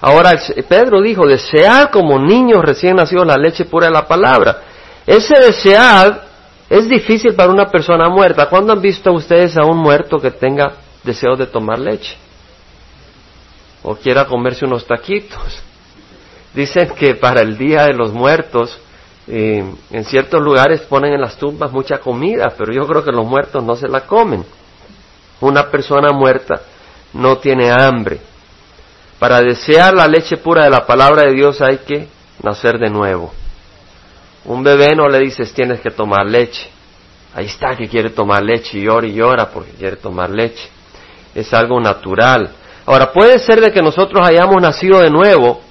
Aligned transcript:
Ahora 0.00 0.32
Pedro 0.68 1.00
dijo, 1.00 1.26
desead 1.26 1.90
como 1.90 2.18
niños 2.18 2.62
recién 2.62 2.96
nacidos 2.96 3.26
la 3.26 3.36
leche 3.36 3.64
pura 3.64 3.86
de 3.86 3.92
la 3.92 4.06
palabra. 4.06 4.58
Ese 5.06 5.34
desead 5.38 6.18
es 6.68 6.88
difícil 6.88 7.34
para 7.34 7.52
una 7.52 7.66
persona 7.70 8.08
muerta. 8.08 8.48
¿Cuándo 8.48 8.72
han 8.72 8.80
visto 8.80 9.12
ustedes 9.12 9.56
a 9.56 9.64
un 9.64 9.78
muerto 9.78 10.18
que 10.18 10.30
tenga 10.30 10.72
deseo 11.02 11.36
de 11.36 11.46
tomar 11.46 11.78
leche? 11.78 12.16
O 13.82 13.96
quiera 13.96 14.26
comerse 14.26 14.64
unos 14.64 14.86
taquitos. 14.86 15.40
Dicen 16.54 16.90
que 16.90 17.14
para 17.14 17.40
el 17.40 17.56
Día 17.58 17.84
de 17.84 17.94
los 17.94 18.12
Muertos, 18.12 18.78
eh, 19.26 19.64
en 19.90 20.04
ciertos 20.04 20.42
lugares 20.42 20.82
ponen 20.82 21.14
en 21.14 21.20
las 21.20 21.36
tumbas 21.36 21.72
mucha 21.72 21.98
comida, 21.98 22.52
pero 22.56 22.72
yo 22.72 22.86
creo 22.86 23.02
que 23.02 23.10
los 23.10 23.26
muertos 23.26 23.64
no 23.64 23.74
se 23.74 23.88
la 23.88 24.02
comen. 24.02 24.44
Una 25.40 25.70
persona 25.70 26.10
muerta 26.12 26.60
no 27.14 27.38
tiene 27.38 27.70
hambre. 27.70 28.20
Para 29.24 29.40
desear 29.40 29.94
la 29.94 30.06
leche 30.06 30.36
pura 30.36 30.64
de 30.64 30.70
la 30.70 30.84
palabra 30.84 31.22
de 31.22 31.32
Dios 31.32 31.58
hay 31.62 31.78
que 31.78 32.08
nacer 32.42 32.78
de 32.78 32.90
nuevo. 32.90 33.32
Un 34.44 34.62
bebé 34.62 34.94
no 34.94 35.08
le 35.08 35.18
dices 35.18 35.54
tienes 35.54 35.80
que 35.80 35.90
tomar 35.90 36.26
leche. 36.26 36.68
Ahí 37.34 37.46
está 37.46 37.74
que 37.74 37.88
quiere 37.88 38.10
tomar 38.10 38.42
leche 38.42 38.76
y 38.76 38.82
llora 38.82 39.06
y 39.06 39.14
llora 39.14 39.48
porque 39.48 39.70
quiere 39.70 39.96
tomar 39.96 40.28
leche. 40.28 40.68
Es 41.34 41.54
algo 41.54 41.80
natural. 41.80 42.50
Ahora 42.84 43.14
puede 43.14 43.38
ser 43.38 43.62
de 43.62 43.72
que 43.72 43.80
nosotros 43.80 44.28
hayamos 44.28 44.60
nacido 44.60 44.98
de 44.98 45.08
nuevo 45.08 45.62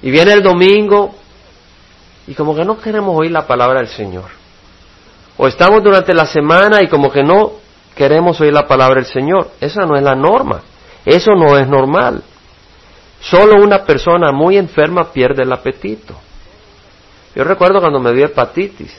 y 0.00 0.10
viene 0.10 0.32
el 0.32 0.42
domingo 0.42 1.14
y 2.26 2.32
como 2.32 2.56
que 2.56 2.64
no 2.64 2.80
queremos 2.80 3.14
oír 3.18 3.32
la 3.32 3.46
palabra 3.46 3.80
del 3.80 3.88
Señor. 3.88 4.30
O 5.36 5.46
estamos 5.46 5.82
durante 5.82 6.14
la 6.14 6.24
semana 6.24 6.82
y 6.82 6.88
como 6.88 7.12
que 7.12 7.22
no 7.22 7.52
queremos 7.94 8.40
oír 8.40 8.54
la 8.54 8.66
palabra 8.66 9.02
del 9.02 9.12
Señor. 9.12 9.50
Esa 9.60 9.82
no 9.82 9.94
es 9.94 10.02
la 10.02 10.14
norma. 10.14 10.62
Eso 11.04 11.32
no 11.34 11.58
es 11.58 11.68
normal. 11.68 12.22
Solo 13.20 13.62
una 13.62 13.84
persona 13.84 14.32
muy 14.32 14.56
enferma 14.56 15.10
pierde 15.12 15.42
el 15.42 15.52
apetito. 15.52 16.14
Yo 17.34 17.44
recuerdo 17.44 17.80
cuando 17.80 18.00
me 18.00 18.12
dio 18.12 18.26
hepatitis. 18.26 18.94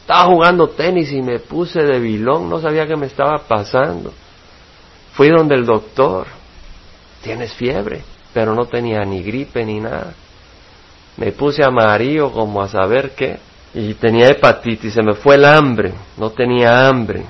Estaba 0.00 0.24
jugando 0.24 0.68
tenis 0.68 1.12
y 1.12 1.22
me 1.22 1.38
puse 1.38 1.82
de 1.82 2.00
vilón, 2.00 2.48
no 2.48 2.60
sabía 2.60 2.86
qué 2.86 2.96
me 2.96 3.06
estaba 3.06 3.38
pasando. 3.46 4.12
Fui 5.12 5.28
donde 5.28 5.54
el 5.54 5.64
doctor. 5.64 6.26
Tienes 7.22 7.52
fiebre, 7.52 8.02
pero 8.32 8.54
no 8.54 8.64
tenía 8.64 9.04
ni 9.04 9.22
gripe 9.22 9.64
ni 9.64 9.78
nada. 9.78 10.14
Me 11.16 11.32
puse 11.32 11.62
amarillo 11.62 12.32
como 12.32 12.62
a 12.62 12.68
saber 12.68 13.10
qué. 13.10 13.38
Y 13.74 13.94
tenía 13.94 14.28
hepatitis, 14.28 14.94
se 14.94 15.02
me 15.02 15.14
fue 15.14 15.36
el 15.36 15.44
hambre, 15.44 15.92
no 16.16 16.30
tenía 16.30 16.88
hambre. 16.88 17.24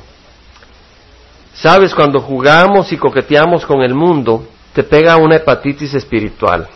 Sabes, 1.54 1.94
cuando 1.94 2.20
jugamos 2.20 2.92
y 2.92 2.96
coqueteamos 2.96 3.66
con 3.66 3.82
el 3.82 3.94
mundo, 3.94 4.46
te 4.72 4.82
pega 4.82 5.16
una 5.16 5.36
hepatitis 5.36 5.94
espiritual, 5.94 6.68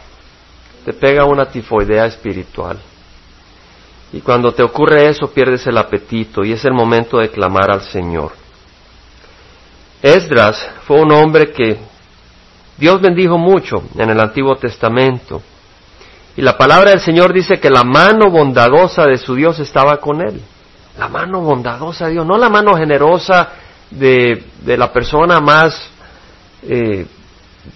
te 0.85 0.93
pega 0.93 1.25
una 1.25 1.47
tifoidea 1.47 2.07
espiritual. 2.07 2.79
Y 4.13 4.21
cuando 4.21 4.53
te 4.53 4.63
ocurre 4.63 5.09
eso, 5.09 5.29
pierdes 5.33 5.67
el 5.67 5.79
apetito 5.79 6.45
y 6.45 6.53
es 6.53 6.65
el 6.65 6.73
momento 6.73 7.19
de 7.19 7.31
clamar 7.31 7.71
al 7.71 7.83
Señor. 7.83 8.33
Esdras 10.03 10.71
fue 10.87 11.01
un 11.01 11.11
hombre 11.13 11.51
que 11.51 11.79
Dios 12.77 13.01
bendijo 13.01 13.39
mucho 13.39 13.83
en 13.97 14.11
el 14.11 14.21
Antiguo 14.21 14.57
Testamento. 14.57 15.43
Y 16.37 16.43
la 16.43 16.59
palabra 16.59 16.91
del 16.91 17.01
Señor 17.01 17.33
dice 17.33 17.59
que 17.59 17.71
la 17.71 17.85
mano 17.85 18.31
bondadosa 18.31 19.05
de 19.07 19.19
su 19.19 19.35
Dios 19.35 19.59
estaba 19.61 19.99
con 19.99 20.21
él. 20.21 20.43
La 20.99 21.09
mano 21.09 21.41
bondadosa 21.41 22.07
de 22.07 22.13
Dios, 22.13 22.27
no 22.27 22.37
la 22.37 22.49
mano 22.49 22.77
generosa 22.77 23.49
de, 23.91 24.43
la 24.65 24.93
persona 24.93 25.41
más, 25.41 25.91
eh, 26.63 27.07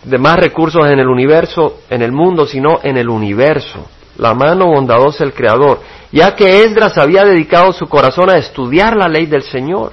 de 0.04 0.18
más 0.18 0.36
recursos 0.36 0.86
en 0.86 0.98
el 0.98 1.08
universo, 1.08 1.80
en 1.90 2.02
el 2.02 2.12
mundo, 2.12 2.46
sino 2.46 2.80
en 2.82 2.96
el 2.96 3.08
universo. 3.08 3.86
La 4.16 4.34
mano 4.34 4.66
bondadosa 4.66 5.24
del 5.24 5.32
Creador. 5.32 5.80
Ya 6.10 6.34
que 6.34 6.64
Esdras 6.64 6.98
había 6.98 7.24
dedicado 7.24 7.72
su 7.72 7.86
corazón 7.86 8.30
a 8.30 8.38
estudiar 8.38 8.96
la 8.96 9.08
ley 9.08 9.26
del 9.26 9.42
Señor 9.42 9.92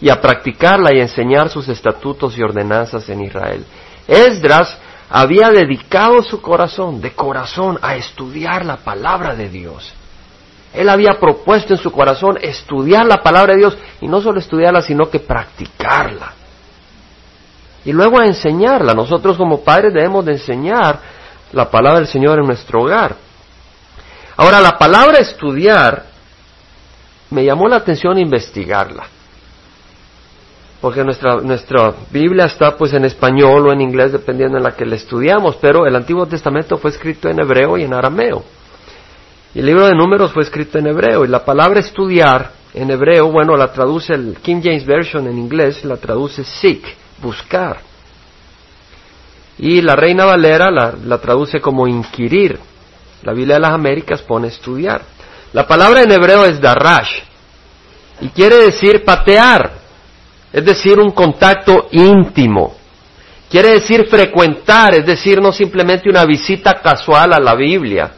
y 0.00 0.10
a 0.10 0.20
practicarla 0.20 0.94
y 0.94 1.00
enseñar 1.00 1.48
sus 1.48 1.68
estatutos 1.68 2.36
y 2.36 2.42
ordenanzas 2.42 3.08
en 3.08 3.22
Israel. 3.22 3.64
Esdras 4.06 4.78
había 5.10 5.50
dedicado 5.50 6.22
su 6.22 6.40
corazón, 6.40 7.00
de 7.00 7.12
corazón, 7.12 7.78
a 7.82 7.96
estudiar 7.96 8.64
la 8.64 8.76
palabra 8.76 9.34
de 9.34 9.48
Dios. 9.48 9.92
Él 10.74 10.88
había 10.88 11.20
propuesto 11.20 11.72
en 11.74 11.78
su 11.78 11.92
corazón 11.92 12.36
estudiar 12.42 13.06
la 13.06 13.22
palabra 13.22 13.52
de 13.52 13.60
Dios 13.60 13.78
y 14.00 14.08
no 14.08 14.20
solo 14.20 14.40
estudiarla, 14.40 14.82
sino 14.82 15.08
que 15.08 15.20
practicarla. 15.20 16.32
Y 17.84 17.92
luego 17.92 18.18
a 18.18 18.26
enseñarla. 18.26 18.92
Nosotros 18.92 19.36
como 19.36 19.62
padres 19.62 19.94
debemos 19.94 20.24
de 20.24 20.32
enseñar 20.32 20.98
la 21.52 21.70
palabra 21.70 22.00
del 22.00 22.08
Señor 22.08 22.40
en 22.40 22.46
nuestro 22.46 22.82
hogar. 22.82 23.14
Ahora, 24.36 24.60
la 24.60 24.76
palabra 24.76 25.18
estudiar 25.18 26.06
me 27.30 27.44
llamó 27.44 27.68
la 27.68 27.76
atención 27.76 28.18
investigarla. 28.18 29.06
Porque 30.80 31.04
nuestra, 31.04 31.36
nuestra 31.36 31.94
Biblia 32.10 32.46
está 32.46 32.76
pues 32.76 32.92
en 32.94 33.04
español 33.04 33.68
o 33.68 33.72
en 33.72 33.80
inglés, 33.80 34.12
dependiendo 34.12 34.58
en 34.58 34.64
la 34.64 34.72
que 34.72 34.84
la 34.84 34.96
estudiamos, 34.96 35.56
pero 35.56 35.86
el 35.86 35.94
Antiguo 35.94 36.26
Testamento 36.26 36.78
fue 36.78 36.90
escrito 36.90 37.28
en 37.28 37.38
hebreo 37.38 37.78
y 37.78 37.84
en 37.84 37.94
arameo. 37.94 38.44
El 39.54 39.66
libro 39.66 39.86
de 39.86 39.94
números 39.94 40.32
fue 40.32 40.42
escrito 40.42 40.78
en 40.78 40.88
hebreo 40.88 41.24
y 41.24 41.28
la 41.28 41.44
palabra 41.44 41.78
estudiar 41.78 42.50
en 42.74 42.90
hebreo, 42.90 43.30
bueno, 43.30 43.56
la 43.56 43.72
traduce 43.72 44.12
el 44.12 44.36
King 44.42 44.60
James 44.60 44.84
Version 44.84 45.28
en 45.28 45.38
inglés, 45.38 45.84
la 45.84 45.96
traduce 45.96 46.42
seek, 46.42 46.82
buscar. 47.22 47.78
Y 49.58 49.80
la 49.80 49.94
Reina 49.94 50.24
Valera 50.24 50.72
la, 50.72 50.92
la 51.04 51.18
traduce 51.18 51.60
como 51.60 51.86
inquirir. 51.86 52.58
La 53.22 53.32
Biblia 53.32 53.54
de 53.54 53.60
las 53.60 53.70
Américas 53.70 54.22
pone 54.22 54.48
estudiar. 54.48 55.02
La 55.52 55.68
palabra 55.68 56.02
en 56.02 56.10
hebreo 56.10 56.44
es 56.44 56.60
darash 56.60 57.20
y 58.20 58.28
quiere 58.30 58.56
decir 58.56 59.04
patear, 59.04 59.70
es 60.52 60.64
decir, 60.64 60.98
un 60.98 61.12
contacto 61.12 61.86
íntimo. 61.92 62.74
Quiere 63.48 63.74
decir 63.74 64.06
frecuentar, 64.06 64.94
es 64.94 65.06
decir, 65.06 65.40
no 65.40 65.52
simplemente 65.52 66.08
una 66.08 66.24
visita 66.24 66.80
casual 66.80 67.34
a 67.34 67.38
la 67.38 67.54
Biblia, 67.54 68.10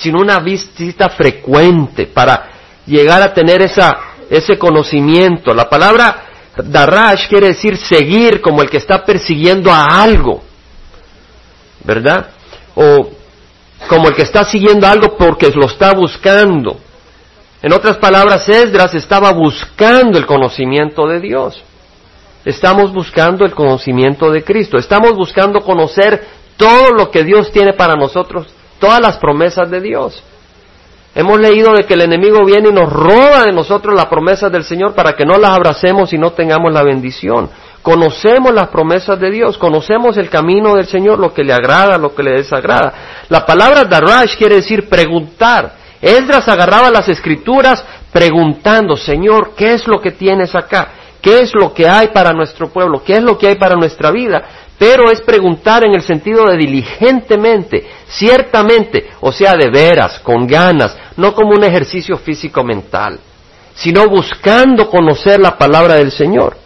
sino 0.00 0.20
una 0.20 0.38
visita 0.38 1.08
frecuente 1.08 2.06
para 2.06 2.50
llegar 2.86 3.22
a 3.22 3.34
tener 3.34 3.62
esa, 3.62 3.98
ese 4.30 4.56
conocimiento. 4.56 5.52
La 5.54 5.68
palabra 5.68 6.24
darash 6.56 7.28
quiere 7.28 7.48
decir 7.48 7.76
seguir 7.76 8.40
como 8.40 8.62
el 8.62 8.70
que 8.70 8.76
está 8.78 9.04
persiguiendo 9.04 9.72
a 9.72 9.84
algo, 9.84 10.42
¿verdad? 11.84 12.30
O 12.74 13.10
como 13.88 14.08
el 14.08 14.14
que 14.14 14.22
está 14.22 14.44
siguiendo 14.44 14.86
algo 14.86 15.16
porque 15.16 15.50
lo 15.50 15.66
está 15.66 15.94
buscando. 15.94 16.78
En 17.60 17.72
otras 17.72 17.96
palabras, 17.96 18.48
Esdras 18.48 18.94
estaba 18.94 19.32
buscando 19.32 20.16
el 20.16 20.26
conocimiento 20.26 21.08
de 21.08 21.20
Dios. 21.20 21.60
Estamos 22.44 22.92
buscando 22.92 23.44
el 23.44 23.52
conocimiento 23.52 24.30
de 24.30 24.44
Cristo. 24.44 24.78
Estamos 24.78 25.14
buscando 25.14 25.60
conocer 25.60 26.24
todo 26.56 26.92
lo 26.92 27.10
que 27.10 27.24
Dios 27.24 27.50
tiene 27.50 27.72
para 27.72 27.94
nosotros 27.94 28.46
todas 28.78 29.00
las 29.00 29.18
promesas 29.18 29.70
de 29.70 29.80
Dios. 29.80 30.22
Hemos 31.14 31.40
leído 31.40 31.72
de 31.72 31.84
que 31.84 31.94
el 31.94 32.02
enemigo 32.02 32.44
viene 32.44 32.68
y 32.68 32.72
nos 32.72 32.92
roba 32.92 33.44
de 33.44 33.52
nosotros 33.52 33.94
las 33.94 34.06
promesas 34.06 34.52
del 34.52 34.64
Señor 34.64 34.94
para 34.94 35.14
que 35.14 35.24
no 35.24 35.38
las 35.38 35.50
abracemos 35.50 36.12
y 36.12 36.18
no 36.18 36.32
tengamos 36.32 36.72
la 36.72 36.82
bendición. 36.82 37.50
Conocemos 37.82 38.52
las 38.52 38.68
promesas 38.68 39.18
de 39.18 39.30
Dios, 39.30 39.56
conocemos 39.56 40.16
el 40.16 40.28
camino 40.28 40.74
del 40.74 40.86
Señor, 40.86 41.18
lo 41.18 41.32
que 41.32 41.42
le 41.42 41.52
agrada, 41.52 41.96
lo 41.96 42.14
que 42.14 42.22
le 42.22 42.32
desagrada. 42.32 43.24
La 43.28 43.46
palabra 43.46 43.84
darash 43.84 44.36
quiere 44.36 44.56
decir 44.56 44.88
preguntar. 44.88 45.72
Esdras 46.00 46.46
agarraba 46.48 46.90
las 46.90 47.08
escrituras 47.08 47.84
preguntando, 48.12 48.96
Señor, 48.96 49.52
¿qué 49.56 49.74
es 49.74 49.86
lo 49.86 50.00
que 50.00 50.12
tienes 50.12 50.54
acá? 50.54 50.88
¿Qué 51.20 51.40
es 51.40 51.52
lo 51.54 51.74
que 51.74 51.88
hay 51.88 52.08
para 52.08 52.32
nuestro 52.32 52.68
pueblo? 52.68 53.02
¿Qué 53.02 53.14
es 53.14 53.22
lo 53.22 53.36
que 53.36 53.48
hay 53.48 53.56
para 53.56 53.74
nuestra 53.74 54.10
vida? 54.10 54.67
Pero 54.78 55.10
es 55.10 55.20
preguntar 55.22 55.84
en 55.84 55.94
el 55.94 56.02
sentido 56.02 56.46
de 56.46 56.56
diligentemente, 56.56 57.84
ciertamente, 58.06 59.10
o 59.20 59.32
sea, 59.32 59.54
de 59.54 59.70
veras, 59.70 60.20
con 60.20 60.46
ganas, 60.46 60.96
no 61.16 61.34
como 61.34 61.50
un 61.50 61.64
ejercicio 61.64 62.16
físico 62.16 62.62
mental, 62.62 63.18
sino 63.74 64.06
buscando 64.08 64.88
conocer 64.88 65.40
la 65.40 65.58
palabra 65.58 65.96
del 65.96 66.12
Señor. 66.12 66.56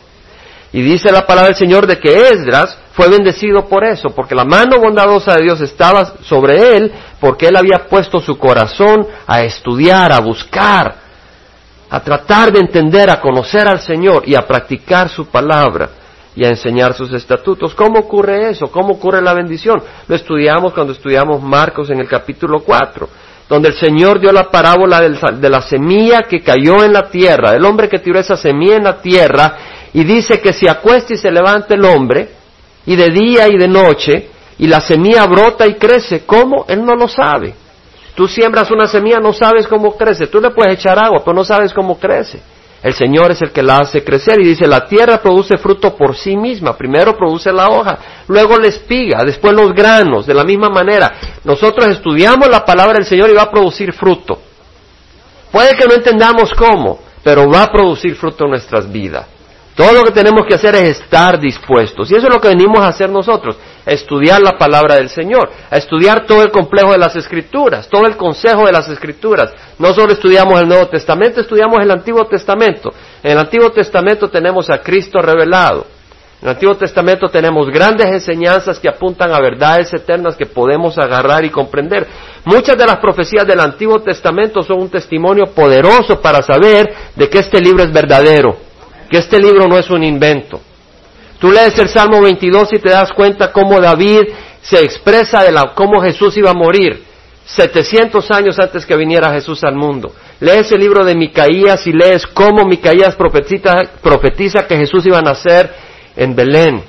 Y 0.74 0.82
dice 0.82 1.10
la 1.10 1.26
palabra 1.26 1.48
del 1.48 1.56
Señor 1.56 1.86
de 1.86 1.98
que 1.98 2.12
Esdras 2.28 2.78
fue 2.92 3.08
bendecido 3.08 3.66
por 3.66 3.84
eso, 3.84 4.10
porque 4.10 4.34
la 4.34 4.44
mano 4.44 4.78
bondadosa 4.78 5.34
de 5.34 5.44
Dios 5.44 5.60
estaba 5.62 6.14
sobre 6.22 6.76
él, 6.76 6.92
porque 7.18 7.46
él 7.46 7.56
había 7.56 7.86
puesto 7.88 8.20
su 8.20 8.38
corazón 8.38 9.06
a 9.26 9.42
estudiar, 9.42 10.12
a 10.12 10.20
buscar, 10.20 10.96
a 11.88 12.00
tratar 12.00 12.52
de 12.52 12.60
entender, 12.60 13.10
a 13.10 13.20
conocer 13.20 13.66
al 13.66 13.80
Señor 13.80 14.24
y 14.26 14.34
a 14.34 14.46
practicar 14.46 15.08
su 15.08 15.26
palabra 15.26 16.01
y 16.34 16.44
a 16.44 16.48
enseñar 16.48 16.94
sus 16.94 17.12
estatutos. 17.12 17.74
¿Cómo 17.74 18.00
ocurre 18.00 18.50
eso? 18.50 18.68
¿Cómo 18.68 18.94
ocurre 18.94 19.20
la 19.20 19.34
bendición? 19.34 19.82
Lo 20.08 20.14
estudiamos 20.14 20.72
cuando 20.72 20.92
estudiamos 20.92 21.42
Marcos 21.42 21.90
en 21.90 22.00
el 22.00 22.08
capítulo 22.08 22.60
4, 22.60 23.08
donde 23.48 23.68
el 23.68 23.74
Señor 23.74 24.20
dio 24.20 24.32
la 24.32 24.50
parábola 24.50 25.00
de 25.00 25.50
la 25.50 25.60
semilla 25.60 26.22
que 26.22 26.40
cayó 26.40 26.82
en 26.84 26.92
la 26.92 27.10
tierra, 27.10 27.52
el 27.52 27.64
hombre 27.64 27.88
que 27.88 27.98
tiró 27.98 28.18
esa 28.18 28.36
semilla 28.36 28.76
en 28.76 28.84
la 28.84 29.00
tierra, 29.00 29.56
y 29.92 30.04
dice 30.04 30.40
que 30.40 30.52
si 30.52 30.66
acuesta 30.66 31.12
y 31.14 31.18
se 31.18 31.30
levanta 31.30 31.74
el 31.74 31.84
hombre, 31.84 32.28
y 32.86 32.96
de 32.96 33.10
día 33.10 33.48
y 33.48 33.56
de 33.56 33.68
noche, 33.68 34.28
y 34.58 34.66
la 34.66 34.80
semilla 34.80 35.26
brota 35.26 35.66
y 35.66 35.74
crece. 35.74 36.24
¿Cómo? 36.24 36.64
Él 36.68 36.84
no 36.84 36.94
lo 36.94 37.08
sabe. 37.08 37.54
Tú 38.14 38.28
siembras 38.28 38.70
una 38.70 38.86
semilla, 38.86 39.18
no 39.18 39.32
sabes 39.32 39.66
cómo 39.66 39.96
crece. 39.96 40.26
Tú 40.26 40.40
le 40.40 40.50
puedes 40.50 40.74
echar 40.74 40.98
agua, 40.98 41.22
pero 41.24 41.34
no 41.34 41.44
sabes 41.44 41.72
cómo 41.72 41.98
crece. 41.98 42.40
El 42.82 42.94
Señor 42.94 43.30
es 43.30 43.40
el 43.42 43.52
que 43.52 43.62
la 43.62 43.78
hace 43.78 44.02
crecer 44.02 44.40
y 44.40 44.48
dice, 44.48 44.66
la 44.66 44.86
tierra 44.86 45.18
produce 45.18 45.56
fruto 45.56 45.94
por 45.96 46.16
sí 46.16 46.36
misma. 46.36 46.76
Primero 46.76 47.16
produce 47.16 47.52
la 47.52 47.68
hoja, 47.68 47.98
luego 48.26 48.56
la 48.56 48.66
espiga, 48.66 49.22
después 49.24 49.54
los 49.54 49.72
granos. 49.72 50.26
De 50.26 50.34
la 50.34 50.42
misma 50.42 50.68
manera, 50.68 51.12
nosotros 51.44 51.86
estudiamos 51.86 52.48
la 52.48 52.64
palabra 52.64 52.94
del 52.94 53.06
Señor 53.06 53.30
y 53.30 53.34
va 53.34 53.42
a 53.42 53.50
producir 53.50 53.92
fruto. 53.92 54.40
Puede 55.52 55.76
que 55.76 55.86
no 55.86 55.94
entendamos 55.94 56.50
cómo, 56.54 56.98
pero 57.22 57.48
va 57.48 57.64
a 57.64 57.72
producir 57.72 58.16
fruto 58.16 58.44
en 58.44 58.50
nuestras 58.50 58.90
vidas. 58.90 59.26
Todo 59.76 59.92
lo 59.92 60.02
que 60.02 60.10
tenemos 60.10 60.44
que 60.46 60.54
hacer 60.54 60.74
es 60.74 61.00
estar 61.00 61.38
dispuestos. 61.38 62.10
Y 62.10 62.16
eso 62.16 62.26
es 62.26 62.34
lo 62.34 62.40
que 62.40 62.48
venimos 62.48 62.80
a 62.80 62.88
hacer 62.88 63.10
nosotros, 63.10 63.56
a 63.84 63.90
estudiar 63.90 64.40
la 64.40 64.56
palabra 64.58 64.96
del 64.96 65.08
Señor, 65.08 65.50
a 65.70 65.76
estudiar 65.76 66.26
todo 66.26 66.42
el 66.42 66.50
complejo 66.50 66.92
de 66.92 66.98
las 66.98 67.16
escrituras, 67.16 67.88
todo 67.88 68.06
el 68.06 68.16
consejo 68.16 68.66
de 68.66 68.72
las 68.72 68.88
escrituras. 68.88 69.52
No 69.78 69.92
solo 69.92 70.12
estudiamos 70.12 70.60
el 70.60 70.68
Nuevo 70.68 70.86
Testamento, 70.88 71.40
estudiamos 71.40 71.80
el 71.80 71.90
Antiguo 71.90 72.24
Testamento. 72.26 72.92
En 73.22 73.32
el 73.32 73.38
Antiguo 73.38 73.70
Testamento 73.70 74.28
tenemos 74.28 74.70
a 74.70 74.78
Cristo 74.78 75.20
revelado. 75.20 75.86
En 76.40 76.48
el 76.48 76.54
Antiguo 76.54 76.74
Testamento 76.74 77.28
tenemos 77.28 77.70
grandes 77.70 78.06
enseñanzas 78.06 78.78
que 78.78 78.88
apuntan 78.88 79.32
a 79.32 79.40
verdades 79.40 79.92
eternas 79.94 80.36
que 80.36 80.46
podemos 80.46 80.98
agarrar 80.98 81.44
y 81.44 81.50
comprender. 81.50 82.06
Muchas 82.44 82.76
de 82.76 82.86
las 82.86 82.96
profecías 82.96 83.46
del 83.46 83.60
Antiguo 83.60 84.00
Testamento 84.00 84.62
son 84.62 84.80
un 84.80 84.90
testimonio 84.90 85.46
poderoso 85.54 86.20
para 86.20 86.42
saber 86.42 86.92
de 87.14 87.28
que 87.28 87.38
este 87.38 87.60
libro 87.60 87.84
es 87.84 87.92
verdadero 87.92 88.72
que 89.12 89.18
este 89.18 89.38
libro 89.38 89.68
no 89.68 89.78
es 89.78 89.90
un 89.90 90.02
invento. 90.02 90.58
Tú 91.42 91.50
lees 91.50 91.76
el 91.76 91.88
Salmo 91.88 92.20
22 92.20 92.68
y 92.74 92.78
te 92.78 92.90
das 92.90 93.10
cuenta 93.12 93.50
cómo 93.50 93.80
David 93.80 94.28
se 94.62 94.78
expresa 94.84 95.42
de 95.42 95.50
la, 95.50 95.74
cómo 95.74 96.00
Jesús 96.00 96.36
iba 96.36 96.50
a 96.50 96.54
morir 96.54 97.02
700 97.44 98.30
años 98.30 98.60
antes 98.60 98.86
que 98.86 98.94
viniera 98.94 99.32
Jesús 99.32 99.64
al 99.64 99.74
mundo. 99.74 100.14
Lees 100.38 100.70
el 100.70 100.78
libro 100.78 101.04
de 101.04 101.16
Micaías 101.16 101.84
y 101.88 101.92
lees 101.92 102.28
cómo 102.28 102.64
Micaías 102.64 103.16
profetiza, 103.16 103.74
profetiza 104.00 104.68
que 104.68 104.76
Jesús 104.76 105.04
iba 105.04 105.18
a 105.18 105.22
nacer 105.22 105.68
en 106.14 106.36
Belén. 106.36 106.84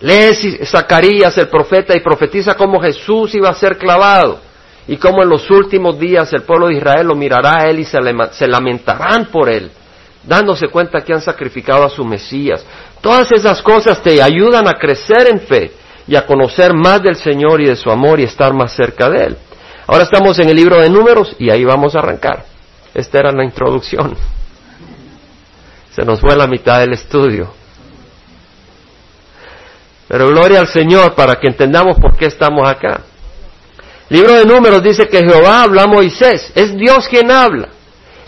Lees 0.00 0.38
Zacarías, 0.70 1.36
el 1.36 1.48
profeta, 1.48 1.94
y 1.94 2.00
profetiza 2.00 2.54
cómo 2.54 2.80
Jesús 2.80 3.34
iba 3.34 3.50
a 3.50 3.54
ser 3.54 3.76
clavado 3.76 4.40
y 4.86 4.96
cómo 4.96 5.22
en 5.22 5.28
los 5.28 5.50
últimos 5.50 5.98
días 5.98 6.32
el 6.32 6.40
pueblo 6.40 6.68
de 6.68 6.76
Israel 6.76 7.06
lo 7.06 7.14
mirará 7.14 7.64
a 7.64 7.68
él 7.68 7.80
y 7.80 7.84
se 7.84 8.48
lamentarán 8.48 9.26
por 9.26 9.50
él 9.50 9.70
dándose 10.28 10.68
cuenta 10.68 11.00
que 11.00 11.12
han 11.12 11.22
sacrificado 11.22 11.84
a 11.84 11.88
su 11.88 12.04
Mesías. 12.04 12.64
Todas 13.00 13.30
esas 13.32 13.62
cosas 13.62 14.02
te 14.02 14.20
ayudan 14.22 14.68
a 14.68 14.74
crecer 14.74 15.28
en 15.30 15.40
fe 15.40 15.72
y 16.06 16.16
a 16.16 16.26
conocer 16.26 16.74
más 16.74 17.02
del 17.02 17.16
Señor 17.16 17.60
y 17.60 17.66
de 17.66 17.76
su 17.76 17.90
amor 17.90 18.18
y 18.18 18.24
estar 18.24 18.52
más 18.52 18.72
cerca 18.74 19.08
de 19.08 19.24
Él. 19.26 19.36
Ahora 19.86 20.04
estamos 20.04 20.38
en 20.38 20.48
el 20.48 20.56
libro 20.56 20.80
de 20.80 20.90
números 20.90 21.34
y 21.38 21.50
ahí 21.50 21.64
vamos 21.64 21.94
a 21.94 22.00
arrancar. 22.00 22.44
Esta 22.94 23.20
era 23.20 23.32
la 23.32 23.44
introducción. 23.44 24.16
Se 25.94 26.04
nos 26.04 26.20
fue 26.20 26.36
la 26.36 26.46
mitad 26.46 26.80
del 26.80 26.92
estudio. 26.92 27.52
Pero 30.08 30.28
gloria 30.28 30.60
al 30.60 30.68
Señor 30.68 31.14
para 31.14 31.36
que 31.36 31.48
entendamos 31.48 31.98
por 31.98 32.16
qué 32.16 32.26
estamos 32.26 32.66
acá. 32.66 33.02
libro 34.08 34.32
de 34.34 34.44
números 34.44 34.82
dice 34.82 35.06
que 35.06 35.18
Jehová 35.18 35.62
habla 35.62 35.82
a 35.82 35.86
Moisés. 35.86 36.50
Es 36.54 36.74
Dios 36.74 37.06
quien 37.08 37.30
habla. 37.30 37.68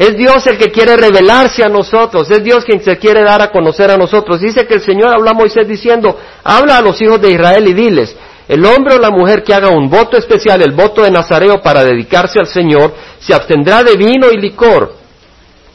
Es 0.01 0.17
Dios 0.17 0.47
el 0.47 0.57
que 0.57 0.71
quiere 0.71 0.97
revelarse 0.97 1.63
a 1.63 1.69
nosotros, 1.69 2.31
es 2.31 2.43
Dios 2.43 2.65
quien 2.65 2.83
se 2.83 2.97
quiere 2.97 3.23
dar 3.23 3.43
a 3.43 3.51
conocer 3.51 3.91
a 3.91 3.99
nosotros. 3.99 4.41
Dice 4.41 4.67
que 4.67 4.77
el 4.77 4.81
Señor 4.81 5.13
habla 5.13 5.33
a 5.33 5.35
Moisés 5.35 5.69
diciendo, 5.69 6.19
habla 6.43 6.79
a 6.79 6.81
los 6.81 7.03
hijos 7.03 7.21
de 7.21 7.33
Israel 7.33 7.69
y 7.69 7.75
diles, 7.75 8.17
el 8.49 8.65
hombre 8.65 8.95
o 8.95 8.99
la 8.99 9.11
mujer 9.11 9.43
que 9.45 9.53
haga 9.53 9.69
un 9.69 9.91
voto 9.91 10.17
especial, 10.17 10.63
el 10.63 10.73
voto 10.73 11.03
de 11.03 11.11
Nazareo 11.11 11.61
para 11.61 11.85
dedicarse 11.85 12.39
al 12.39 12.47
Señor, 12.47 12.95
se 13.19 13.35
abstendrá 13.35 13.85
de 13.85 13.97
vino 13.97 14.31
y 14.33 14.41
licor. 14.41 14.95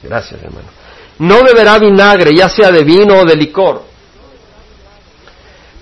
Gracias, 0.01 0.41
hermano. 0.41 0.69
No 1.19 1.43
beberá 1.43 1.77
vinagre, 1.77 2.35
ya 2.35 2.49
sea 2.49 2.71
de 2.71 2.83
vino 2.83 3.19
o 3.19 3.25
de 3.25 3.35
licor 3.35 3.94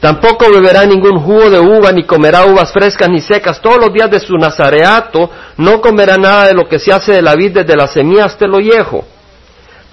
Tampoco 0.03 0.51
beberá 0.51 0.85
ningún 0.85 1.17
jugo 1.17 1.50
de 1.50 1.61
uva, 1.61 1.94
ni 1.94 2.03
comerá 2.03 2.44
uvas 2.45 2.73
frescas 2.73 3.07
ni 3.07 3.21
secas. 3.21 3.61
Todos 3.61 3.77
los 3.77 3.94
días 3.94 4.11
de 4.11 4.19
su 4.19 4.33
nazareato 4.33 5.29
no 5.55 5.79
comerá 5.79 6.17
nada 6.17 6.47
de 6.47 6.53
lo 6.53 6.67
que 6.67 6.77
se 6.77 6.91
hace 6.91 7.13
de 7.13 7.21
la 7.21 7.35
vid 7.35 7.53
desde 7.53 7.73
la 7.77 7.88
semilla 7.88 8.25
hasta 8.25 8.44
el 8.44 8.53
ollejo. 8.53 9.05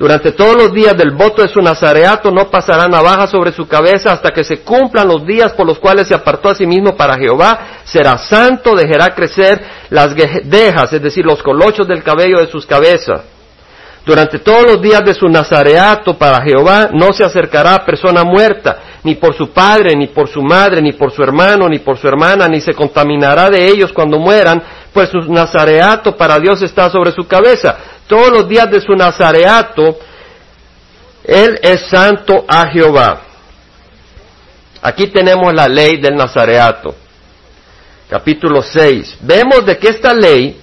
Durante 0.01 0.33
todos 0.33 0.57
los 0.57 0.73
días 0.73 0.97
del 0.97 1.13
voto 1.13 1.43
de 1.43 1.49
su 1.49 1.61
nazareato 1.61 2.33
no 2.33 2.51
pasará 2.51 2.89
navaja 2.89 3.29
sobre 3.29 3.53
su 3.53 3.69
cabeza 3.69 4.11
hasta 4.11 4.31
que 4.31 4.43
se 4.43 4.63
cumplan 4.63 5.07
los 5.07 5.25
días 5.25 5.53
por 5.53 5.65
los 5.65 5.79
cuales 5.79 6.09
se 6.09 6.15
apartó 6.17 6.49
a 6.49 6.57
sí 6.57 6.67
mismo 6.67 6.97
para 6.97 7.17
Jehová. 7.17 7.83
Será 7.85 8.19
santo, 8.19 8.75
dejará 8.75 9.15
crecer 9.15 9.65
las 9.91 10.17
dejas, 10.17 10.93
es 10.93 11.01
decir, 11.01 11.25
los 11.25 11.41
colochos 11.41 11.87
del 11.87 12.03
cabello 12.03 12.41
de 12.41 12.49
sus 12.49 12.67
cabezas. 12.67 13.21
Durante 14.11 14.41
todos 14.41 14.65
los 14.67 14.83
días 14.83 15.05
de 15.05 15.15
su 15.15 15.29
nazareato 15.29 16.19
para 16.19 16.43
Jehová 16.43 16.91
no 16.93 17.13
se 17.13 17.23
acercará 17.23 17.77
a 17.77 17.87
persona 17.87 18.25
muerta, 18.25 18.99
ni 19.05 19.15
por 19.15 19.37
su 19.37 19.53
padre, 19.53 19.95
ni 19.95 20.09
por 20.09 20.29
su 20.29 20.43
madre, 20.43 20.83
ni 20.83 20.95
por 20.95 21.13
su 21.13 21.23
hermano, 21.23 21.69
ni 21.69 21.79
por 21.79 21.97
su 21.97 22.09
hermana, 22.09 22.49
ni 22.49 22.61
se 22.61 22.75
contaminará 22.75 23.49
de 23.51 23.65
ellos 23.69 23.93
cuando 23.93 24.19
mueran, 24.19 24.61
pues 24.93 25.11
su 25.11 25.21
nazareato 25.33 26.17
para 26.17 26.41
Dios 26.41 26.61
está 26.61 26.91
sobre 26.91 27.13
su 27.13 27.25
cabeza. 27.29 27.77
Todos 28.09 28.33
los 28.33 28.49
días 28.49 28.69
de 28.69 28.81
su 28.81 28.97
nazareato, 28.97 29.97
Él 31.23 31.61
es 31.63 31.83
santo 31.89 32.45
a 32.49 32.67
Jehová. 32.67 33.21
Aquí 34.83 35.07
tenemos 35.07 35.55
la 35.55 35.69
ley 35.69 35.99
del 36.01 36.17
nazareato. 36.17 36.97
Capítulo 38.09 38.61
6. 38.61 39.19
Vemos 39.21 39.65
de 39.65 39.79
que 39.79 39.87
esta 39.87 40.13
ley 40.13 40.61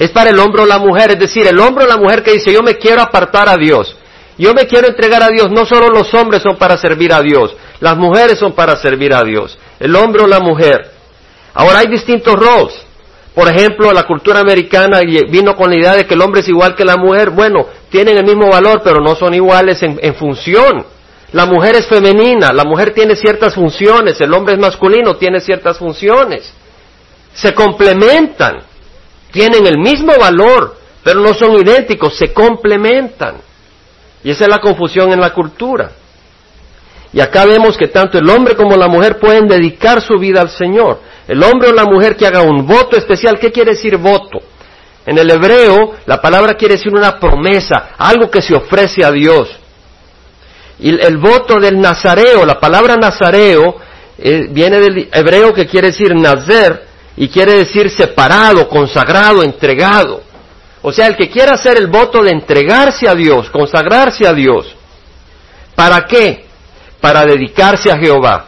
es 0.00 0.10
para 0.12 0.30
el 0.30 0.38
hombre 0.38 0.62
o 0.62 0.66
la 0.66 0.78
mujer, 0.78 1.10
es 1.12 1.18
decir, 1.18 1.46
el 1.46 1.60
hombre 1.60 1.84
o 1.84 1.86
la 1.86 1.98
mujer 1.98 2.22
que 2.22 2.32
dice 2.32 2.50
yo 2.50 2.62
me 2.62 2.76
quiero 2.76 3.02
apartar 3.02 3.50
a 3.50 3.56
Dios. 3.56 3.94
Yo 4.38 4.54
me 4.54 4.66
quiero 4.66 4.88
entregar 4.88 5.22
a 5.22 5.28
Dios. 5.28 5.50
No 5.50 5.66
solo 5.66 5.88
los 5.90 6.14
hombres 6.14 6.42
son 6.42 6.56
para 6.56 6.78
servir 6.78 7.12
a 7.12 7.20
Dios, 7.20 7.54
las 7.80 7.98
mujeres 7.98 8.38
son 8.38 8.54
para 8.54 8.76
servir 8.76 9.12
a 9.12 9.22
Dios. 9.22 9.58
El 9.78 9.94
hombre 9.94 10.22
o 10.22 10.26
la 10.26 10.40
mujer. 10.40 10.90
Ahora 11.52 11.80
hay 11.80 11.88
distintos 11.88 12.34
roles. 12.34 12.86
Por 13.34 13.46
ejemplo, 13.46 13.92
la 13.92 14.04
cultura 14.04 14.40
americana 14.40 15.00
vino 15.28 15.54
con 15.54 15.68
la 15.68 15.76
idea 15.76 15.94
de 15.94 16.06
que 16.06 16.14
el 16.14 16.22
hombre 16.22 16.40
es 16.40 16.48
igual 16.48 16.74
que 16.74 16.84
la 16.86 16.96
mujer. 16.96 17.28
Bueno, 17.28 17.66
tienen 17.90 18.16
el 18.16 18.24
mismo 18.24 18.48
valor, 18.48 18.80
pero 18.82 19.02
no 19.02 19.14
son 19.14 19.34
iguales 19.34 19.82
en, 19.82 20.14
función. 20.14 20.86
La 21.32 21.44
mujer 21.44 21.76
es 21.76 21.86
femenina, 21.86 22.54
la 22.54 22.64
mujer 22.64 22.94
tiene 22.94 23.16
ciertas 23.16 23.54
funciones, 23.54 24.18
el 24.22 24.32
hombre 24.32 24.54
es 24.54 24.60
masculino, 24.60 25.16
tiene 25.16 25.40
ciertas 25.40 25.76
funciones. 25.76 26.50
Se 27.34 27.52
complementan, 27.52 28.69
tienen 29.30 29.66
el 29.66 29.78
mismo 29.78 30.12
valor, 30.18 30.76
pero 31.02 31.20
no 31.20 31.34
son 31.34 31.54
idénticos, 31.54 32.16
se 32.16 32.32
complementan. 32.32 33.36
Y 34.22 34.30
esa 34.30 34.44
es 34.44 34.50
la 34.50 34.58
confusión 34.58 35.12
en 35.12 35.20
la 35.20 35.32
cultura. 35.32 35.92
Y 37.12 37.20
acá 37.20 37.44
vemos 37.44 37.76
que 37.76 37.88
tanto 37.88 38.18
el 38.18 38.28
hombre 38.28 38.54
como 38.54 38.76
la 38.76 38.86
mujer 38.86 39.18
pueden 39.18 39.48
dedicar 39.48 40.00
su 40.00 40.18
vida 40.18 40.40
al 40.40 40.50
Señor. 40.50 41.00
El 41.26 41.42
hombre 41.42 41.70
o 41.70 41.72
la 41.72 41.84
mujer 41.84 42.16
que 42.16 42.26
haga 42.26 42.42
un 42.42 42.66
voto 42.66 42.96
especial, 42.96 43.38
¿qué 43.38 43.50
quiere 43.50 43.72
decir 43.72 43.96
voto? 43.96 44.38
En 45.06 45.18
el 45.18 45.30
hebreo, 45.30 45.94
la 46.06 46.20
palabra 46.20 46.54
quiere 46.54 46.74
decir 46.74 46.92
una 46.94 47.18
promesa, 47.18 47.90
algo 47.98 48.30
que 48.30 48.42
se 48.42 48.54
ofrece 48.54 49.04
a 49.04 49.10
Dios. 49.10 49.48
Y 50.78 50.90
el, 50.90 51.18
voto 51.18 51.58
del 51.58 51.80
nazareo, 51.80 52.44
la 52.44 52.60
palabra 52.60 52.96
nazareo, 52.96 53.76
eh, 54.18 54.46
viene 54.50 54.78
del 54.78 55.08
hebreo 55.12 55.52
que 55.52 55.66
quiere 55.66 55.88
decir 55.88 56.14
nazer 56.14 56.89
y 57.20 57.28
quiere 57.28 57.58
decir 57.58 57.90
separado, 57.90 58.66
consagrado, 58.66 59.42
entregado. 59.42 60.22
O 60.80 60.90
sea, 60.90 61.06
el 61.06 61.16
que 61.16 61.28
quiera 61.28 61.52
hacer 61.52 61.76
el 61.76 61.88
voto 61.88 62.22
de 62.22 62.30
entregarse 62.30 63.06
a 63.06 63.14
Dios, 63.14 63.50
consagrarse 63.50 64.26
a 64.26 64.32
Dios, 64.32 64.74
¿para 65.74 66.06
qué? 66.06 66.46
Para 66.98 67.26
dedicarse 67.26 67.92
a 67.92 67.98
Jehová. 67.98 68.46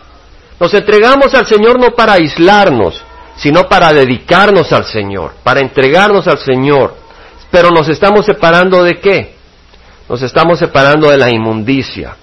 Nos 0.59 0.73
entregamos 0.73 1.35
al 1.35 1.47
Señor 1.47 1.79
no 1.79 1.95
para 1.95 2.15
aislarnos, 2.15 3.05
sino 3.37 3.69
para 3.69 3.93
dedicarnos 3.93 4.73
al 4.73 4.87
Señor, 4.87 5.35
para 5.43 5.61
entregarnos 5.61 6.27
al 6.27 6.39
Señor. 6.39 6.95
Pero 7.51 7.69
nos 7.73 7.91
estamos 7.91 8.25
separando 8.25 8.83
de 8.83 8.99
qué? 9.01 9.35
Nos 10.09 10.23
estamos 10.23 10.59
separando 10.59 11.11
de 11.11 11.19
la 11.19 11.29
inmundicia. 11.29 12.17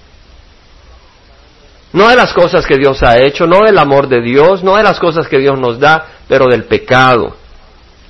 No 1.92 2.08
de 2.08 2.16
las 2.16 2.32
cosas 2.32 2.66
que 2.66 2.76
Dios 2.76 3.02
ha 3.04 3.18
hecho, 3.18 3.46
no 3.46 3.60
del 3.64 3.78
amor 3.78 4.08
de 4.08 4.20
Dios, 4.20 4.64
no 4.64 4.76
de 4.76 4.82
las 4.82 4.98
cosas 4.98 5.28
que 5.28 5.38
Dios 5.38 5.58
nos 5.58 5.78
da, 5.78 6.19
pero 6.30 6.46
del 6.46 6.62
pecado 6.62 7.34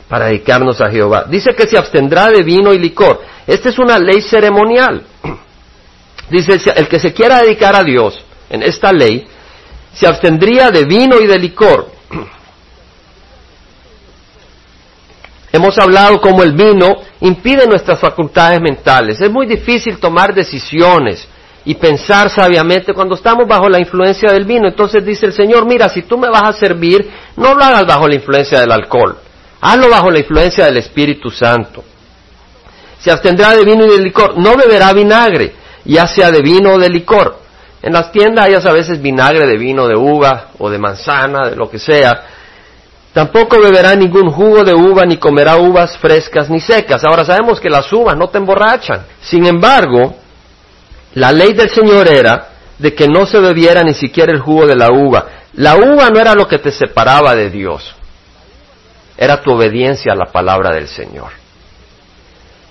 para 0.07 0.27
dedicarnos 0.27 0.79
a 0.83 0.91
Jehová. 0.91 1.25
Dice 1.27 1.55
que 1.55 1.67
se 1.67 1.79
abstendrá 1.79 2.29
de 2.29 2.43
vino 2.43 2.75
y 2.75 2.79
licor. 2.79 3.23
Esta 3.47 3.71
es 3.71 3.79
una 3.79 3.99
ley 3.99 4.21
ceremonial. 4.21 5.07
Dice, 6.31 6.61
el 6.77 6.87
que 6.87 7.01
se 7.01 7.15
quiera 7.15 7.41
dedicar 7.41 7.75
a 7.75 7.83
Dios 7.83 8.23
en 8.51 8.63
esta 8.63 8.93
ley, 8.93 9.27
se 9.95 10.07
abstendría 10.07 10.71
de 10.71 10.85
vino 10.85 11.19
y 11.19 11.27
de 11.27 11.39
licor. 11.39 11.91
Hemos 15.53 15.79
hablado 15.79 16.21
cómo 16.21 16.43
el 16.43 16.53
vino 16.53 16.97
impide 17.21 17.67
nuestras 17.67 18.01
facultades 18.01 18.61
mentales. 18.61 19.19
Es 19.19 19.31
muy 19.31 19.47
difícil 19.47 19.99
tomar 19.99 20.35
decisiones 20.35 21.27
y 21.65 21.75
pensar 21.75 22.31
sabiamente 22.31 22.95
cuando 22.95 23.15
estamos 23.15 23.47
bajo 23.47 23.69
la 23.69 23.79
influencia 23.79 24.33
del 24.33 24.45
vino. 24.45 24.69
Entonces 24.69 25.05
dice 25.05 25.27
el 25.27 25.33
Señor, 25.33 25.67
mira, 25.67 25.89
si 25.89 26.03
tú 26.03 26.17
me 26.17 26.29
vas 26.29 26.45
a 26.45 26.53
servir, 26.53 27.11
no 27.37 27.55
lo 27.55 27.63
hagas 27.63 27.87
bajo 27.87 28.09
la 28.09 28.15
influencia 28.15 28.61
del 28.61 28.73
alcohol, 28.73 29.19
hazlo 29.61 29.89
bajo 29.89 30.11
la 30.11 30.19
influencia 30.21 30.65
del 30.65 30.79
Espíritu 30.79 31.31
Santo. 31.31 31.85
Se 32.99 33.11
abstendrá 33.11 33.55
de 33.55 33.65
vino 33.65 33.87
y 33.87 33.91
de 33.91 33.99
licor, 33.99 34.39
no 34.39 34.57
beberá 34.57 34.93
vinagre, 34.93 35.55
ya 35.85 36.07
sea 36.07 36.31
de 36.31 36.43
vino 36.43 36.75
o 36.75 36.79
de 36.79 36.89
licor. 36.89 37.39
En 37.83 37.95
las 37.95 38.13
tiendas 38.13 38.47
hay 38.47 38.55
a 38.55 38.73
veces 38.73 39.01
vinagre 39.01 39.47
de 39.47 39.57
vino 39.57 39.89
de 39.89 39.97
uva 39.97 40.49
o 40.59 40.69
de 40.69 40.79
manzana, 40.79 41.49
de 41.49 41.57
lo 41.57 41.71
que 41.71 41.79
sea. 41.79 42.25
Tampoco 43.15 43.59
beberá 43.59 43.97
ningún 43.97 44.31
jugo 44.31 44.63
de 44.65 44.75
uva 44.75 45.05
ni 45.05 45.17
comerá 45.17 45.57
uvas 45.57 45.97
frescas 45.97 46.51
ni 46.51 46.61
secas. 46.61 47.03
Ahora 47.05 47.25
sabemos 47.25 47.59
que 47.59 47.71
las 47.71 47.91
uvas 47.93 48.17
no 48.17 48.29
te 48.29 48.37
emborrachan. 48.37 49.07
Sin 49.23 49.47
embargo, 49.47 50.20
la 51.15 51.33
ley 51.33 51.53
del 51.53 51.71
Señor 51.71 52.09
era 52.09 52.49
de 52.79 52.95
que 52.95 53.09
no 53.09 53.27
se 53.27 53.39
bebiera 53.39 53.83
ni 53.83 53.95
siquiera 53.95 54.33
el 54.33 54.41
jugo 54.41 54.67
de 54.67 54.77
la 54.77 54.91
uva. 54.91 55.27
La 55.55 55.77
uva 55.77 56.09
no 56.11 56.21
era 56.21 56.35
lo 56.35 56.47
que 56.47 56.59
te 56.59 56.71
separaba 56.71 57.35
de 57.35 57.51
Dios, 57.51 57.95
era 59.17 59.43
tu 59.43 59.53
obediencia 59.53 60.13
a 60.13 60.17
la 60.17 60.27
palabra 60.27 60.73
del 60.73 60.89
Señor. 60.89 61.33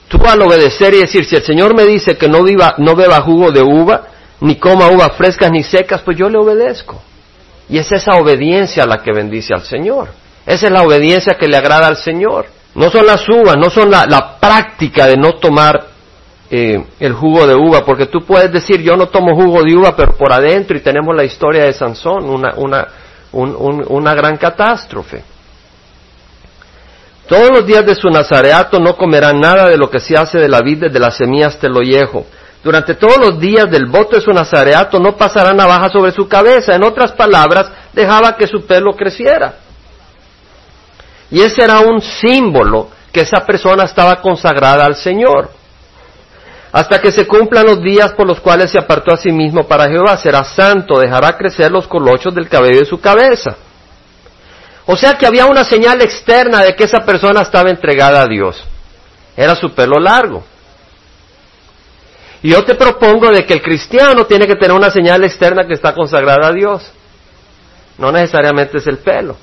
Tú 0.07 0.17
al 0.25 0.41
obedecer 0.41 0.93
y 0.95 1.01
decir, 1.01 1.23
si 1.25 1.35
el 1.35 1.43
Señor 1.43 1.75
me 1.75 1.85
dice 1.85 2.17
que 2.17 2.27
no, 2.27 2.41
viva, 2.41 2.73
no 2.79 2.95
beba 2.95 3.21
jugo 3.21 3.51
de 3.51 3.61
uva, 3.61 4.07
ni 4.41 4.55
coma 4.55 4.87
uvas 4.87 5.11
frescas 5.15 5.51
ni 5.51 5.61
secas, 5.61 6.01
pues 6.01 6.17
yo 6.17 6.29
le 6.29 6.39
obedezco. 6.39 6.99
Y 7.69 7.77
es 7.77 7.91
esa 7.91 8.15
obediencia 8.15 8.87
la 8.87 9.03
que 9.03 9.11
bendice 9.13 9.53
al 9.53 9.61
Señor. 9.61 10.07
Esa 10.47 10.65
es 10.65 10.71
la 10.71 10.81
obediencia 10.81 11.35
que 11.37 11.47
le 11.47 11.57
agrada 11.57 11.85
al 11.85 11.97
Señor. 11.97 12.47
No 12.73 12.89
son 12.89 13.05
las 13.05 13.27
uvas, 13.29 13.55
no 13.57 13.69
son 13.69 13.91
la, 13.91 14.07
la 14.07 14.39
práctica 14.39 15.05
de 15.05 15.17
no 15.17 15.33
tomar 15.33 15.89
eh, 16.51 16.83
el 16.99 17.13
jugo 17.13 17.45
de 17.45 17.55
uva, 17.55 17.85
porque 17.85 18.07
tú 18.07 18.25
puedes 18.25 18.51
decir, 18.51 18.81
yo 18.81 18.95
no 18.95 19.07
tomo 19.07 19.35
jugo 19.35 19.63
de 19.63 19.75
uva, 19.75 19.95
pero 19.95 20.17
por 20.17 20.33
adentro, 20.33 20.75
y 20.75 20.81
tenemos 20.81 21.15
la 21.15 21.23
historia 21.23 21.65
de 21.65 21.73
Sansón, 21.73 22.27
una, 22.29 22.53
una, 22.55 22.87
una 23.31 24.13
gran 24.15 24.37
catástrofe. 24.37 25.23
Todos 27.27 27.51
los 27.51 27.65
días 27.67 27.85
de 27.85 27.93
su 27.93 28.09
nazareato 28.09 28.79
no 28.79 28.95
comerá 28.97 29.31
nada 29.31 29.67
de 29.67 29.77
lo 29.77 29.91
que 29.91 29.99
se 29.99 30.17
hace 30.17 30.39
de 30.39 30.49
la 30.49 30.61
vid 30.61 30.85
de 30.91 30.99
las 30.99 31.15
semillas 31.17 31.59
te 31.59 31.69
lo 31.69 31.81
viejo. 31.81 32.25
Durante 32.63 32.95
todos 32.95 33.19
los 33.19 33.39
días 33.39 33.69
del 33.69 33.85
voto 33.85 34.15
de 34.15 34.21
su 34.23 34.31
nazareato 34.31 34.99
no 34.99 35.15
pasará 35.15 35.53
navaja 35.53 35.89
sobre 35.89 36.11
su 36.11 36.27
cabeza. 36.27 36.73
En 36.73 36.83
otras 36.83 37.11
palabras, 37.11 37.71
dejaba 37.93 38.35
que 38.35 38.47
su 38.47 38.65
pelo 38.65 38.95
creciera. 38.95 39.53
Y 41.29 41.41
ese 41.41 41.63
era 41.63 41.79
un 41.81 42.01
símbolo 42.01 42.89
que 43.11 43.21
esa 43.21 43.45
persona 43.45 43.83
estaba 43.83 44.15
consagrada 44.15 44.85
al 44.85 44.95
Señor 44.95 45.51
hasta 46.71 46.99
que 47.01 47.11
se 47.11 47.25
cumplan 47.25 47.65
los 47.65 47.81
días 47.81 48.13
por 48.13 48.27
los 48.27 48.39
cuales 48.39 48.71
se 48.71 48.77
apartó 48.77 49.13
a 49.13 49.17
sí 49.17 49.31
mismo 49.31 49.67
para 49.67 49.89
Jehová. 49.89 50.17
Será 50.17 50.43
santo, 50.43 50.99
dejará 50.99 51.35
crecer 51.37 51.71
los 51.71 51.87
colochos 51.87 52.33
del 52.33 52.47
cabello 52.47 52.79
de 52.79 52.85
su 52.85 52.99
cabeza. 52.99 53.55
O 54.85 54.95
sea 54.95 55.17
que 55.17 55.25
había 55.25 55.45
una 55.45 55.63
señal 55.63 56.01
externa 56.01 56.61
de 56.61 56.75
que 56.75 56.83
esa 56.83 57.05
persona 57.05 57.41
estaba 57.41 57.69
entregada 57.69 58.21
a 58.21 58.27
Dios. 58.27 58.63
Era 59.35 59.55
su 59.55 59.73
pelo 59.73 59.99
largo. 59.99 60.43
Y 62.41 62.51
yo 62.51 62.63
te 62.63 62.75
propongo 62.75 63.29
de 63.31 63.45
que 63.45 63.53
el 63.53 63.61
cristiano 63.61 64.25
tiene 64.25 64.47
que 64.47 64.55
tener 64.55 64.71
una 64.71 64.89
señal 64.89 65.23
externa 65.23 65.67
que 65.67 65.73
está 65.73 65.93
consagrada 65.93 66.47
a 66.47 66.53
Dios. 66.53 66.91
No 67.97 68.11
necesariamente 68.11 68.77
es 68.77 68.87
el 68.87 68.99
pelo, 68.99 69.35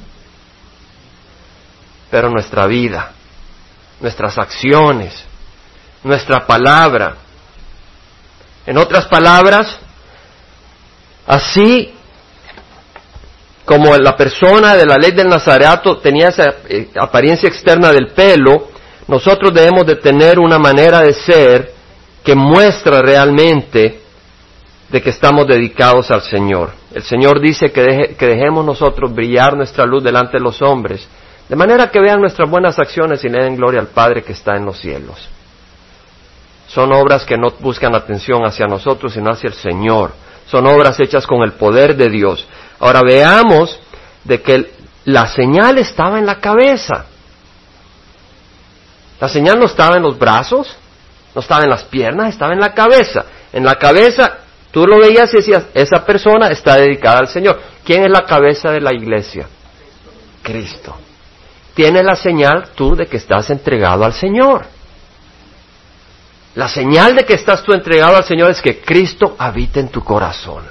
pero 2.11 2.31
nuestra 2.31 2.67
vida, 2.67 3.13
nuestras 4.01 4.39
acciones, 4.39 5.27
nuestra 6.07 6.47
palabra. 6.47 7.17
En 8.65 8.79
otras 8.79 9.07
palabras, 9.07 9.79
así 11.27 11.93
como 13.65 13.97
la 13.97 14.17
persona 14.17 14.77
de 14.77 14.87
la 14.87 14.97
ley 14.97 15.11
del 15.11 15.29
Nazareato 15.29 15.99
tenía 15.99 16.29
esa 16.29 16.45
eh, 16.69 16.91
apariencia 16.99 17.49
externa 17.49 17.91
del 17.93 18.09
pelo, 18.09 18.69
nosotros 19.09 19.53
debemos 19.53 19.85
de 19.85 19.97
tener 19.97 20.39
una 20.39 20.59
manera 20.59 21.01
de 21.01 21.13
ser 21.13 21.73
que 22.23 22.37
muestra 22.37 23.01
realmente 23.03 24.01
de 24.89 25.03
que 25.03 25.11
estamos 25.11 25.49
dedicados 25.49 26.13
al 26.13 26.23
Señor. 26.23 26.71
El 26.95 27.03
Señor 27.03 27.41
dice 27.41 27.73
que, 27.73 28.15
que 28.17 28.27
dejemos 28.27 28.65
nosotros 28.65 29.13
brillar 29.13 29.57
nuestra 29.57 29.85
luz 29.85 30.05
delante 30.05 30.39
de 30.39 30.45
los 30.45 30.63
hombres, 30.63 31.09
de 31.49 31.57
manera 31.57 31.91
que 31.91 32.01
vean 32.01 32.21
nuestras 32.21 32.49
buenas 32.49 32.79
acciones 32.79 33.25
y 33.25 33.29
le 33.29 33.43
den 33.43 33.57
gloria 33.57 33.81
al 33.81 33.89
Padre 33.89 34.23
que 34.23 34.33
está 34.33 34.57
en 34.57 34.65
los 34.65 34.79
cielos. 34.79 35.29
Son 36.67 36.93
obras 36.93 37.25
que 37.25 37.37
no 37.37 37.51
buscan 37.61 37.95
atención 37.95 38.45
hacia 38.45 38.67
nosotros, 38.67 39.13
sino 39.13 39.31
hacia 39.31 39.49
el 39.49 39.55
Señor. 39.55 40.13
Son 40.47 40.67
obras 40.67 40.99
hechas 41.01 41.27
con 41.27 41.43
el 41.43 41.53
poder 41.53 41.97
de 41.97 42.09
Dios. 42.09 42.47
Ahora 42.79 43.03
veamos 43.03 43.79
de 44.25 44.43
que 44.43 44.71
la 45.05 45.27
señal 45.29 45.79
estaba 45.79 46.19
en 46.19 46.27
la 46.27 46.41
cabeza. 46.41 47.07
La 49.21 49.29
señal 49.29 49.59
no 49.59 49.67
estaba 49.67 49.97
en 49.97 50.03
los 50.03 50.19
brazos, 50.19 50.77
no 51.35 51.41
estaba 51.41 51.65
en 51.65 51.71
las 51.71 51.85
piernas, 51.85 52.31
estaba 52.31 52.53
en 52.53 52.61
la 52.61 52.75
cabeza. 52.75 53.25
En 53.53 53.65
la 53.65 53.77
cabeza 53.77 54.39
tú 54.71 54.87
lo 54.87 54.99
veías 54.99 55.33
y 55.33 55.37
decías, 55.37 55.67
esa 55.75 56.05
persona 56.05 56.49
está 56.49 56.77
dedicada 56.77 57.21
al 57.21 57.29
Señor. 57.29 57.61
¿Quién 57.85 58.05
es 58.05 58.11
la 58.11 58.25
cabeza 58.25 58.71
de 58.71 58.81
la 58.81 58.93
iglesia? 58.93 59.47
Cristo. 60.43 60.97
Tiene 61.75 62.03
la 62.03 62.17
señal 62.17 62.71
tú 62.75 62.97
de 62.97 63.07
que 63.07 63.17
estás 63.17 63.51
entregado 63.51 64.05
al 64.05 64.13
Señor. 64.13 64.76
La 66.57 66.69
señal 66.69 67.15
de 67.15 67.25
que 67.27 67.35
estás 67.35 67.63
tú 67.63 67.73
entregado 67.75 68.17
al 68.17 68.25
Señor 68.25 68.51
es 68.51 68.63
que 68.63 68.81
Cristo 68.81 69.37
habita 69.39 69.79
en 69.79 69.91
tu 69.91 70.03
corazón. 70.03 70.65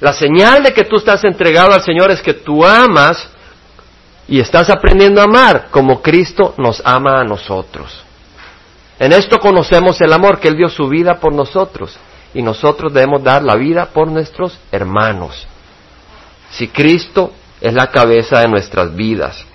La 0.00 0.12
señal 0.12 0.62
de 0.62 0.74
que 0.74 0.84
tú 0.84 0.96
estás 0.96 1.24
entregado 1.24 1.72
al 1.72 1.82
Señor 1.82 2.10
es 2.10 2.20
que 2.20 2.34
tú 2.34 2.64
amas 2.64 3.28
y 4.28 4.38
estás 4.38 4.68
aprendiendo 4.68 5.22
a 5.22 5.24
amar 5.24 5.68
como 5.70 6.02
Cristo 6.02 6.54
nos 6.58 6.82
ama 6.84 7.18
a 7.18 7.24
nosotros. 7.24 8.04
En 8.98 9.12
esto 9.12 9.38
conocemos 9.38 9.98
el 10.02 10.12
amor, 10.12 10.38
que 10.38 10.48
Él 10.48 10.56
dio 10.56 10.68
su 10.68 10.86
vida 10.86 11.18
por 11.18 11.32
nosotros 11.32 11.96
y 12.34 12.42
nosotros 12.42 12.92
debemos 12.92 13.24
dar 13.24 13.42
la 13.42 13.56
vida 13.56 13.86
por 13.86 14.08
nuestros 14.08 14.58
hermanos. 14.70 15.46
Si 16.50 16.68
Cristo 16.68 17.32
es 17.58 17.72
la 17.72 17.86
cabeza 17.86 18.40
de 18.40 18.48
nuestras 18.48 18.94
vidas. 18.94 19.46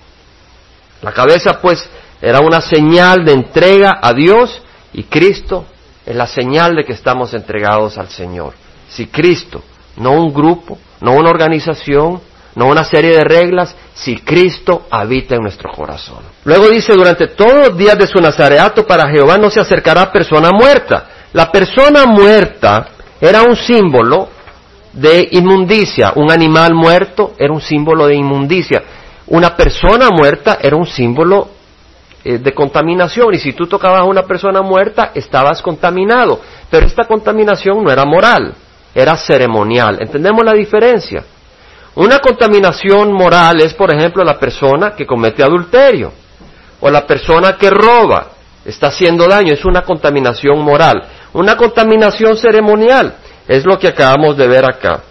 La 1.02 1.12
cabeza 1.12 1.60
pues 1.60 1.88
era 2.20 2.40
una 2.40 2.60
señal 2.60 3.24
de 3.24 3.32
entrega 3.32 4.00
a 4.02 4.12
Dios 4.12 4.60
y 4.94 5.04
Cristo 5.04 5.66
es 6.06 6.14
la 6.14 6.26
señal 6.26 6.76
de 6.76 6.84
que 6.84 6.92
estamos 6.92 7.34
entregados 7.34 7.98
al 7.98 8.08
Señor. 8.08 8.54
Si 8.88 9.06
Cristo, 9.06 9.62
no 9.96 10.12
un 10.12 10.32
grupo, 10.32 10.78
no 11.00 11.12
una 11.12 11.30
organización, 11.30 12.20
no 12.54 12.66
una 12.66 12.84
serie 12.84 13.10
de 13.10 13.24
reglas, 13.24 13.74
si 13.94 14.16
Cristo 14.16 14.86
habita 14.90 15.34
en 15.34 15.42
nuestro 15.42 15.72
corazón. 15.72 16.18
Luego 16.44 16.68
dice, 16.68 16.92
durante 16.92 17.28
todos 17.28 17.68
los 17.68 17.76
días 17.76 17.98
de 17.98 18.06
su 18.06 18.20
nazareato 18.20 18.86
para 18.86 19.10
Jehová 19.10 19.36
no 19.38 19.50
se 19.50 19.60
acercará 19.60 20.12
persona 20.12 20.50
muerta. 20.52 21.08
La 21.32 21.50
persona 21.50 22.06
muerta 22.06 22.88
era 23.20 23.42
un 23.42 23.56
símbolo 23.56 24.28
de 24.92 25.28
inmundicia. 25.32 26.12
Un 26.14 26.30
animal 26.30 26.74
muerto 26.74 27.34
era 27.38 27.52
un 27.52 27.60
símbolo 27.60 28.06
de 28.06 28.14
inmundicia. 28.14 28.82
Una 29.26 29.56
persona 29.56 30.10
muerta 30.10 30.58
era 30.62 30.76
un 30.76 30.86
símbolo 30.86 31.48
eh, 32.24 32.38
de 32.38 32.54
contaminación 32.54 33.34
y 33.34 33.38
si 33.38 33.52
tú 33.52 33.66
tocabas 33.66 34.00
a 34.00 34.04
una 34.04 34.22
persona 34.22 34.62
muerta 34.62 35.10
estabas 35.14 35.60
contaminado. 35.60 36.40
Pero 36.70 36.86
esta 36.86 37.04
contaminación 37.04 37.84
no 37.84 37.90
era 37.90 38.06
moral, 38.06 38.54
era 38.94 39.16
ceremonial. 39.16 39.98
¿Entendemos 40.00 40.42
la 40.44 40.54
diferencia? 40.54 41.22
Una 41.96 42.18
contaminación 42.20 43.12
moral 43.12 43.60
es, 43.60 43.74
por 43.74 43.94
ejemplo, 43.94 44.24
la 44.24 44.38
persona 44.38 44.92
que 44.96 45.06
comete 45.06 45.42
adulterio 45.42 46.12
o 46.80 46.90
la 46.90 47.06
persona 47.06 47.56
que 47.56 47.70
roba, 47.70 48.28
está 48.64 48.88
haciendo 48.88 49.28
daño, 49.28 49.52
es 49.52 49.64
una 49.64 49.82
contaminación 49.82 50.58
moral. 50.60 51.06
Una 51.34 51.56
contaminación 51.56 52.36
ceremonial 52.36 53.16
es 53.46 53.64
lo 53.64 53.78
que 53.78 53.88
acabamos 53.88 54.36
de 54.36 54.48
ver 54.48 54.64
acá. 54.64 55.02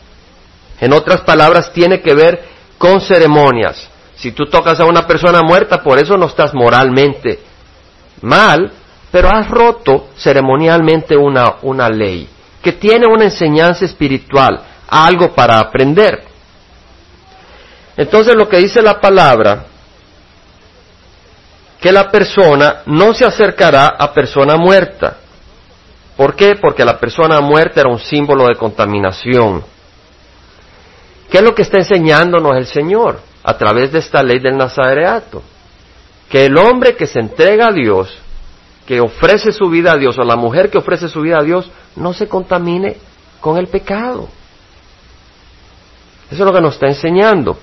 En 0.82 0.94
otras 0.94 1.22
palabras, 1.22 1.72
tiene 1.72 2.02
que 2.02 2.14
ver 2.14 2.44
con 2.78 3.00
ceremonias. 3.00 3.90
Si 4.24 4.32
tú 4.32 4.46
tocas 4.46 4.80
a 4.80 4.86
una 4.86 5.06
persona 5.06 5.42
muerta, 5.42 5.84
por 5.84 6.00
eso 6.00 6.16
no 6.16 6.28
estás 6.28 6.54
moralmente 6.54 7.42
mal, 8.22 8.72
pero 9.12 9.28
has 9.28 9.50
roto 9.50 10.12
ceremonialmente 10.16 11.18
una, 11.18 11.56
una 11.64 11.90
ley 11.90 12.30
que 12.62 12.72
tiene 12.72 13.06
una 13.06 13.26
enseñanza 13.26 13.84
espiritual, 13.84 14.62
algo 14.88 15.34
para 15.34 15.60
aprender. 15.60 16.24
Entonces 17.98 18.34
lo 18.34 18.48
que 18.48 18.60
dice 18.60 18.82
la 18.82 19.02
palabra, 19.02 19.66
que 21.82 21.92
la 21.92 22.10
persona 22.10 22.84
no 22.86 23.14
se 23.14 23.26
acercará 23.26 23.88
a 23.88 24.14
persona 24.14 24.56
muerta. 24.56 25.18
¿Por 26.16 26.34
qué? 26.34 26.56
Porque 26.56 26.86
la 26.86 26.98
persona 26.98 27.42
muerta 27.42 27.82
era 27.82 27.90
un 27.90 28.00
símbolo 28.00 28.48
de 28.48 28.56
contaminación. 28.56 29.66
¿Qué 31.30 31.40
es 31.40 31.44
lo 31.44 31.54
que 31.54 31.64
está 31.64 31.80
enseñándonos 31.80 32.56
el 32.56 32.68
Señor? 32.68 33.33
A 33.44 33.58
través 33.58 33.92
de 33.92 34.00
esta 34.00 34.24
ley 34.24 34.40
del 34.40 34.58
Nazareato. 34.58 35.42
Que 36.30 36.46
el 36.46 36.58
hombre 36.58 36.96
que 36.96 37.08
se 37.08 37.20
entrega 37.20 37.68
a 37.68 37.74
Dios, 37.74 38.18
que 38.88 39.00
ofrece 39.00 39.52
su 39.52 39.70
vida 39.70 39.94
a 39.94 39.98
Dios, 39.98 40.18
o 40.18 40.24
la 40.24 40.36
mujer 40.36 40.70
que 40.70 40.78
ofrece 40.78 41.08
su 41.10 41.22
vida 41.22 41.40
a 41.40 41.44
Dios, 41.44 41.70
no 41.96 42.14
se 42.14 42.28
contamine 42.28 42.98
con 43.40 43.58
el 43.58 43.68
pecado. 43.68 44.30
Eso 46.32 46.42
es 46.42 46.48
lo 46.48 46.54
que 46.54 46.62
nos 46.62 46.76
está 46.76 46.88
enseñando. 46.88 47.58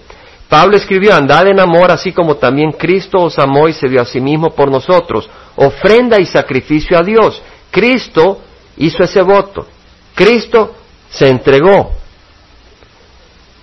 Pablo 0.48 0.76
escribió, 0.76 1.14
andad 1.14 1.46
en 1.46 1.60
amor 1.60 1.92
así 1.92 2.12
como 2.12 2.36
también 2.36 2.72
Cristo 2.72 3.18
os 3.18 3.38
amó 3.38 3.68
y 3.68 3.72
se 3.72 3.88
dio 3.88 4.02
a 4.02 4.04
sí 4.04 4.20
mismo 4.20 4.50
por 4.50 4.70
nosotros, 4.70 5.30
ofrenda 5.56 6.20
y 6.20 6.26
sacrificio 6.26 6.98
a 6.98 7.02
Dios. 7.02 7.40
Cristo 7.70 8.40
hizo 8.76 9.04
ese 9.04 9.22
voto. 9.22 9.66
Cristo 10.14 10.74
se 11.08 11.28
entregó 11.28 11.92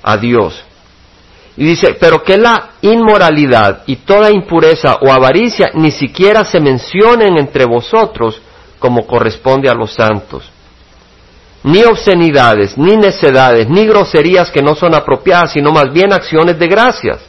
a 0.01 0.17
Dios. 0.17 0.63
Y 1.57 1.65
dice, 1.65 1.97
pero 1.99 2.23
que 2.23 2.37
la 2.37 2.69
inmoralidad 2.81 3.81
y 3.87 3.97
toda 3.97 4.29
impureza 4.29 4.99
o 5.01 5.11
avaricia 5.11 5.71
ni 5.73 5.89
siquiera 5.89 6.45
se 6.45 6.59
mencionen 6.59 7.35
entre 7.37 7.65
vosotros 7.65 8.39
como 8.77 9.07
corresponde 9.07 9.67
a 9.67 9.73
los 9.73 9.91
santos. 9.91 10.51
Ni 11.63 11.83
obscenidades, 11.83 12.77
ni 12.77 12.95
necedades, 12.95 13.67
ni 13.67 13.87
groserías 13.87 14.51
que 14.51 14.61
no 14.61 14.75
son 14.75 14.93
apropiadas, 14.93 15.53
sino 15.53 15.71
más 15.71 15.91
bien 15.91 16.13
acciones 16.13 16.59
de 16.59 16.67
gracias. 16.67 17.19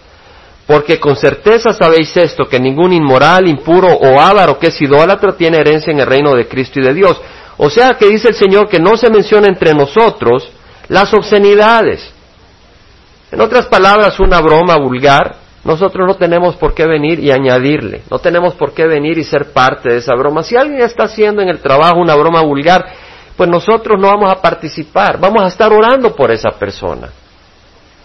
Porque 0.66 1.00
con 1.00 1.16
certeza 1.16 1.72
sabéis 1.72 2.14
esto, 2.14 2.44
que 2.44 2.60
ningún 2.60 2.92
inmoral, 2.92 3.48
impuro 3.48 3.88
o 3.88 4.20
avaro 4.20 4.58
que 4.58 4.66
es 4.66 4.78
idólatra 4.82 5.32
tiene 5.32 5.56
herencia 5.56 5.90
en 5.90 6.00
el 6.00 6.06
reino 6.06 6.34
de 6.34 6.46
Cristo 6.46 6.80
y 6.80 6.82
de 6.82 6.92
Dios. 6.92 7.18
O 7.56 7.70
sea 7.70 7.94
que 7.94 8.06
dice 8.06 8.28
el 8.28 8.34
Señor 8.34 8.68
que 8.68 8.78
no 8.78 8.94
se 8.98 9.08
menciona 9.08 9.48
entre 9.48 9.72
nosotros 9.72 10.50
las 10.88 11.14
obscenidades. 11.14 12.17
En 13.30 13.40
otras 13.40 13.66
palabras, 13.66 14.18
una 14.20 14.40
broma 14.40 14.76
vulgar, 14.76 15.36
nosotros 15.64 16.06
no 16.06 16.14
tenemos 16.14 16.56
por 16.56 16.72
qué 16.72 16.86
venir 16.86 17.18
y 17.20 17.30
añadirle, 17.30 18.02
no 18.10 18.18
tenemos 18.18 18.54
por 18.54 18.72
qué 18.72 18.86
venir 18.86 19.18
y 19.18 19.24
ser 19.24 19.52
parte 19.52 19.90
de 19.90 19.98
esa 19.98 20.14
broma. 20.14 20.42
Si 20.42 20.56
alguien 20.56 20.80
está 20.80 21.04
haciendo 21.04 21.42
en 21.42 21.48
el 21.48 21.60
trabajo 21.60 21.98
una 21.98 22.14
broma 22.14 22.40
vulgar, 22.42 22.86
pues 23.36 23.50
nosotros 23.50 24.00
no 24.00 24.08
vamos 24.08 24.32
a 24.32 24.40
participar, 24.40 25.20
vamos 25.20 25.42
a 25.42 25.48
estar 25.48 25.72
orando 25.72 26.14
por 26.16 26.30
esa 26.30 26.50
persona. 26.50 27.08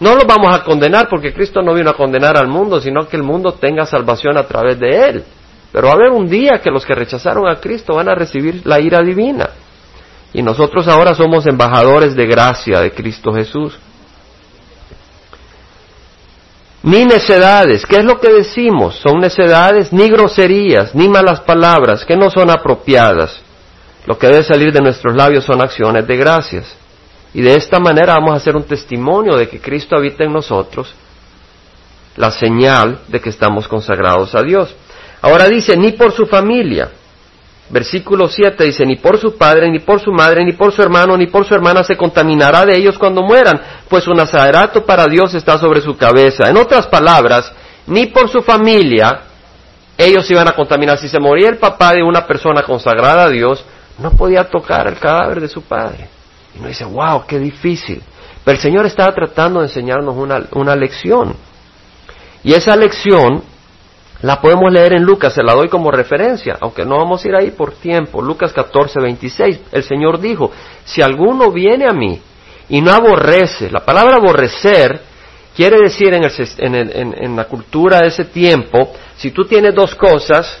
No 0.00 0.14
lo 0.14 0.26
vamos 0.26 0.54
a 0.54 0.62
condenar 0.62 1.08
porque 1.08 1.32
Cristo 1.32 1.62
no 1.62 1.72
vino 1.72 1.90
a 1.90 1.96
condenar 1.96 2.36
al 2.36 2.48
mundo, 2.48 2.80
sino 2.80 3.06
que 3.08 3.16
el 3.16 3.22
mundo 3.22 3.52
tenga 3.52 3.86
salvación 3.86 4.36
a 4.36 4.44
través 4.44 4.78
de 4.78 5.08
Él. 5.08 5.24
Pero 5.72 5.86
va 5.86 5.92
a 5.92 5.96
haber 5.96 6.10
un 6.10 6.28
día 6.28 6.60
que 6.62 6.70
los 6.70 6.84
que 6.84 6.94
rechazaron 6.94 7.48
a 7.48 7.56
Cristo 7.56 7.94
van 7.94 8.08
a 8.08 8.14
recibir 8.14 8.62
la 8.64 8.78
ira 8.78 9.00
divina. 9.00 9.50
Y 10.32 10.42
nosotros 10.42 10.86
ahora 10.88 11.14
somos 11.14 11.46
embajadores 11.46 12.14
de 12.14 12.26
gracia 12.26 12.80
de 12.80 12.92
Cristo 12.92 13.32
Jesús. 13.32 13.78
Ni 16.84 17.06
necedades, 17.06 17.86
¿qué 17.86 17.96
es 17.96 18.04
lo 18.04 18.20
que 18.20 18.30
decimos? 18.30 18.96
Son 18.96 19.18
necedades, 19.18 19.90
ni 19.90 20.10
groserías, 20.10 20.94
ni 20.94 21.08
malas 21.08 21.40
palabras, 21.40 22.04
que 22.04 22.14
no 22.14 22.28
son 22.28 22.50
apropiadas. 22.50 23.40
Lo 24.04 24.18
que 24.18 24.26
debe 24.26 24.44
salir 24.44 24.70
de 24.70 24.82
nuestros 24.82 25.16
labios 25.16 25.46
son 25.46 25.62
acciones 25.62 26.06
de 26.06 26.14
gracias. 26.14 26.76
Y 27.32 27.40
de 27.40 27.54
esta 27.54 27.80
manera 27.80 28.12
vamos 28.16 28.34
a 28.34 28.36
hacer 28.36 28.54
un 28.54 28.64
testimonio 28.64 29.34
de 29.34 29.48
que 29.48 29.62
Cristo 29.62 29.96
habita 29.96 30.24
en 30.24 30.34
nosotros, 30.34 30.94
la 32.16 32.30
señal 32.30 33.00
de 33.08 33.18
que 33.18 33.30
estamos 33.30 33.66
consagrados 33.66 34.34
a 34.34 34.42
Dios. 34.42 34.76
Ahora 35.22 35.48
dice, 35.48 35.78
ni 35.78 35.92
por 35.92 36.12
su 36.12 36.26
familia. 36.26 36.90
Versículo 37.70 38.28
7 38.28 38.62
dice, 38.62 38.84
ni 38.84 38.96
por 38.96 39.18
su 39.18 39.36
padre, 39.36 39.70
ni 39.70 39.78
por 39.78 39.98
su 40.00 40.12
madre, 40.12 40.44
ni 40.44 40.52
por 40.52 40.72
su 40.72 40.82
hermano, 40.82 41.16
ni 41.16 41.26
por 41.28 41.46
su 41.46 41.54
hermana 41.54 41.82
se 41.82 41.96
contaminará 41.96 42.66
de 42.66 42.76
ellos 42.76 42.98
cuando 42.98 43.22
mueran, 43.22 43.60
pues 43.88 44.06
un 44.06 44.20
azarato 44.20 44.84
para 44.84 45.06
Dios 45.06 45.34
está 45.34 45.56
sobre 45.58 45.80
su 45.80 45.96
cabeza. 45.96 46.48
En 46.50 46.58
otras 46.58 46.86
palabras, 46.86 47.50
ni 47.86 48.06
por 48.06 48.28
su 48.28 48.42
familia 48.42 49.22
ellos 49.96 50.30
iban 50.30 50.48
a 50.48 50.52
contaminar. 50.52 50.98
Si 50.98 51.08
se 51.08 51.18
moría 51.18 51.48
el 51.48 51.56
papá 51.56 51.94
de 51.94 52.02
una 52.02 52.26
persona 52.26 52.62
consagrada 52.62 53.24
a 53.24 53.30
Dios, 53.30 53.64
no 53.98 54.10
podía 54.10 54.44
tocar 54.44 54.86
el 54.86 54.98
cadáver 54.98 55.40
de 55.40 55.48
su 55.48 55.62
padre. 55.62 56.08
Y 56.54 56.58
uno 56.58 56.68
dice, 56.68 56.84
wow, 56.84 57.24
qué 57.26 57.38
difícil. 57.38 58.02
Pero 58.44 58.56
el 58.56 58.62
Señor 58.62 58.84
estaba 58.86 59.12
tratando 59.14 59.60
de 59.60 59.66
enseñarnos 59.66 60.14
una, 60.16 60.42
una 60.52 60.76
lección. 60.76 61.34
Y 62.42 62.52
esa 62.52 62.76
lección 62.76 63.42
la 64.22 64.40
podemos 64.40 64.72
leer 64.72 64.94
en 64.94 65.02
Lucas, 65.02 65.34
se 65.34 65.42
la 65.42 65.54
doy 65.54 65.68
como 65.68 65.90
referencia, 65.90 66.56
aunque 66.60 66.84
no 66.84 66.96
vamos 66.96 67.24
a 67.24 67.28
ir 67.28 67.34
ahí 67.34 67.50
por 67.50 67.72
tiempo. 67.72 68.22
Lucas 68.22 68.52
14, 68.52 69.00
26. 69.00 69.60
El 69.72 69.82
Señor 69.82 70.20
dijo, 70.20 70.50
si 70.84 71.02
alguno 71.02 71.50
viene 71.50 71.86
a 71.86 71.92
mí 71.92 72.20
y 72.68 72.80
no 72.80 72.92
aborrece, 72.92 73.70
la 73.70 73.84
palabra 73.84 74.16
aborrecer 74.16 75.00
quiere 75.54 75.78
decir 75.78 76.14
en, 76.14 76.74
el, 76.74 77.14
en 77.16 77.36
la 77.36 77.44
cultura 77.44 78.00
de 78.00 78.08
ese 78.08 78.24
tiempo, 78.24 78.92
si 79.16 79.30
tú 79.30 79.44
tienes 79.44 79.74
dos 79.74 79.94
cosas 79.94 80.58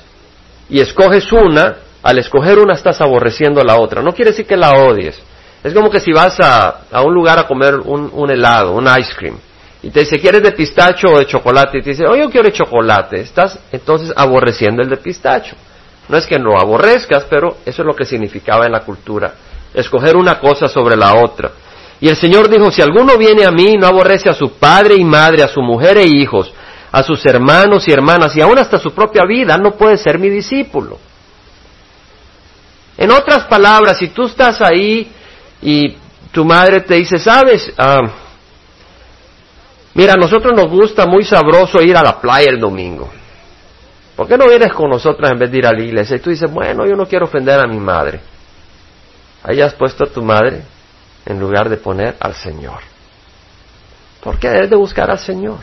y 0.68 0.80
escoges 0.80 1.32
una, 1.32 1.76
al 2.02 2.18
escoger 2.18 2.58
una 2.58 2.74
estás 2.74 3.00
aborreciendo 3.00 3.62
la 3.62 3.78
otra. 3.78 4.02
No 4.02 4.12
quiere 4.12 4.32
decir 4.32 4.46
que 4.46 4.56
la 4.56 4.72
odies. 4.72 5.18
Es 5.62 5.72
como 5.72 5.90
que 5.90 6.00
si 6.00 6.12
vas 6.12 6.38
a, 6.38 6.82
a 6.92 7.00
un 7.00 7.14
lugar 7.14 7.38
a 7.38 7.46
comer 7.46 7.76
un 7.76 8.30
helado, 8.30 8.72
un 8.72 8.84
ice 8.84 9.14
cream 9.16 9.38
y 9.84 9.90
te 9.90 10.00
dice, 10.00 10.18
¿quieres 10.18 10.42
de 10.42 10.52
pistacho 10.52 11.08
o 11.08 11.18
de 11.18 11.26
chocolate? 11.26 11.76
Y 11.76 11.82
te 11.82 11.90
dice, 11.90 12.06
oye, 12.06 12.22
yo 12.22 12.30
quiero 12.30 12.48
de 12.48 12.54
chocolate. 12.54 13.20
Estás 13.20 13.58
entonces 13.70 14.14
aborreciendo 14.16 14.82
el 14.82 14.88
de 14.88 14.96
pistacho. 14.96 15.54
No 16.08 16.16
es 16.16 16.26
que 16.26 16.38
no 16.38 16.58
aborrezcas, 16.58 17.26
pero 17.28 17.58
eso 17.66 17.82
es 17.82 17.86
lo 17.86 17.94
que 17.94 18.06
significaba 18.06 18.64
en 18.64 18.72
la 18.72 18.80
cultura. 18.80 19.34
Escoger 19.74 20.16
una 20.16 20.40
cosa 20.40 20.68
sobre 20.68 20.96
la 20.96 21.14
otra. 21.16 21.50
Y 22.00 22.08
el 22.08 22.16
Señor 22.16 22.48
dijo, 22.48 22.70
si 22.70 22.80
alguno 22.80 23.18
viene 23.18 23.44
a 23.44 23.50
mí 23.50 23.74
no 23.78 23.86
aborrece 23.86 24.30
a 24.30 24.34
su 24.34 24.52
padre 24.52 24.94
y 24.96 25.04
madre, 25.04 25.42
a 25.42 25.48
su 25.48 25.60
mujer 25.60 25.98
e 25.98 26.06
hijos, 26.06 26.50
a 26.90 27.02
sus 27.02 27.22
hermanos 27.26 27.86
y 27.86 27.92
hermanas, 27.92 28.34
y 28.36 28.40
aún 28.40 28.58
hasta 28.58 28.78
su 28.78 28.90
propia 28.92 29.24
vida, 29.28 29.58
no 29.58 29.72
puede 29.72 29.98
ser 29.98 30.18
mi 30.18 30.30
discípulo. 30.30 30.98
En 32.96 33.10
otras 33.10 33.44
palabras, 33.44 33.98
si 33.98 34.08
tú 34.08 34.24
estás 34.24 34.62
ahí 34.62 35.12
y 35.60 35.94
tu 36.32 36.42
madre 36.42 36.80
te 36.80 36.94
dice, 36.94 37.18
sabes, 37.18 37.70
ah, 37.76 38.23
Mira, 39.94 40.14
a 40.14 40.16
nosotros 40.16 40.52
nos 40.56 40.68
gusta 40.68 41.06
muy 41.06 41.24
sabroso 41.24 41.80
ir 41.80 41.96
a 41.96 42.02
la 42.02 42.20
playa 42.20 42.50
el 42.50 42.58
domingo. 42.58 43.10
¿Por 44.16 44.26
qué 44.26 44.36
no 44.36 44.46
vienes 44.46 44.72
con 44.72 44.90
nosotros 44.90 45.30
en 45.30 45.38
vez 45.38 45.50
de 45.50 45.58
ir 45.58 45.66
a 45.66 45.72
la 45.72 45.82
iglesia? 45.82 46.16
Y 46.16 46.20
tú 46.20 46.30
dices, 46.30 46.50
bueno, 46.50 46.84
yo 46.86 46.96
no 46.96 47.06
quiero 47.06 47.26
ofender 47.26 47.60
a 47.60 47.66
mi 47.66 47.78
madre. 47.78 48.20
Ahí 49.44 49.60
has 49.60 49.74
puesto 49.74 50.04
a 50.04 50.08
tu 50.08 50.22
madre 50.22 50.62
en 51.26 51.38
lugar 51.38 51.68
de 51.68 51.76
poner 51.76 52.16
al 52.18 52.34
Señor. 52.34 52.80
¿Por 54.20 54.38
qué 54.38 54.48
debes 54.48 54.70
de 54.70 54.76
buscar 54.76 55.10
al 55.10 55.18
Señor? 55.18 55.58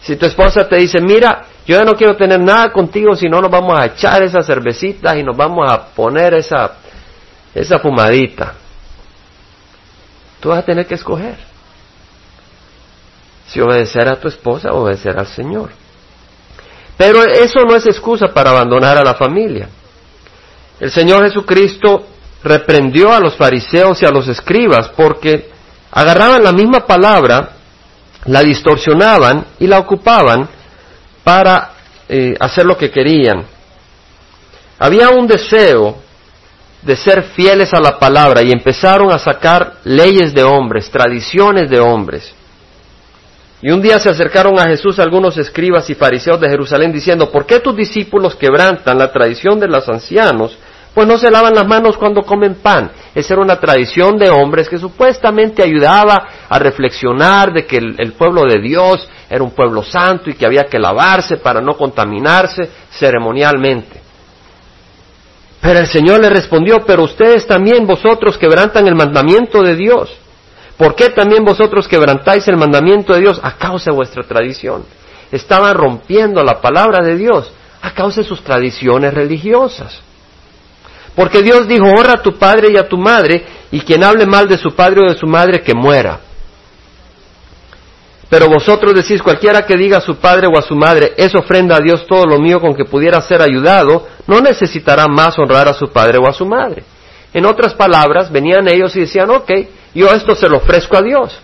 Si 0.00 0.16
tu 0.16 0.26
esposa 0.26 0.68
te 0.68 0.76
dice, 0.76 1.00
mira, 1.00 1.46
yo 1.66 1.78
ya 1.78 1.84
no 1.84 1.94
quiero 1.94 2.16
tener 2.16 2.40
nada 2.40 2.72
contigo, 2.72 3.14
si 3.14 3.28
no 3.28 3.40
nos 3.40 3.50
vamos 3.50 3.78
a 3.78 3.86
echar 3.86 4.22
esas 4.22 4.46
cervecitas 4.46 5.16
y 5.16 5.22
nos 5.22 5.36
vamos 5.36 5.70
a 5.70 5.86
poner 5.86 6.34
esa, 6.34 6.76
esa 7.54 7.78
fumadita. 7.78 8.54
Tú 10.40 10.48
vas 10.50 10.60
a 10.60 10.62
tener 10.62 10.86
que 10.86 10.94
escoger 10.94 11.47
si 13.48 13.60
obedecer 13.60 14.08
a 14.08 14.16
tu 14.16 14.28
esposa 14.28 14.72
obedecer 14.72 15.18
al 15.18 15.26
Señor. 15.26 15.70
Pero 16.96 17.22
eso 17.24 17.60
no 17.60 17.74
es 17.74 17.86
excusa 17.86 18.28
para 18.28 18.50
abandonar 18.50 18.98
a 18.98 19.04
la 19.04 19.14
familia. 19.14 19.68
El 20.80 20.90
Señor 20.90 21.24
Jesucristo 21.24 22.06
reprendió 22.42 23.12
a 23.12 23.20
los 23.20 23.36
fariseos 23.36 24.00
y 24.02 24.06
a 24.06 24.10
los 24.10 24.28
escribas 24.28 24.90
porque 24.96 25.50
agarraban 25.90 26.44
la 26.44 26.52
misma 26.52 26.86
palabra, 26.86 27.50
la 28.26 28.42
distorsionaban 28.42 29.46
y 29.58 29.66
la 29.66 29.78
ocupaban 29.78 30.48
para 31.24 31.72
eh, 32.08 32.34
hacer 32.38 32.66
lo 32.66 32.76
que 32.76 32.90
querían. 32.90 33.44
Había 34.78 35.08
un 35.10 35.26
deseo 35.26 35.96
de 36.82 36.96
ser 36.96 37.22
fieles 37.22 37.74
a 37.74 37.80
la 37.80 37.98
palabra 37.98 38.42
y 38.42 38.52
empezaron 38.52 39.10
a 39.12 39.18
sacar 39.18 39.74
leyes 39.84 40.32
de 40.32 40.42
hombres, 40.42 40.90
tradiciones 40.90 41.68
de 41.68 41.80
hombres. 41.80 42.32
Y 43.60 43.70
un 43.70 43.82
día 43.82 43.98
se 43.98 44.08
acercaron 44.08 44.58
a 44.58 44.68
Jesús 44.68 44.98
algunos 45.00 45.36
escribas 45.36 45.90
y 45.90 45.94
fariseos 45.94 46.40
de 46.40 46.48
Jerusalén 46.48 46.92
diciendo, 46.92 47.30
¿por 47.30 47.44
qué 47.44 47.58
tus 47.58 47.74
discípulos 47.74 48.36
quebrantan 48.36 48.98
la 48.98 49.10
tradición 49.10 49.58
de 49.58 49.66
los 49.66 49.88
ancianos? 49.88 50.56
Pues 50.94 51.08
no 51.08 51.18
se 51.18 51.30
lavan 51.30 51.54
las 51.54 51.66
manos 51.66 51.96
cuando 51.96 52.22
comen 52.22 52.56
pan. 52.56 52.90
Esa 53.14 53.34
era 53.34 53.42
una 53.42 53.58
tradición 53.58 54.16
de 54.16 54.30
hombres 54.30 54.68
que 54.68 54.78
supuestamente 54.78 55.62
ayudaba 55.62 56.28
a 56.48 56.58
reflexionar 56.58 57.52
de 57.52 57.66
que 57.66 57.78
el, 57.78 58.12
pueblo 58.12 58.42
de 58.42 58.60
Dios 58.60 59.08
era 59.28 59.42
un 59.42 59.50
pueblo 59.50 59.82
santo 59.82 60.30
y 60.30 60.34
que 60.34 60.46
había 60.46 60.64
que 60.64 60.78
lavarse 60.78 61.38
para 61.38 61.60
no 61.60 61.76
contaminarse 61.76 62.70
ceremonialmente. 62.90 64.00
Pero 65.60 65.80
el 65.80 65.88
Señor 65.88 66.20
le 66.20 66.30
respondió, 66.30 66.84
pero 66.86 67.02
ustedes 67.02 67.44
también 67.44 67.86
vosotros 67.86 68.38
quebrantan 68.38 68.86
el 68.86 68.94
mandamiento 68.94 69.62
de 69.62 69.74
Dios 69.74 70.16
¿Por 70.78 70.94
qué 70.94 71.10
también 71.10 71.44
vosotros 71.44 71.88
quebrantáis 71.88 72.46
el 72.46 72.56
mandamiento 72.56 73.12
de 73.12 73.20
Dios 73.20 73.40
a 73.42 73.56
causa 73.56 73.90
de 73.90 73.96
vuestra 73.96 74.22
tradición? 74.22 74.84
Estaban 75.32 75.74
rompiendo 75.74 76.42
la 76.44 76.60
palabra 76.60 77.04
de 77.04 77.16
Dios 77.16 77.52
a 77.82 77.92
causa 77.92 78.22
de 78.22 78.28
sus 78.28 78.42
tradiciones 78.42 79.12
religiosas. 79.12 80.00
Porque 81.16 81.42
Dios 81.42 81.66
dijo, 81.66 81.84
honra 81.84 82.14
a 82.14 82.22
tu 82.22 82.38
padre 82.38 82.68
y 82.72 82.76
a 82.76 82.88
tu 82.88 82.96
madre, 82.96 83.44
y 83.72 83.80
quien 83.80 84.04
hable 84.04 84.24
mal 84.24 84.46
de 84.46 84.56
su 84.56 84.70
padre 84.74 85.00
o 85.02 85.12
de 85.12 85.18
su 85.18 85.26
madre, 85.26 85.62
que 85.62 85.74
muera. 85.74 86.20
Pero 88.30 88.46
vosotros 88.46 88.94
decís, 88.94 89.20
cualquiera 89.20 89.66
que 89.66 89.76
diga 89.76 89.98
a 89.98 90.02
su 90.02 90.16
padre 90.16 90.46
o 90.46 90.56
a 90.56 90.62
su 90.62 90.76
madre, 90.76 91.12
es 91.16 91.34
ofrenda 91.34 91.76
a 91.76 91.80
Dios 91.80 92.06
todo 92.06 92.24
lo 92.24 92.38
mío 92.38 92.60
con 92.60 92.74
que 92.74 92.84
pudiera 92.84 93.20
ser 93.20 93.42
ayudado, 93.42 94.06
no 94.28 94.40
necesitará 94.40 95.08
más 95.08 95.36
honrar 95.40 95.66
a 95.68 95.74
su 95.74 95.88
padre 95.88 96.18
o 96.18 96.28
a 96.28 96.32
su 96.32 96.46
madre. 96.46 96.84
En 97.32 97.44
otras 97.46 97.74
palabras, 97.74 98.30
venían 98.32 98.68
ellos 98.68 98.94
y 98.96 99.00
decían, 99.00 99.30
ok, 99.30 99.50
yo 99.94 100.08
esto 100.12 100.34
se 100.34 100.48
lo 100.48 100.58
ofrezco 100.58 100.96
a 100.96 101.02
Dios. 101.02 101.38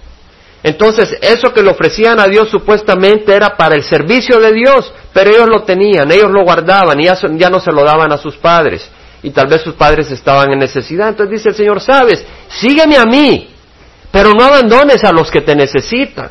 Entonces, 0.64 1.18
eso 1.20 1.53
que 1.53 1.62
le 1.62 1.70
ofrecían 1.70 2.18
a 2.18 2.27
Dios 2.27 2.49
supuestamente 2.49 3.35
era 3.35 3.55
para 3.55 3.75
el 3.75 3.83
servicio 3.83 4.40
de 4.40 4.51
Dios, 4.55 4.92
pero 5.12 5.31
ellos 5.31 5.47
lo 5.47 5.62
tenían, 5.62 6.11
ellos 6.11 6.31
lo 6.31 6.42
guardaban 6.42 6.99
y 6.99 7.05
ya, 7.05 7.51
no 7.51 7.61
se 7.61 7.70
lo 7.70 7.85
daban 7.85 8.11
a 8.12 8.16
sus 8.16 8.37
padres. 8.37 8.90
Y 9.23 9.31
tal 9.31 9.47
vez 9.47 9.61
sus 9.61 9.75
padres 9.75 10.11
estaban 10.11 10.51
en 10.53 10.59
necesidad. 10.59 11.09
Entonces 11.11 11.38
dice 11.38 11.51
el 11.51 11.55
Señor, 11.55 11.83
sabes, 11.83 12.25
sígueme 12.49 12.97
a 12.97 13.05
mí, 13.05 13.51
pero 14.11 14.33
no 14.33 14.42
abandones 14.42 15.05
a 15.05 15.12
los 15.12 15.31
que 15.31 15.42
te 15.42 15.55
necesitan. 15.55 16.31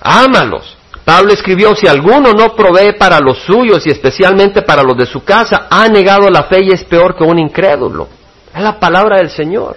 Ámalos. 0.00 0.76
Pablo 1.04 1.32
escribió, 1.32 1.74
si 1.74 1.88
alguno 1.88 2.32
no 2.32 2.54
provee 2.54 2.92
para 2.96 3.18
los 3.18 3.38
suyos 3.38 3.84
y 3.88 3.90
especialmente 3.90 4.62
para 4.62 4.84
los 4.84 4.96
de 4.96 5.06
su 5.06 5.24
casa, 5.24 5.66
ha 5.68 5.88
negado 5.88 6.30
la 6.30 6.44
fe 6.44 6.62
y 6.62 6.70
es 6.70 6.84
peor 6.84 7.16
que 7.16 7.24
un 7.24 7.40
incrédulo. 7.40 8.21
Es 8.54 8.62
la 8.62 8.78
palabra 8.78 9.18
del 9.18 9.30
Señor. 9.30 9.76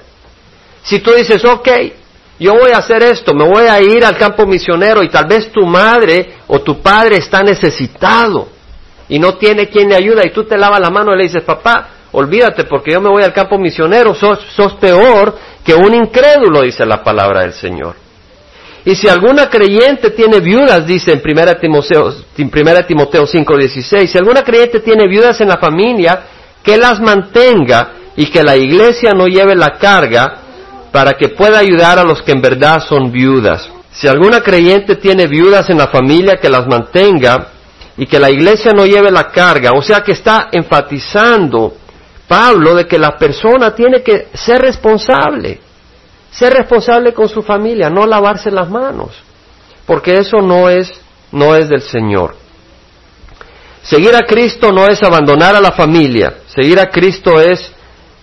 Si 0.84 1.00
tú 1.00 1.12
dices, 1.12 1.44
ok, 1.44 1.68
yo 2.40 2.54
voy 2.54 2.72
a 2.72 2.80
hacer 2.80 3.02
esto, 3.04 3.34
me 3.34 3.48
voy 3.48 3.66
a 3.68 3.82
ir 3.82 4.04
al 4.04 4.18
campo 4.18 4.46
misionero 4.46 5.02
y 5.02 5.10
tal 5.10 5.26
vez 5.26 5.52
tu 5.52 5.66
madre 5.66 6.36
o 6.48 6.60
tu 6.62 6.82
padre 6.82 7.18
está 7.18 7.42
necesitado 7.42 8.50
y 9.08 9.20
no 9.20 9.36
tiene 9.36 9.70
quien 9.70 9.90
le 9.90 9.96
ayuda 9.96 10.24
y 10.26 10.32
tú 10.32 10.44
te 10.44 10.58
lavas 10.58 10.80
la 10.80 10.90
mano 10.90 11.14
y 11.14 11.18
le 11.18 11.24
dices, 11.24 11.44
papá, 11.44 11.90
olvídate 12.12 12.66
porque 12.66 12.92
yo 12.92 13.02
me 13.02 13.10
voy 13.10 13.24
al 13.24 13.34
campo 13.34 13.58
misionero, 13.58 14.14
sos, 14.14 14.74
peor 14.80 15.38
que 15.64 15.74
un 15.74 15.94
incrédulo, 15.94 16.62
dice 16.62 16.86
la 16.86 17.04
palabra 17.04 17.42
del 17.42 17.54
Señor. 17.54 17.96
Y 18.84 18.96
si 18.96 19.08
alguna 19.08 19.50
creyente 19.50 20.12
tiene 20.12 20.40
viudas, 20.42 20.86
dice 20.86 21.12
en 21.12 21.22
1 21.24 21.56
Timoteo, 21.58 22.14
1 22.38 22.86
Timoteo 22.86 23.26
5:16, 23.26 24.08
si 24.08 24.18
alguna 24.18 24.44
creyente 24.44 24.82
tiene 24.82 25.08
viudas 25.08 25.42
en 25.42 25.48
la 25.48 25.58
familia, 25.58 26.24
que 26.62 26.78
las 26.78 27.00
mantenga 27.00 27.94
y 28.16 28.28
que 28.28 28.44
la 28.44 28.56
iglesia 28.56 29.12
no 29.14 29.28
lleve 29.28 29.56
la 29.56 29.78
carga 29.78 30.38
para 30.92 31.14
que 31.14 31.30
pueda 31.30 31.60
ayudar 31.60 32.00
a 32.00 32.04
los 32.04 32.22
que 32.22 32.32
en 32.32 32.42
verdad 32.42 32.82
son 32.88 33.12
viudas. 33.12 33.70
Si 33.92 34.08
alguna 34.08 34.42
creyente 34.42 34.96
tiene 34.96 35.28
viudas 35.28 35.70
en 35.70 35.78
la 35.78 35.88
familia, 35.88 36.38
que 36.42 36.50
las 36.50 36.68
mantenga 36.68 37.50
y 37.98 38.06
que 38.06 38.20
la 38.20 38.30
iglesia 38.30 38.72
no 38.74 38.86
lleve 38.86 39.12
la 39.12 39.30
carga. 39.30 39.72
O 39.74 39.82
sea 39.82 40.02
que 40.02 40.12
está 40.12 40.50
enfatizando 40.52 41.74
Pablo 42.28 42.76
de 42.76 42.88
que 42.88 42.98
la 42.98 43.18
persona 43.18 43.74
tiene 43.74 44.02
que 44.02 44.30
ser 44.34 44.62
responsable, 44.62 45.60
ser 46.32 46.54
responsable 46.54 47.14
con 47.14 47.30
su 47.30 47.44
familia, 47.44 47.90
no 47.90 48.06
lavarse 48.06 48.50
las 48.50 48.70
manos, 48.70 49.12
porque 49.86 50.16
eso 50.16 50.38
no 50.38 50.70
es, 50.70 50.92
no 51.32 51.56
es 51.56 51.70
del 51.70 51.82
Señor. 51.82 52.36
Seguir 53.84 54.16
a 54.16 54.26
Cristo 54.26 54.72
no 54.72 54.88
es 54.88 55.04
abandonar 55.04 55.56
a 55.56 55.62
la 55.62 55.72
familia, 55.72 56.38
seguir 56.48 56.80
a 56.80 56.90
Cristo 56.90 57.40
es 57.40 57.72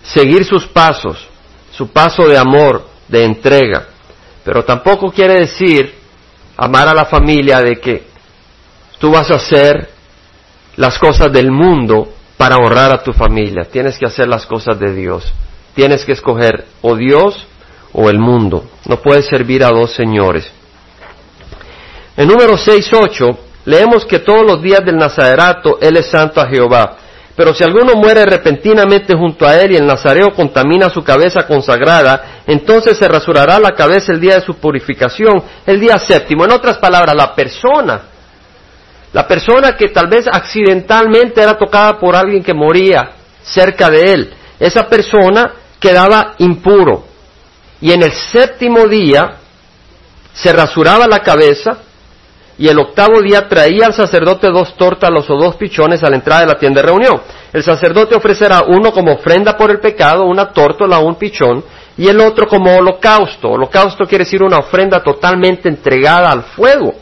seguir 0.03 0.45
sus 0.45 0.67
pasos, 0.67 1.27
su 1.71 1.89
paso 1.89 2.27
de 2.27 2.37
amor, 2.37 2.87
de 3.07 3.23
entrega. 3.23 3.87
Pero 4.43 4.63
tampoco 4.63 5.11
quiere 5.11 5.39
decir 5.39 5.93
amar 6.57 6.87
a 6.87 6.93
la 6.93 7.05
familia 7.05 7.61
de 7.61 7.79
que 7.79 8.03
tú 8.99 9.11
vas 9.11 9.31
a 9.31 9.35
hacer 9.35 9.89
las 10.75 10.97
cosas 10.99 11.31
del 11.31 11.51
mundo 11.51 12.13
para 12.37 12.57
honrar 12.57 12.93
a 12.93 13.03
tu 13.03 13.13
familia. 13.13 13.65
Tienes 13.71 13.97
que 13.97 14.05
hacer 14.05 14.27
las 14.27 14.45
cosas 14.45 14.79
de 14.79 14.93
Dios. 14.93 15.33
Tienes 15.75 16.03
que 16.05 16.11
escoger 16.11 16.65
o 16.81 16.95
Dios 16.95 17.47
o 17.93 18.09
el 18.09 18.19
mundo. 18.19 18.65
No 18.85 18.97
puedes 19.01 19.25
servir 19.27 19.63
a 19.63 19.69
dos 19.69 19.93
señores. 19.93 20.51
En 22.17 22.27
número 22.27 22.57
6.8 22.57 23.37
leemos 23.65 24.05
que 24.05 24.19
todos 24.19 24.45
los 24.45 24.61
días 24.61 24.85
del 24.85 24.97
Nazarerato 24.97 25.79
Él 25.81 25.97
es 25.97 26.07
santo 26.07 26.41
a 26.41 26.47
Jehová. 26.47 26.97
Pero 27.35 27.53
si 27.53 27.63
alguno 27.63 27.95
muere 27.95 28.25
repentinamente 28.25 29.15
junto 29.15 29.47
a 29.47 29.55
él 29.55 29.71
y 29.71 29.75
el 29.75 29.87
nazareo 29.87 30.33
contamina 30.35 30.89
su 30.89 31.03
cabeza 31.03 31.47
consagrada, 31.47 32.43
entonces 32.45 32.97
se 32.97 33.07
rasurará 33.07 33.59
la 33.59 33.71
cabeza 33.71 34.11
el 34.11 34.19
día 34.19 34.35
de 34.35 34.45
su 34.45 34.55
purificación, 34.55 35.43
el 35.65 35.79
día 35.79 35.97
séptimo. 35.97 36.45
En 36.45 36.51
otras 36.51 36.77
palabras, 36.77 37.15
la 37.15 37.33
persona, 37.33 38.01
la 39.13 39.27
persona 39.27 39.75
que 39.75 39.87
tal 39.89 40.07
vez 40.07 40.25
accidentalmente 40.31 41.41
era 41.41 41.57
tocada 41.57 41.99
por 41.99 42.15
alguien 42.15 42.43
que 42.43 42.53
moría 42.53 43.11
cerca 43.41 43.89
de 43.89 44.13
él, 44.13 44.33
esa 44.59 44.87
persona 44.87 45.53
quedaba 45.79 46.35
impuro. 46.37 47.05
Y 47.81 47.91
en 47.91 48.03
el 48.03 48.11
séptimo 48.11 48.87
día 48.87 49.37
se 50.33 50.53
rasuraba 50.53 51.07
la 51.07 51.19
cabeza, 51.19 51.79
y 52.57 52.67
el 52.67 52.79
octavo 52.79 53.21
día 53.21 53.47
traía 53.47 53.87
al 53.87 53.93
sacerdote 53.93 54.47
dos 54.47 54.75
tórtalos 54.75 55.29
o 55.29 55.35
dos 55.35 55.55
pichones 55.55 56.03
a 56.03 56.09
la 56.09 56.17
entrada 56.17 56.41
de 56.41 56.47
la 56.47 56.59
tienda 56.59 56.81
de 56.81 56.87
reunión. 56.87 57.21
El 57.51 57.63
sacerdote 57.63 58.15
ofrecerá 58.15 58.63
uno 58.67 58.91
como 58.91 59.13
ofrenda 59.13 59.57
por 59.57 59.71
el 59.71 59.79
pecado, 59.79 60.23
una 60.25 60.51
tórtola 60.51 60.99
o 60.99 61.07
un 61.07 61.15
pichón, 61.15 61.63
y 61.97 62.07
el 62.07 62.19
otro 62.19 62.47
como 62.47 62.75
holocausto. 62.75 63.49
Holocausto 63.49 64.05
quiere 64.05 64.23
decir 64.23 64.43
una 64.43 64.57
ofrenda 64.57 65.01
totalmente 65.01 65.67
entregada 65.69 66.31
al 66.31 66.43
fuego. 66.43 66.93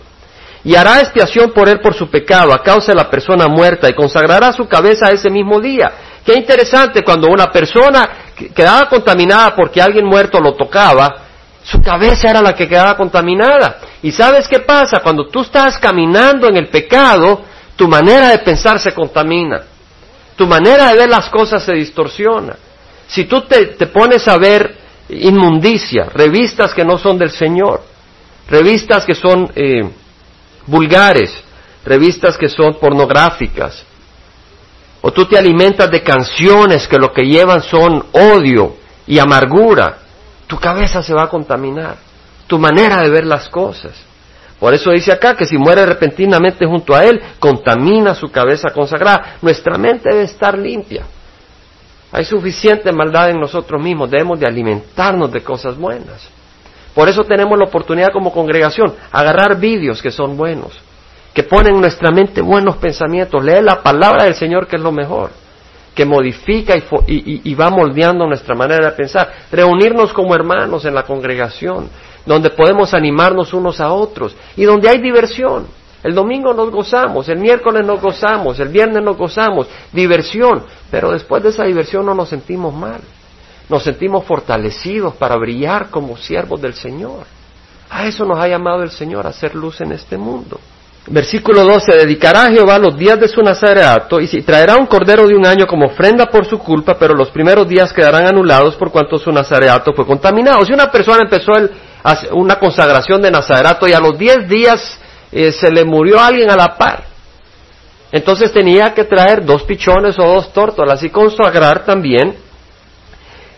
Y 0.63 0.75
hará 0.75 0.99
expiación 0.99 1.51
por 1.51 1.67
él 1.67 1.79
por 1.79 1.95
su 1.95 2.09
pecado 2.09 2.53
a 2.53 2.61
causa 2.61 2.91
de 2.91 2.97
la 2.97 3.09
persona 3.09 3.47
muerta 3.47 3.89
y 3.89 3.93
consagrará 3.93 4.53
su 4.53 4.67
cabeza 4.67 5.07
ese 5.07 5.29
mismo 5.29 5.59
día. 5.59 5.91
Qué 6.23 6.33
interesante 6.37 7.03
cuando 7.03 7.27
una 7.27 7.47
persona 7.47 8.09
quedaba 8.53 8.87
contaminada 8.87 9.55
porque 9.55 9.81
alguien 9.81 10.05
muerto 10.05 10.39
lo 10.39 10.53
tocaba, 10.53 11.20
su 11.63 11.81
cabeza 11.81 12.29
era 12.29 12.41
la 12.41 12.53
que 12.53 12.67
quedaba 12.67 12.97
contaminada. 12.97 13.79
¿Y 14.01 14.11
sabes 14.11 14.47
qué 14.47 14.59
pasa? 14.59 14.99
Cuando 15.03 15.27
tú 15.27 15.41
estás 15.41 15.77
caminando 15.77 16.47
en 16.47 16.57
el 16.57 16.69
pecado, 16.69 17.43
tu 17.75 17.87
manera 17.87 18.29
de 18.29 18.39
pensar 18.39 18.79
se 18.79 18.93
contamina. 18.93 19.61
Tu 20.35 20.47
manera 20.47 20.89
de 20.89 20.97
ver 20.97 21.09
las 21.09 21.29
cosas 21.29 21.63
se 21.63 21.73
distorsiona. 21.73 22.55
Si 23.07 23.25
tú 23.25 23.41
te, 23.41 23.65
pones 23.87 24.27
a 24.27 24.37
ver 24.37 24.75
inmundicia, 25.09 26.05
revistas 26.13 26.73
que 26.73 26.85
no 26.85 26.97
son 26.97 27.17
del 27.17 27.31
Señor, 27.31 27.83
revistas 28.47 29.05
que 29.05 29.13
son 29.13 29.51
eh, 29.55 29.81
vulgares, 30.65 31.31
revistas 31.83 32.37
que 32.37 32.47
son 32.47 32.75
pornográficas, 32.79 33.83
o 35.01 35.11
tú 35.11 35.25
te 35.25 35.37
alimentas 35.37 35.91
de 35.91 36.01
canciones 36.01 36.87
que 36.87 36.97
lo 36.97 37.11
que 37.11 37.23
llevan 37.23 37.61
son 37.61 38.05
odio 38.13 38.77
y 39.07 39.19
amargura, 39.19 39.97
tu 40.51 40.59
cabeza 40.59 41.01
se 41.01 41.13
va 41.13 41.23
a 41.23 41.29
contaminar, 41.29 41.95
tu 42.45 42.59
manera 42.59 43.01
de 43.01 43.09
ver 43.09 43.25
las 43.25 43.47
cosas. 43.47 43.93
Por 44.59 44.73
eso 44.73 44.91
dice 44.91 45.13
acá 45.13 45.33
que 45.33 45.45
si 45.45 45.57
muere 45.57 45.85
repentinamente 45.85 46.65
junto 46.65 46.93
a 46.93 47.05
Él, 47.05 47.21
contamina 47.39 48.13
su 48.13 48.29
cabeza 48.29 48.71
consagrada. 48.71 49.37
Nuestra 49.41 49.77
mente 49.77 50.09
debe 50.09 50.23
estar 50.23 50.57
limpia. 50.57 51.05
Hay 52.11 52.25
suficiente 52.25 52.91
maldad 52.91 53.29
en 53.29 53.39
nosotros 53.39 53.81
mismos, 53.81 54.11
debemos 54.11 54.41
de 54.41 54.45
alimentarnos 54.45 55.31
de 55.31 55.41
cosas 55.41 55.77
buenas. 55.77 56.27
Por 56.93 57.07
eso 57.07 57.23
tenemos 57.23 57.57
la 57.57 57.63
oportunidad 57.63 58.09
como 58.11 58.33
congregación, 58.33 58.93
agarrar 59.09 59.57
vídeos 59.57 60.01
que 60.01 60.11
son 60.11 60.35
buenos, 60.35 60.73
que 61.33 61.43
ponen 61.43 61.75
en 61.75 61.81
nuestra 61.81 62.11
mente 62.11 62.41
buenos 62.41 62.75
pensamientos, 62.75 63.41
leer 63.41 63.63
la 63.63 63.81
palabra 63.81 64.25
del 64.25 64.35
Señor 64.35 64.67
que 64.67 64.75
es 64.75 64.81
lo 64.81 64.91
mejor 64.91 65.31
que 65.93 66.05
modifica 66.05 66.75
y, 67.07 67.55
va 67.55 67.69
moldeando 67.69 68.25
nuestra 68.25 68.55
manera 68.55 68.91
de 68.91 68.95
pensar. 68.95 69.31
Reunirnos 69.51 70.13
como 70.13 70.33
hermanos 70.33 70.85
en 70.85 70.95
la 70.95 71.03
congregación, 71.03 71.89
donde 72.25 72.51
podemos 72.51 72.93
animarnos 72.93 73.53
unos 73.53 73.79
a 73.81 73.91
otros 73.91 74.35
y 74.55 74.63
donde 74.63 74.89
hay 74.89 74.99
diversión. 75.01 75.67
El 76.03 76.15
domingo 76.15 76.53
nos 76.53 76.71
gozamos, 76.71 77.29
el 77.29 77.39
miércoles 77.39 77.85
nos 77.85 78.01
gozamos, 78.01 78.59
el 78.59 78.69
viernes 78.69 79.03
nos 79.03 79.17
gozamos, 79.17 79.67
diversión, 79.91 80.63
pero 80.89 81.11
después 81.11 81.43
de 81.43 81.49
esa 81.49 81.65
diversión 81.65 82.05
no 82.05 82.15
nos 82.15 82.29
sentimos 82.29 82.73
mal, 82.73 83.01
nos 83.69 83.83
sentimos 83.83 84.25
fortalecidos 84.25 85.13
para 85.15 85.35
brillar 85.35 85.89
como 85.89 86.17
siervos 86.17 86.59
del 86.59 86.73
Señor. 86.73 87.25
A 87.91 88.07
eso 88.07 88.25
nos 88.25 88.39
ha 88.39 88.47
llamado 88.47 88.81
el 88.81 88.89
Señor, 88.89 89.27
a 89.27 89.29
hacer 89.29 89.53
luz 89.53 89.81
en 89.81 89.91
este 89.91 90.17
mundo. 90.17 90.59
Versículo 91.07 91.63
12, 91.63 91.93
dedicará 91.93 92.43
a 92.43 92.51
Jehová 92.51 92.77
los 92.77 92.95
días 92.95 93.19
de 93.19 93.27
su 93.27 93.41
nazareato 93.41 94.19
y 94.19 94.27
traerá 94.43 94.77
un 94.77 94.85
cordero 94.85 95.27
de 95.27 95.35
un 95.35 95.47
año 95.47 95.65
como 95.65 95.87
ofrenda 95.87 96.27
por 96.27 96.45
su 96.45 96.59
culpa, 96.59 96.95
pero 96.99 97.15
los 97.15 97.31
primeros 97.31 97.67
días 97.67 97.91
quedarán 97.91 98.27
anulados 98.27 98.75
por 98.75 98.91
cuanto 98.91 99.17
su 99.17 99.31
nazareato 99.31 99.93
fue 99.93 100.05
contaminado. 100.05 100.63
Si 100.63 100.71
una 100.73 100.91
persona 100.91 101.23
empezó 101.23 101.53
una 102.33 102.59
consagración 102.59 103.19
de 103.19 103.31
nazareato 103.31 103.87
y 103.87 103.93
a 103.93 103.99
los 103.99 104.15
diez 104.15 104.47
días 104.47 104.99
eh, 105.31 105.51
se 105.51 105.71
le 105.71 105.83
murió 105.85 106.19
alguien 106.19 106.51
a 106.51 106.55
la 106.55 106.77
par, 106.77 107.05
entonces 108.11 108.51
tenía 108.51 108.93
que 108.93 109.05
traer 109.05 109.43
dos 109.43 109.63
pichones 109.63 110.19
o 110.19 110.23
dos 110.23 110.53
tórtolas 110.53 111.01
y 111.01 111.09
consagrar 111.09 111.83
también 111.83 112.35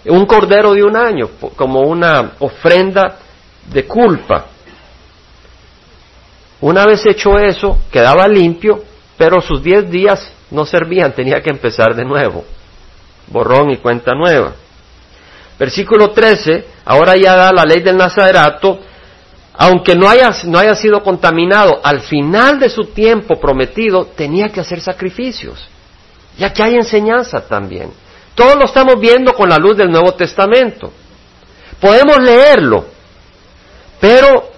un 0.05 0.25
cordero 0.25 0.73
de 0.73 0.83
un 0.83 0.95
año 0.95 1.29
como 1.57 1.81
una 1.81 2.33
ofrenda 2.39 3.17
de 3.65 3.85
culpa. 3.85 4.45
Una 6.63 6.85
vez 6.85 7.05
hecho 7.05 7.37
eso, 7.37 7.77
quedaba 7.91 8.25
limpio, 8.25 8.85
pero 9.17 9.41
sus 9.41 9.61
diez 9.61 9.91
días 9.91 10.31
no 10.49 10.65
servían, 10.65 11.11
tenía 11.11 11.41
que 11.41 11.49
empezar 11.49 11.93
de 11.93 12.05
nuevo. 12.05 12.45
Borrón 13.27 13.71
y 13.71 13.77
cuenta 13.79 14.13
nueva. 14.15 14.53
Versículo 15.59 16.11
13, 16.11 16.65
ahora 16.85 17.17
ya 17.17 17.35
da 17.35 17.51
la 17.51 17.65
ley 17.65 17.81
del 17.81 17.97
Nazarato, 17.97 18.79
aunque 19.55 19.93
no 19.93 20.07
haya, 20.07 20.29
no 20.45 20.57
haya 20.57 20.73
sido 20.75 21.03
contaminado, 21.03 21.81
al 21.83 21.99
final 21.99 22.61
de 22.61 22.69
su 22.69 22.85
tiempo 22.85 23.41
prometido 23.41 24.05
tenía 24.15 24.47
que 24.47 24.61
hacer 24.61 24.79
sacrificios. 24.79 25.67
Ya 26.37 26.53
que 26.53 26.63
hay 26.63 26.75
enseñanza 26.75 27.45
también. 27.45 27.91
Todo 28.35 28.55
lo 28.55 28.63
estamos 28.63 28.95
viendo 29.01 29.33
con 29.33 29.49
la 29.49 29.57
luz 29.57 29.75
del 29.75 29.91
Nuevo 29.91 30.13
Testamento. 30.13 30.93
Podemos 31.81 32.19
leerlo, 32.19 32.85
pero 33.99 34.52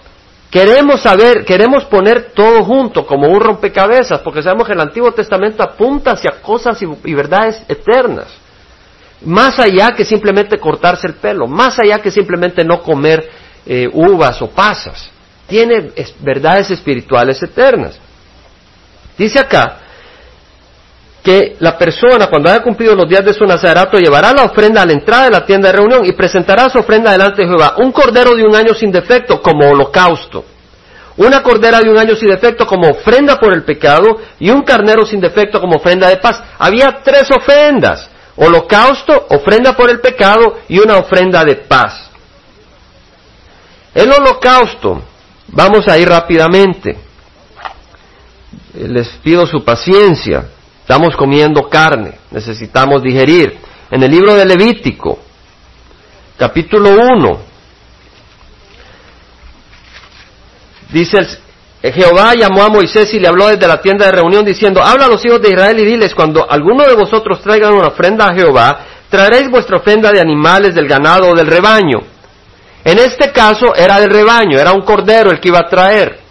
queremos 0.56 1.02
saber, 1.02 1.44
queremos 1.44 1.84
poner 1.84 2.32
todo 2.34 2.64
junto 2.64 3.06
como 3.06 3.28
un 3.28 3.42
rompecabezas, 3.42 4.22
porque 4.22 4.42
sabemos 4.42 4.66
que 4.66 4.72
el 4.72 4.80
Antiguo 4.80 5.12
Testamento 5.12 5.62
apunta 5.62 6.12
hacia 6.12 6.42
cosas 6.42 6.82
y, 6.82 7.14
verdades 7.14 7.62
eternas. 7.68 8.28
Más 9.26 9.60
allá 9.60 9.92
que 9.92 10.06
simplemente 10.06 10.58
cortarse 10.58 11.08
el 11.08 11.16
pelo, 11.16 11.46
más 11.46 11.78
allá 11.78 12.00
que 12.00 12.10
simplemente 12.10 12.64
no 12.64 12.82
comer 12.82 13.30
eh, 13.66 13.90
uvas 13.92 14.42
o 14.42 14.48
pasas. 14.48 15.10
Tiene 15.46 15.92
verdades 16.22 16.72
espirituales 16.72 17.44
eternas. 17.44 18.00
Dice 19.18 19.40
acá, 19.40 19.80
que 21.26 21.56
la 21.60 21.76
persona 21.76 22.28
cuando 22.28 22.52
haya 22.52 22.62
cumplido 22.62 22.94
los 22.94 23.10
días 23.10 23.26
de 23.26 23.34
su 23.34 23.44
nacerato 23.46 23.98
llevará 23.98 24.32
la 24.32 24.44
ofrenda 24.44 24.84
a 24.84 24.86
la 24.86 24.94
entrada 24.94 25.26
de 25.26 25.32
la 25.32 25.44
tienda 25.44 25.70
de 25.70 25.78
reunión 25.78 26.06
y 26.06 26.12
presentará 26.12 26.70
su 26.70 26.78
ofrenda 26.78 27.12
delante 27.12 27.42
de 27.42 27.48
Jehová, 27.48 27.78
un 27.80 27.92
cordero 27.92 28.36
de 28.36 28.44
un 28.44 28.56
año 28.56 28.76
sin 28.76 28.92
defecto 28.92 29.42
como 29.42 29.68
holocausto, 29.68 30.46
una 31.18 31.42
cordera 31.42 31.80
de 31.80 31.90
un 31.90 31.98
año 31.98 32.16
sin 32.16 32.30
defecto 32.30 32.68
como 32.68 32.90
ofrenda 32.90 33.40
por 33.40 33.54
el 33.54 33.64
pecado 33.64 34.22
y 34.40 34.52
un 34.52 34.62
carnero 34.62 35.04
sin 35.04 35.20
defecto 35.20 35.60
como 35.60 35.78
ofrenda 35.78 36.10
de 36.10 36.18
paz. 36.18 36.44
Había 36.60 37.00
tres 37.04 37.32
ofrendas, 37.32 38.08
holocausto, 38.36 39.26
ofrenda 39.32 39.76
por 39.76 39.90
el 39.90 40.00
pecado 40.02 40.60
y 40.68 40.78
una 40.78 40.98
ofrenda 40.98 41.44
de 41.44 41.56
paz. 41.56 42.08
El 43.96 44.12
holocausto, 44.12 45.02
vamos 45.48 45.88
a 45.88 45.98
ir 45.98 46.08
rápidamente, 46.08 46.96
les 48.76 49.08
pido 49.24 49.48
su 49.48 49.64
paciencia. 49.66 50.50
Estamos 50.86 51.16
comiendo 51.16 51.68
carne, 51.68 52.14
necesitamos 52.30 53.02
digerir. 53.02 53.58
En 53.90 54.04
el 54.04 54.12
libro 54.12 54.36
de 54.36 54.46
Levítico, 54.46 55.18
capítulo 56.38 56.92
1, 56.92 57.40
dice 60.92 61.40
Jehová 61.82 62.36
llamó 62.36 62.62
a 62.62 62.70
Moisés 62.70 63.12
y 63.16 63.20
le 63.20 63.28
habló 63.28 63.48
desde 63.48 63.68
la 63.68 63.82
tienda 63.82 64.06
de 64.06 64.12
reunión 64.12 64.46
diciendo, 64.46 64.84
habla 64.84 65.06
a 65.06 65.10
los 65.10 65.26
hijos 65.26 65.42
de 65.42 65.54
Israel 65.54 65.80
y 65.80 65.86
diles, 65.86 66.14
cuando 66.14 66.48
alguno 66.48 66.86
de 66.86 66.94
vosotros 66.94 67.42
traigan 67.42 67.74
una 67.74 67.88
ofrenda 67.88 68.28
a 68.28 68.36
Jehová, 68.36 68.80
traeréis 69.10 69.50
vuestra 69.50 69.78
ofrenda 69.78 70.12
de 70.12 70.20
animales, 70.20 70.76
del 70.76 70.88
ganado 70.88 71.30
o 71.30 71.36
del 71.36 71.48
rebaño. 71.48 72.02
En 72.84 73.00
este 73.00 73.32
caso 73.32 73.74
era 73.76 74.00
del 74.00 74.12
rebaño, 74.12 74.60
era 74.60 74.72
un 74.72 74.84
cordero 74.84 75.32
el 75.32 75.40
que 75.40 75.48
iba 75.48 75.62
a 75.62 75.68
traer. 75.68 76.25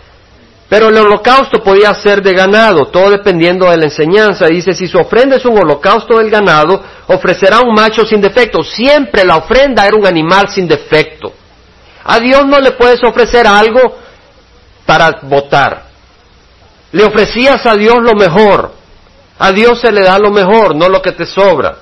Pero 0.69 0.89
el 0.89 0.97
holocausto 0.97 1.63
podía 1.63 1.95
ser 1.95 2.23
de 2.23 2.33
ganado, 2.33 2.87
todo 2.87 3.11
dependiendo 3.11 3.71
de 3.71 3.77
la 3.77 3.85
enseñanza. 3.85 4.47
Dice, 4.47 4.75
si 4.75 4.89
su 4.89 4.99
ofrenda 4.99 5.37
es 5.37 5.45
un 5.45 5.59
holocausto 5.59 6.19
del 6.19 6.31
ganado, 6.31 6.83
ofrecerá 7.07 7.61
un 7.61 7.75
macho 7.75 8.05
sin 8.07 8.21
defecto. 8.21 8.63
Siempre 8.63 9.25
la 9.25 9.37
ofrenda 9.37 9.87
era 9.87 9.97
un 9.97 10.07
animal 10.07 10.49
sin 10.49 10.67
defecto. 10.67 11.33
A 12.05 12.19
Dios 12.19 12.47
no 12.47 12.59
le 12.61 12.73
puedes 12.73 13.03
ofrecer 13.05 13.47
algo 13.47 13.99
para 14.87 15.21
votar. 15.23 15.85
Le 16.93 17.05
ofrecías 17.05 17.65
a 17.67 17.75
Dios 17.75 17.97
lo 18.01 18.15
mejor. 18.15 18.73
A 19.39 19.53
Dios 19.53 19.81
se 19.81 19.93
le 19.93 20.03
da 20.03 20.19
lo 20.19 20.31
mejor, 20.31 20.77
no 20.77 20.89
lo 20.89 21.03
que 21.03 21.13
te 21.13 21.27
sobra. 21.27 21.77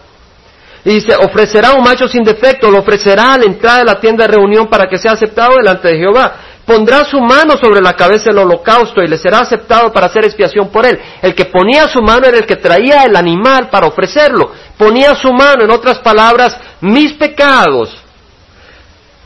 dice, 0.85 1.14
ofrecerá 1.14 1.73
un 1.75 1.85
macho 1.85 2.09
sin 2.09 2.25
defecto, 2.25 2.71
lo 2.71 2.81
ofrecerá 2.81 3.35
a 3.35 3.38
la 3.38 3.45
entrada 3.45 3.79
de 3.79 3.85
la 3.85 4.01
tienda 4.01 4.27
de 4.27 4.33
reunión 4.33 4.66
para 4.66 4.88
que 4.88 4.99
sea 4.99 5.12
aceptado 5.12 5.57
delante 5.57 5.88
de 5.88 5.99
Jehová 5.99 6.35
pondrá 6.64 7.05
su 7.05 7.20
mano 7.20 7.57
sobre 7.57 7.81
la 7.81 7.94
cabeza 7.94 8.31
del 8.31 8.38
holocausto 8.38 9.03
y 9.03 9.09
le 9.09 9.18
será 9.18 9.40
aceptado 9.40 9.92
para 9.92 10.07
hacer 10.07 10.25
expiación 10.25 10.68
por 10.70 10.87
él. 10.87 10.98
El 11.20 11.35
que 11.35 11.46
ponía 11.46 11.88
su 11.88 12.01
mano 12.01 12.27
era 12.27 12.38
el 12.38 12.46
que 12.46 12.57
traía 12.57 13.03
el 13.05 13.16
animal 13.16 13.68
para 13.70 13.87
ofrecerlo. 13.87 14.53
Ponía 14.77 15.14
su 15.14 15.33
mano, 15.33 15.64
en 15.64 15.70
otras 15.70 15.98
palabras, 15.98 16.57
mis 16.81 17.12
pecados 17.14 17.96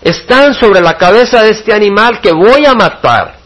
están 0.02 0.54
sobre 0.54 0.80
la 0.80 0.96
cabeza 0.96 1.42
de 1.42 1.50
este 1.50 1.72
animal 1.72 2.20
que 2.20 2.32
voy 2.32 2.64
a 2.64 2.74
matar. 2.74 3.36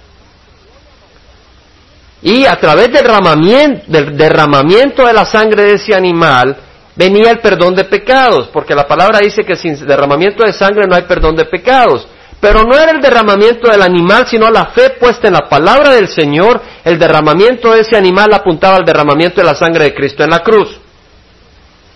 Y 2.22 2.44
a 2.44 2.56
través 2.56 2.92
del 2.92 3.02
derramamiento, 3.02 3.84
del 3.86 4.16
derramamiento 4.16 5.06
de 5.06 5.12
la 5.14 5.24
sangre 5.24 5.62
de 5.62 5.72
ese 5.74 5.94
animal, 5.94 6.54
venía 6.94 7.30
el 7.30 7.38
perdón 7.38 7.74
de 7.74 7.84
pecados, 7.84 8.48
porque 8.52 8.74
la 8.74 8.86
palabra 8.86 9.20
dice 9.20 9.42
que 9.42 9.56
sin 9.56 9.86
derramamiento 9.86 10.44
de 10.44 10.52
sangre 10.52 10.86
no 10.86 10.94
hay 10.94 11.02
perdón 11.02 11.34
de 11.34 11.46
pecados. 11.46 12.06
Pero 12.40 12.64
no 12.64 12.74
era 12.74 12.92
el 12.92 13.02
derramamiento 13.02 13.70
del 13.70 13.82
animal, 13.82 14.26
sino 14.26 14.50
la 14.50 14.66
fe 14.66 14.90
puesta 14.98 15.28
en 15.28 15.34
la 15.34 15.48
palabra 15.48 15.90
del 15.90 16.08
Señor. 16.08 16.60
El 16.82 16.98
derramamiento 16.98 17.72
de 17.72 17.80
ese 17.80 17.96
animal 17.96 18.32
apuntaba 18.32 18.76
al 18.76 18.84
derramamiento 18.84 19.42
de 19.42 19.46
la 19.46 19.54
sangre 19.54 19.84
de 19.84 19.94
Cristo 19.94 20.24
en 20.24 20.30
la 20.30 20.40
cruz. 20.40 20.80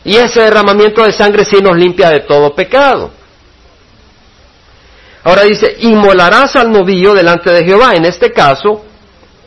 Y 0.05 0.17
ese 0.17 0.43
derramamiento 0.43 1.03
de 1.03 1.13
sangre 1.13 1.47
sí 1.47 1.57
nos 1.63 1.77
limpia 1.77 2.11
de 2.11 2.21
todo 2.21 2.55
pecado. 2.55 3.11
Ahora 5.25 5.45
dice, 5.45 5.77
inmolarás 5.81 6.55
al 6.57 6.71
novillo 6.71 7.15
delante 7.15 7.51
de 7.51 7.65
Jehová. 7.65 7.95
En 7.95 8.05
este 8.05 8.31
caso, 8.31 8.85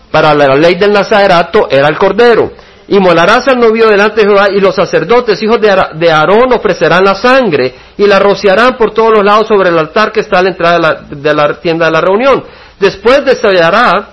para 0.10 0.34
la 0.34 0.56
ley 0.56 0.74
del 0.76 0.92
Nazarato 0.92 1.68
era 1.70 1.88
el 1.88 1.98
cordero. 2.00 2.52
Y 2.90 3.00
molarás 3.00 3.46
al 3.50 3.60
novio 3.60 3.90
delante 3.90 4.22
de 4.22 4.28
Jehová 4.28 4.48
y 4.50 4.62
los 4.62 4.74
sacerdotes, 4.74 5.42
hijos 5.44 5.60
de 5.60 6.12
Aarón, 6.12 6.54
ofrecerán 6.54 7.04
la 7.04 7.16
sangre 7.16 7.76
y 7.98 8.08
la 8.08 8.18
rociarán 8.18 8.78
por 8.78 8.94
todos 8.94 9.12
los 9.12 9.26
lados 9.26 9.48
sobre 9.48 9.70
el 9.70 9.78
altar 9.78 10.14
que 10.14 10.22
está 10.22 10.40
a 10.40 10.44
la 10.44 10.50
entrada 10.50 11.02
de 11.10 11.34
la, 11.34 11.60
tienda 11.60 11.88
de 11.88 11.92
la 11.92 12.00
reunión. 12.00 12.46
Después 12.80 13.26
desollará 13.26 14.12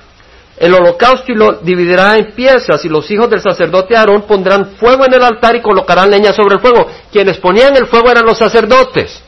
el 0.56 0.74
holocausto 0.74 1.30
y 1.30 1.36
lo 1.36 1.52
dividirá 1.60 2.16
en 2.16 2.32
piezas 2.32 2.84
y 2.84 2.88
los 2.88 3.08
hijos 3.12 3.30
del 3.30 3.40
sacerdote 3.40 3.96
Aarón 3.96 4.22
pondrán 4.22 4.74
fuego 4.76 5.04
en 5.04 5.14
el 5.14 5.22
altar 5.22 5.54
y 5.54 5.62
colocarán 5.62 6.10
leña 6.10 6.32
sobre 6.32 6.56
el 6.56 6.60
fuego. 6.60 6.88
Quienes 7.12 7.38
ponían 7.38 7.76
el 7.76 7.86
fuego 7.86 8.10
eran 8.10 8.26
los 8.26 8.38
sacerdotes. 8.38 9.22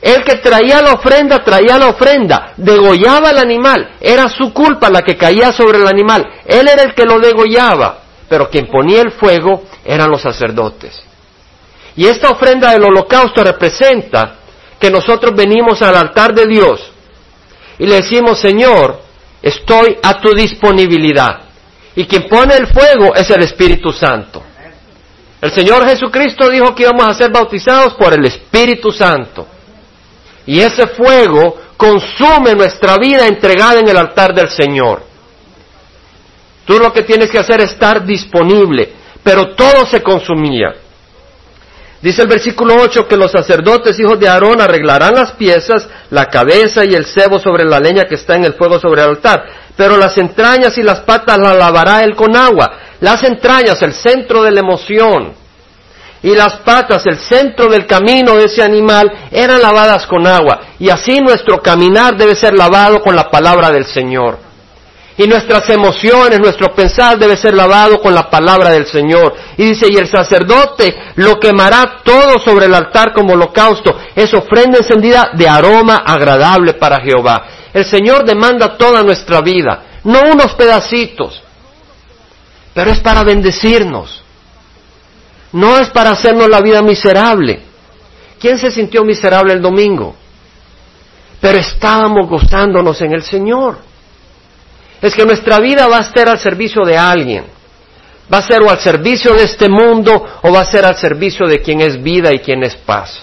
El 0.00 0.24
que 0.24 0.36
traía 0.36 0.80
la 0.80 0.92
ofrenda, 0.92 1.42
traía 1.44 1.78
la 1.78 1.88
ofrenda, 1.88 2.52
degollaba 2.56 3.30
al 3.30 3.38
animal, 3.38 3.96
era 4.00 4.28
su 4.28 4.54
culpa 4.54 4.88
la 4.88 5.02
que 5.02 5.16
caía 5.16 5.52
sobre 5.52 5.78
el 5.78 5.86
animal, 5.86 6.26
él 6.46 6.68
era 6.68 6.82
el 6.82 6.94
que 6.94 7.04
lo 7.04 7.18
degollaba 7.18 8.05
pero 8.28 8.48
quien 8.50 8.66
ponía 8.66 9.02
el 9.02 9.12
fuego 9.12 9.64
eran 9.84 10.10
los 10.10 10.22
sacerdotes. 10.22 11.00
Y 11.96 12.06
esta 12.06 12.30
ofrenda 12.30 12.72
del 12.72 12.84
holocausto 12.84 13.42
representa 13.42 14.36
que 14.78 14.90
nosotros 14.90 15.34
venimos 15.34 15.80
al 15.82 15.96
altar 15.96 16.34
de 16.34 16.46
Dios 16.46 16.92
y 17.78 17.86
le 17.86 17.96
decimos, 17.96 18.38
Señor, 18.38 19.00
estoy 19.42 19.98
a 20.02 20.20
tu 20.20 20.34
disponibilidad. 20.34 21.40
Y 21.94 22.04
quien 22.06 22.28
pone 22.28 22.54
el 22.54 22.66
fuego 22.66 23.14
es 23.14 23.30
el 23.30 23.42
Espíritu 23.42 23.92
Santo. 23.92 24.42
El 25.40 25.50
Señor 25.52 25.86
Jesucristo 25.88 26.48
dijo 26.50 26.74
que 26.74 26.82
íbamos 26.82 27.06
a 27.08 27.14
ser 27.14 27.30
bautizados 27.30 27.94
por 27.94 28.12
el 28.12 28.24
Espíritu 28.26 28.90
Santo. 28.90 29.46
Y 30.46 30.60
ese 30.60 30.86
fuego 30.88 31.56
consume 31.76 32.54
nuestra 32.54 32.96
vida 32.96 33.26
entregada 33.26 33.80
en 33.80 33.88
el 33.88 33.96
altar 33.96 34.34
del 34.34 34.48
Señor. 34.50 35.05
Tú 36.66 36.78
lo 36.78 36.92
que 36.92 37.02
tienes 37.02 37.30
que 37.30 37.38
hacer 37.38 37.60
es 37.60 37.72
estar 37.72 38.04
disponible, 38.04 38.92
pero 39.22 39.54
todo 39.54 39.86
se 39.86 40.02
consumía. 40.02 40.74
Dice 42.02 42.22
el 42.22 42.28
versículo 42.28 42.74
8 42.82 43.08
que 43.08 43.16
los 43.16 43.32
sacerdotes 43.32 43.98
hijos 43.98 44.20
de 44.20 44.28
Aarón 44.28 44.60
arreglarán 44.60 45.14
las 45.14 45.32
piezas, 45.32 45.88
la 46.10 46.26
cabeza 46.26 46.84
y 46.84 46.94
el 46.94 47.06
cebo 47.06 47.38
sobre 47.38 47.64
la 47.64 47.80
leña 47.80 48.04
que 48.04 48.16
está 48.16 48.36
en 48.36 48.44
el 48.44 48.54
fuego 48.54 48.78
sobre 48.78 49.02
el 49.02 49.08
altar, 49.08 49.44
pero 49.76 49.96
las 49.96 50.18
entrañas 50.18 50.76
y 50.76 50.82
las 50.82 51.00
patas 51.00 51.38
las 51.38 51.56
lavará 51.56 52.04
él 52.04 52.14
con 52.14 52.36
agua. 52.36 52.78
Las 53.00 53.22
entrañas, 53.24 53.80
el 53.82 53.92
centro 53.92 54.42
de 54.42 54.50
la 54.50 54.60
emoción, 54.60 55.34
y 56.22 56.34
las 56.34 56.56
patas, 56.56 57.06
el 57.06 57.18
centro 57.18 57.68
del 57.68 57.86
camino 57.86 58.36
de 58.36 58.46
ese 58.46 58.62
animal, 58.62 59.28
eran 59.30 59.60
lavadas 59.62 60.06
con 60.06 60.26
agua. 60.26 60.60
Y 60.78 60.88
así 60.88 61.20
nuestro 61.20 61.62
caminar 61.62 62.16
debe 62.16 62.34
ser 62.34 62.54
lavado 62.54 63.00
con 63.00 63.14
la 63.14 63.30
palabra 63.30 63.70
del 63.70 63.84
Señor. 63.84 64.45
Y 65.18 65.26
nuestras 65.26 65.68
emociones, 65.70 66.40
nuestro 66.40 66.74
pensar 66.74 67.18
debe 67.18 67.36
ser 67.36 67.54
lavado 67.54 68.00
con 68.00 68.14
la 68.14 68.28
palabra 68.28 68.70
del 68.70 68.86
Señor. 68.86 69.34
Y 69.56 69.64
dice, 69.64 69.86
y 69.90 69.96
el 69.96 70.08
sacerdote 70.08 70.94
lo 71.14 71.40
quemará 71.40 72.00
todo 72.04 72.38
sobre 72.38 72.66
el 72.66 72.74
altar 72.74 73.14
como 73.14 73.32
holocausto. 73.32 73.96
Es 74.14 74.34
ofrenda 74.34 74.78
encendida 74.78 75.30
de 75.32 75.48
aroma 75.48 75.96
agradable 75.96 76.74
para 76.74 77.00
Jehová. 77.00 77.46
El 77.72 77.86
Señor 77.86 78.24
demanda 78.26 78.76
toda 78.76 79.02
nuestra 79.02 79.40
vida, 79.40 79.84
no 80.04 80.20
unos 80.32 80.54
pedacitos, 80.54 81.42
pero 82.74 82.90
es 82.90 83.00
para 83.00 83.22
bendecirnos. 83.22 84.22
No 85.52 85.78
es 85.78 85.88
para 85.88 86.10
hacernos 86.10 86.48
la 86.50 86.60
vida 86.60 86.82
miserable. 86.82 87.62
¿Quién 88.38 88.58
se 88.58 88.70
sintió 88.70 89.02
miserable 89.04 89.54
el 89.54 89.62
domingo? 89.62 90.14
Pero 91.40 91.58
estábamos 91.58 92.28
gozándonos 92.28 93.00
en 93.00 93.14
el 93.14 93.22
Señor 93.22 93.78
es 95.00 95.14
que 95.14 95.24
nuestra 95.24 95.58
vida 95.60 95.86
va 95.86 95.98
a 95.98 96.02
estar 96.02 96.28
al 96.28 96.38
servicio 96.38 96.84
de 96.84 96.96
alguien. 96.96 97.44
Va 98.32 98.38
a 98.38 98.42
ser 98.42 98.62
o 98.62 98.70
al 98.70 98.80
servicio 98.80 99.34
de 99.34 99.44
este 99.44 99.68
mundo 99.68 100.24
o 100.42 100.52
va 100.52 100.60
a 100.60 100.64
ser 100.64 100.84
al 100.84 100.96
servicio 100.96 101.46
de 101.46 101.60
quien 101.60 101.80
es 101.80 102.02
vida 102.02 102.32
y 102.34 102.40
quien 102.40 102.62
es 102.64 102.74
paz. 102.74 103.22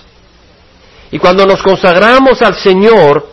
Y 1.12 1.20
cuando 1.20 1.46
nos 1.46 1.62
consagramos 1.62 2.42
al 2.42 2.56
Señor, 2.56 3.28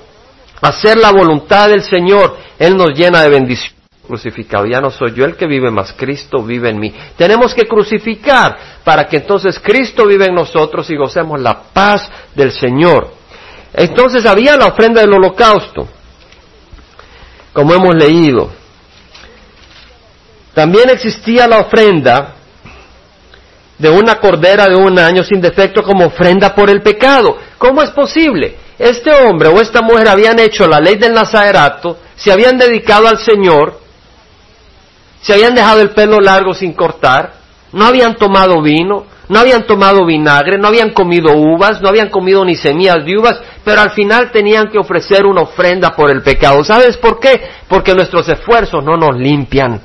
hacer 0.61 0.99
la 0.99 1.11
voluntad 1.13 1.69
del 1.69 1.83
Señor, 1.83 2.37
Él 2.59 2.77
nos 2.77 2.91
llena 2.91 3.23
de 3.23 3.31
bendición. 3.31 3.75
crucificado. 4.07 4.67
Ya 4.67 4.81
no 4.81 4.91
soy 4.91 5.15
yo 5.15 5.25
el 5.25 5.37
que 5.37 5.47
vive, 5.47 5.71
más 5.71 5.93
Cristo 5.93 6.43
vive 6.43 6.71
en 6.71 6.81
mí. 6.81 6.93
Tenemos 7.17 7.55
que 7.55 7.69
crucificar 7.69 8.59
para 8.83 9.07
que 9.07 9.19
entonces 9.19 9.61
Cristo 9.61 10.05
vive 10.05 10.27
en 10.27 10.35
nosotros 10.35 10.91
y 10.91 10.97
gocemos 10.97 11.41
la 11.41 11.63
paz 11.73 12.11
del 12.35 12.51
Señor. 12.51 13.13
Entonces 13.73 14.27
había 14.27 14.57
la 14.57 14.67
ofrenda 14.67 15.01
del 15.01 15.13
holocausto, 15.13 15.87
como 17.53 17.75
hemos 17.75 17.95
leído. 17.95 18.51
También 20.55 20.91
existía 20.91 21.47
la 21.47 21.61
ofrenda 21.61 22.35
de 23.79 23.89
una 23.89 24.17
cordera 24.17 24.67
de 24.67 24.77
un 24.77 24.99
año 24.99 25.25
sin 25.25 25.41
defecto 25.41 25.83
como 25.83 26.07
ofrenda 26.07 26.55
por 26.55 26.69
el 26.69 26.83
pecado. 26.83 27.39
¿Cómo 27.57 27.83
es 27.83 27.91
posible? 27.91 28.57
Este 28.79 29.11
hombre 29.11 29.49
o 29.49 29.61
esta 29.61 29.81
mujer 29.83 30.09
habían 30.09 30.39
hecho 30.39 30.67
la 30.67 30.81
ley 30.81 30.97
del 30.97 31.13
nazarerato, 31.13 31.99
se 32.17 32.33
habían 32.33 32.59
dedicado 32.59 33.09
al 33.09 33.19
Señor, 33.19 33.81
se 35.23 35.35
habían 35.35 35.55
dejado 35.55 35.81
el 35.81 35.91
pelo 35.91 36.19
largo 36.19 36.55
sin 36.55 36.73
cortar, 36.73 37.40
no 37.73 37.85
habían 37.85 38.17
tomado 38.17 38.61
vino, 38.63 39.07
no 39.29 39.39
habían 39.39 39.65
tomado 39.65 40.05
vinagre, 40.05 40.59
no 40.59 40.69
habían 40.69 40.91
comido 40.91 41.33
uvas, 41.33 41.81
no 41.81 41.89
habían 41.89 42.09
comido 42.09 42.45
ni 42.45 42.57
semillas 42.57 43.05
de 43.05 43.17
uvas, 43.17 43.41
pero 43.65 43.81
al 43.81 43.93
final 43.93 44.33
tenían 44.33 44.69
que 44.69 44.79
ofrecer 44.79 45.25
una 45.25 45.43
ofrenda 45.43 45.95
por 45.95 46.11
el 46.11 46.23
pecado. 46.23 46.65
¿Sabes 46.65 46.97
por 46.97 47.21
qué? 47.21 47.41
Porque 47.69 47.95
nuestros 47.95 48.29
esfuerzos 48.29 48.85
no 48.85 48.97
nos 48.97 49.17
limpian. 49.17 49.81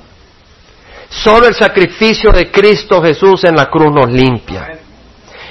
Solo 1.10 1.48
el 1.48 1.54
sacrificio 1.54 2.32
de 2.32 2.50
Cristo 2.50 3.02
Jesús 3.04 3.44
en 3.44 3.56
la 3.56 3.70
cruz 3.70 3.94
nos 3.94 4.12
limpia. 4.12 4.80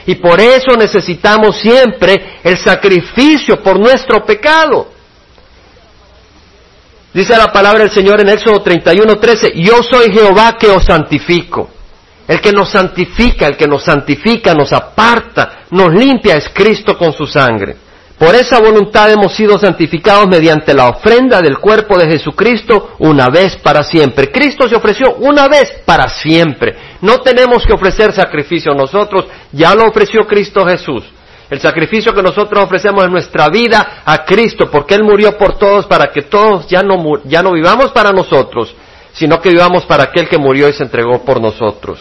Y 0.07 0.17
por 0.17 0.41
eso 0.41 0.77
necesitamos 0.77 1.57
siempre 1.59 2.41
el 2.43 2.59
sacrificio 2.59 3.63
por 3.63 3.79
nuestro 3.79 4.25
pecado. 4.25 4.89
Dice 7.15 7.37
la 7.37 7.53
palabra 7.53 7.85
del 7.85 7.93
Señor 7.93 8.21
en 8.21 8.29
Éxodo 8.29 8.63
31:13, 8.63 9.53
yo 9.55 9.85
soy 9.85 10.13
Jehová 10.13 10.57
que 10.59 10.67
os 10.67 10.85
santifico. 10.85 11.71
El 12.27 12.41
que 12.41 12.53
nos 12.53 12.71
santifica, 12.71 13.47
el 13.47 13.57
que 13.57 13.67
nos 13.67 13.85
santifica, 13.85 14.55
nos 14.55 14.73
aparta, 14.73 15.65
nos 15.71 15.93
limpia 15.93 16.37
es 16.37 16.49
Cristo 16.55 16.97
con 16.97 17.13
su 17.13 17.27
sangre. 17.27 17.77
Por 18.19 18.35
esa 18.35 18.61
voluntad 18.61 19.11
hemos 19.11 19.35
sido 19.35 19.59
santificados 19.59 20.29
mediante 20.29 20.73
la 20.73 20.89
ofrenda 20.89 21.41
del 21.41 21.59
cuerpo 21.59 21.99
de 21.99 22.07
Jesucristo 22.07 22.95
una 23.01 23.29
vez 23.29 23.57
para 23.57 23.83
siempre. 23.83 24.31
Cristo 24.31 24.69
se 24.69 24.77
ofreció 24.77 25.17
una 25.19 25.49
vez 25.49 25.83
para 25.85 26.09
siempre. 26.09 26.77
No 27.01 27.19
tenemos 27.21 27.67
que 27.67 27.73
ofrecer 27.73 28.13
sacrificio 28.13 28.73
nosotros, 28.73 29.27
ya 29.53 29.75
lo 29.75 29.89
ofreció 29.89 30.21
Cristo 30.27 30.65
Jesús. 30.65 31.03
El 31.51 31.61
sacrificio 31.61 32.15
que 32.15 32.23
nosotros 32.23 32.65
ofrecemos 32.65 33.05
en 33.05 33.13
nuestra 33.13 33.49
vida 33.49 34.03
a 34.05 34.25
Cristo, 34.25 34.71
porque 34.71 34.95
Él 34.95 35.05
murió 35.05 35.37
por 35.37 35.59
todos 35.59 35.87
para 35.87 36.11
que 36.11 36.23
todos 36.23 36.67
ya 36.69 36.83
no, 36.83 36.97
ya 37.25 37.43
no 37.43 37.53
vivamos 37.53 37.91
para 37.91 38.11
nosotros, 38.11 38.75
sino 39.15 39.41
que 39.41 39.51
vivamos 39.51 39.85
para 39.87 40.05
aquel 40.05 40.29
que 40.29 40.39
murió 40.39 40.69
y 40.69 40.73
se 40.73 40.83
entregó 40.83 41.25
por 41.25 41.41
nosotros. 41.41 42.01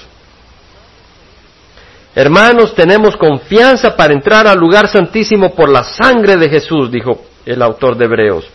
Hermanos, 2.15 2.76
tenemos 2.76 3.15
confianza 3.15 3.95
para 3.95 4.13
entrar 4.13 4.45
al 4.45 4.60
lugar 4.60 4.88
santísimo 4.88 5.56
por 5.56 5.69
la 5.69 5.84
sangre 5.84 6.38
de 6.38 6.49
Jesús, 6.49 6.91
dijo 6.91 7.21
el 7.45 7.62
autor 7.62 7.97
de 7.97 8.06
Hebreos. 8.06 8.45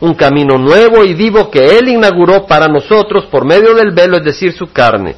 Un 0.00 0.14
camino 0.14 0.56
nuevo 0.58 1.04
y 1.04 1.14
vivo 1.14 1.50
que 1.50 1.78
Él 1.78 1.88
inauguró 1.88 2.46
para 2.46 2.68
nosotros 2.68 3.24
por 3.26 3.44
medio 3.44 3.74
del 3.74 3.90
velo, 3.90 4.18
es 4.18 4.24
decir, 4.24 4.52
su 4.52 4.70
carne. 4.72 5.16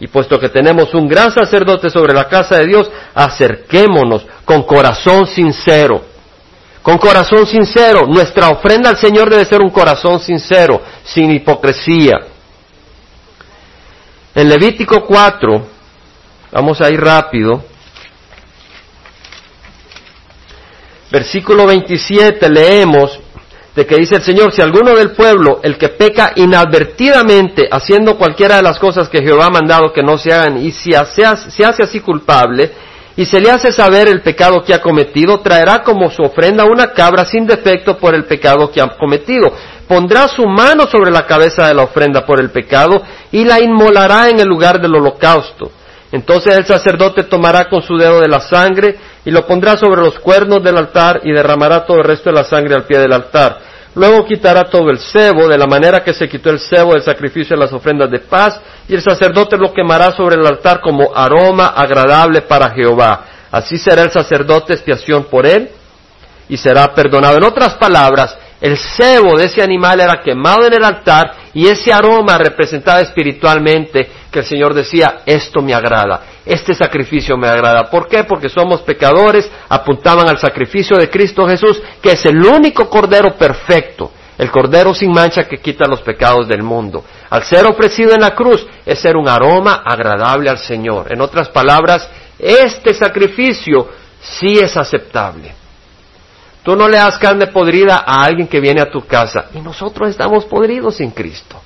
Y 0.00 0.06
puesto 0.06 0.38
que 0.40 0.48
tenemos 0.48 0.94
un 0.94 1.06
gran 1.06 1.30
sacerdote 1.30 1.90
sobre 1.90 2.14
la 2.14 2.28
casa 2.28 2.58
de 2.58 2.66
Dios, 2.66 2.90
acerquémonos 3.14 4.26
con 4.44 4.62
corazón 4.62 5.26
sincero. 5.26 6.02
Con 6.82 6.96
corazón 6.98 7.46
sincero. 7.46 8.06
Nuestra 8.06 8.48
ofrenda 8.48 8.90
al 8.90 8.96
Señor 8.96 9.30
debe 9.30 9.44
ser 9.44 9.60
un 9.60 9.70
corazón 9.70 10.18
sincero, 10.20 10.80
sin 11.04 11.30
hipocresía. 11.30 12.33
En 14.34 14.48
Levítico 14.48 15.04
4, 15.04 15.74
Vamos 16.54 16.80
a 16.80 16.88
ir 16.88 17.00
rápido. 17.00 17.64
Versículo 21.10 21.66
27 21.66 22.48
leemos 22.48 23.18
de 23.74 23.84
que 23.84 23.96
dice 23.96 24.14
el 24.14 24.22
Señor, 24.22 24.52
si 24.52 24.62
alguno 24.62 24.94
del 24.94 25.10
pueblo, 25.10 25.58
el 25.64 25.76
que 25.76 25.88
peca 25.88 26.32
inadvertidamente 26.36 27.68
haciendo 27.68 28.16
cualquiera 28.16 28.56
de 28.56 28.62
las 28.62 28.78
cosas 28.78 29.08
que 29.08 29.20
Jehová 29.20 29.46
ha 29.46 29.50
mandado 29.50 29.92
que 29.92 30.04
no 30.04 30.16
se 30.16 30.32
hagan, 30.32 30.64
y 30.64 30.70
si 30.70 30.92
se 30.92 31.64
hace 31.64 31.82
así 31.82 31.98
culpable, 31.98 32.70
y 33.16 33.24
se 33.24 33.40
le 33.40 33.50
hace 33.50 33.72
saber 33.72 34.08
el 34.08 34.22
pecado 34.22 34.62
que 34.62 34.74
ha 34.74 34.80
cometido, 34.80 35.40
traerá 35.40 35.82
como 35.82 36.10
su 36.10 36.22
ofrenda 36.22 36.64
una 36.64 36.92
cabra 36.92 37.24
sin 37.24 37.46
defecto 37.46 37.96
por 37.98 38.14
el 38.14 38.24
pecado 38.24 38.70
que 38.70 38.80
ha 38.80 38.88
cometido. 38.96 39.52
Pondrá 39.86 40.28
su 40.28 40.46
mano 40.46 40.86
sobre 40.86 41.10
la 41.10 41.26
cabeza 41.26 41.68
de 41.68 41.74
la 41.74 41.82
ofrenda 41.82 42.24
por 42.26 42.40
el 42.40 42.50
pecado 42.50 43.02
y 43.30 43.44
la 43.44 43.60
inmolará 43.60 44.28
en 44.28 44.40
el 44.40 44.48
lugar 44.48 44.80
del 44.80 44.94
holocausto 44.94 45.70
entonces 46.14 46.56
el 46.56 46.64
sacerdote 46.64 47.24
tomará 47.24 47.68
con 47.68 47.82
su 47.82 47.96
dedo 47.96 48.20
de 48.20 48.28
la 48.28 48.38
sangre 48.38 48.96
y 49.24 49.32
lo 49.32 49.44
pondrá 49.48 49.76
sobre 49.76 50.00
los 50.00 50.20
cuernos 50.20 50.62
del 50.62 50.76
altar 50.76 51.22
y 51.24 51.32
derramará 51.32 51.84
todo 51.84 51.96
el 51.96 52.04
resto 52.04 52.30
de 52.30 52.36
la 52.36 52.44
sangre 52.44 52.72
al 52.76 52.84
pie 52.84 53.00
del 53.00 53.12
altar. 53.12 53.58
Luego 53.96 54.24
quitará 54.24 54.70
todo 54.70 54.90
el 54.90 55.00
cebo, 55.00 55.48
de 55.48 55.58
la 55.58 55.66
manera 55.66 56.04
que 56.04 56.14
se 56.14 56.28
quitó 56.28 56.50
el 56.50 56.60
cebo 56.60 56.92
del 56.92 57.02
sacrificio 57.02 57.56
de 57.56 57.62
las 57.64 57.72
ofrendas 57.72 58.08
de 58.12 58.20
paz, 58.20 58.60
y 58.88 58.94
el 58.94 59.02
sacerdote 59.02 59.56
lo 59.56 59.72
quemará 59.72 60.12
sobre 60.12 60.36
el 60.36 60.46
altar 60.46 60.80
como 60.80 61.14
aroma 61.14 61.66
agradable 61.66 62.42
para 62.42 62.70
Jehová. 62.70 63.24
Así 63.50 63.78
será 63.78 64.02
el 64.02 64.10
sacerdote 64.10 64.72
expiación 64.72 65.24
por 65.24 65.46
él 65.46 65.70
y 66.48 66.56
será 66.56 66.92
perdonado. 66.92 67.38
En 67.38 67.44
otras 67.44 67.74
palabras, 67.74 68.36
el 68.60 68.78
cebo 68.78 69.36
de 69.36 69.44
ese 69.44 69.62
animal 69.62 70.00
era 70.00 70.22
quemado 70.22 70.66
en 70.66 70.72
el 70.72 70.84
altar 70.84 71.34
y 71.52 71.66
ese 71.66 71.92
aroma 71.92 72.38
representaba 72.38 73.00
espiritualmente 73.00 74.08
que 74.30 74.38
el 74.38 74.44
Señor 74.44 74.74
decía, 74.74 75.20
esto 75.26 75.60
me 75.60 75.74
agrada, 75.74 76.22
este 76.44 76.74
sacrificio 76.74 77.36
me 77.36 77.46
agrada. 77.46 77.90
¿Por 77.90 78.08
qué? 78.08 78.24
Porque 78.24 78.48
somos 78.48 78.82
pecadores, 78.82 79.50
apuntaban 79.68 80.28
al 80.28 80.38
sacrificio 80.38 80.96
de 80.96 81.10
Cristo 81.10 81.46
Jesús, 81.46 81.82
que 82.02 82.12
es 82.12 82.24
el 82.24 82.44
único 82.44 82.88
cordero 82.88 83.34
perfecto, 83.34 84.10
el 84.38 84.50
cordero 84.50 84.94
sin 84.94 85.12
mancha 85.12 85.46
que 85.46 85.58
quita 85.58 85.86
los 85.86 86.00
pecados 86.02 86.48
del 86.48 86.62
mundo. 86.62 87.04
Al 87.34 87.42
ser 87.42 87.66
ofrecido 87.66 88.14
en 88.14 88.20
la 88.20 88.32
cruz 88.32 88.64
es 88.86 89.00
ser 89.00 89.16
un 89.16 89.28
aroma 89.28 89.82
agradable 89.84 90.48
al 90.48 90.58
Señor. 90.58 91.12
En 91.12 91.20
otras 91.20 91.48
palabras, 91.48 92.08
este 92.38 92.94
sacrificio 92.94 93.88
sí 94.20 94.56
es 94.60 94.76
aceptable. 94.76 95.52
Tú 96.62 96.76
no 96.76 96.88
le 96.88 96.96
das 96.96 97.18
carne 97.18 97.48
podrida 97.48 98.04
a 98.06 98.22
alguien 98.22 98.46
que 98.46 98.60
viene 98.60 98.80
a 98.80 98.88
tu 98.88 99.04
casa 99.04 99.46
y 99.52 99.58
nosotros 99.60 100.10
estamos 100.10 100.44
podridos 100.44 100.98
sin 100.98 101.10
Cristo. 101.10 101.60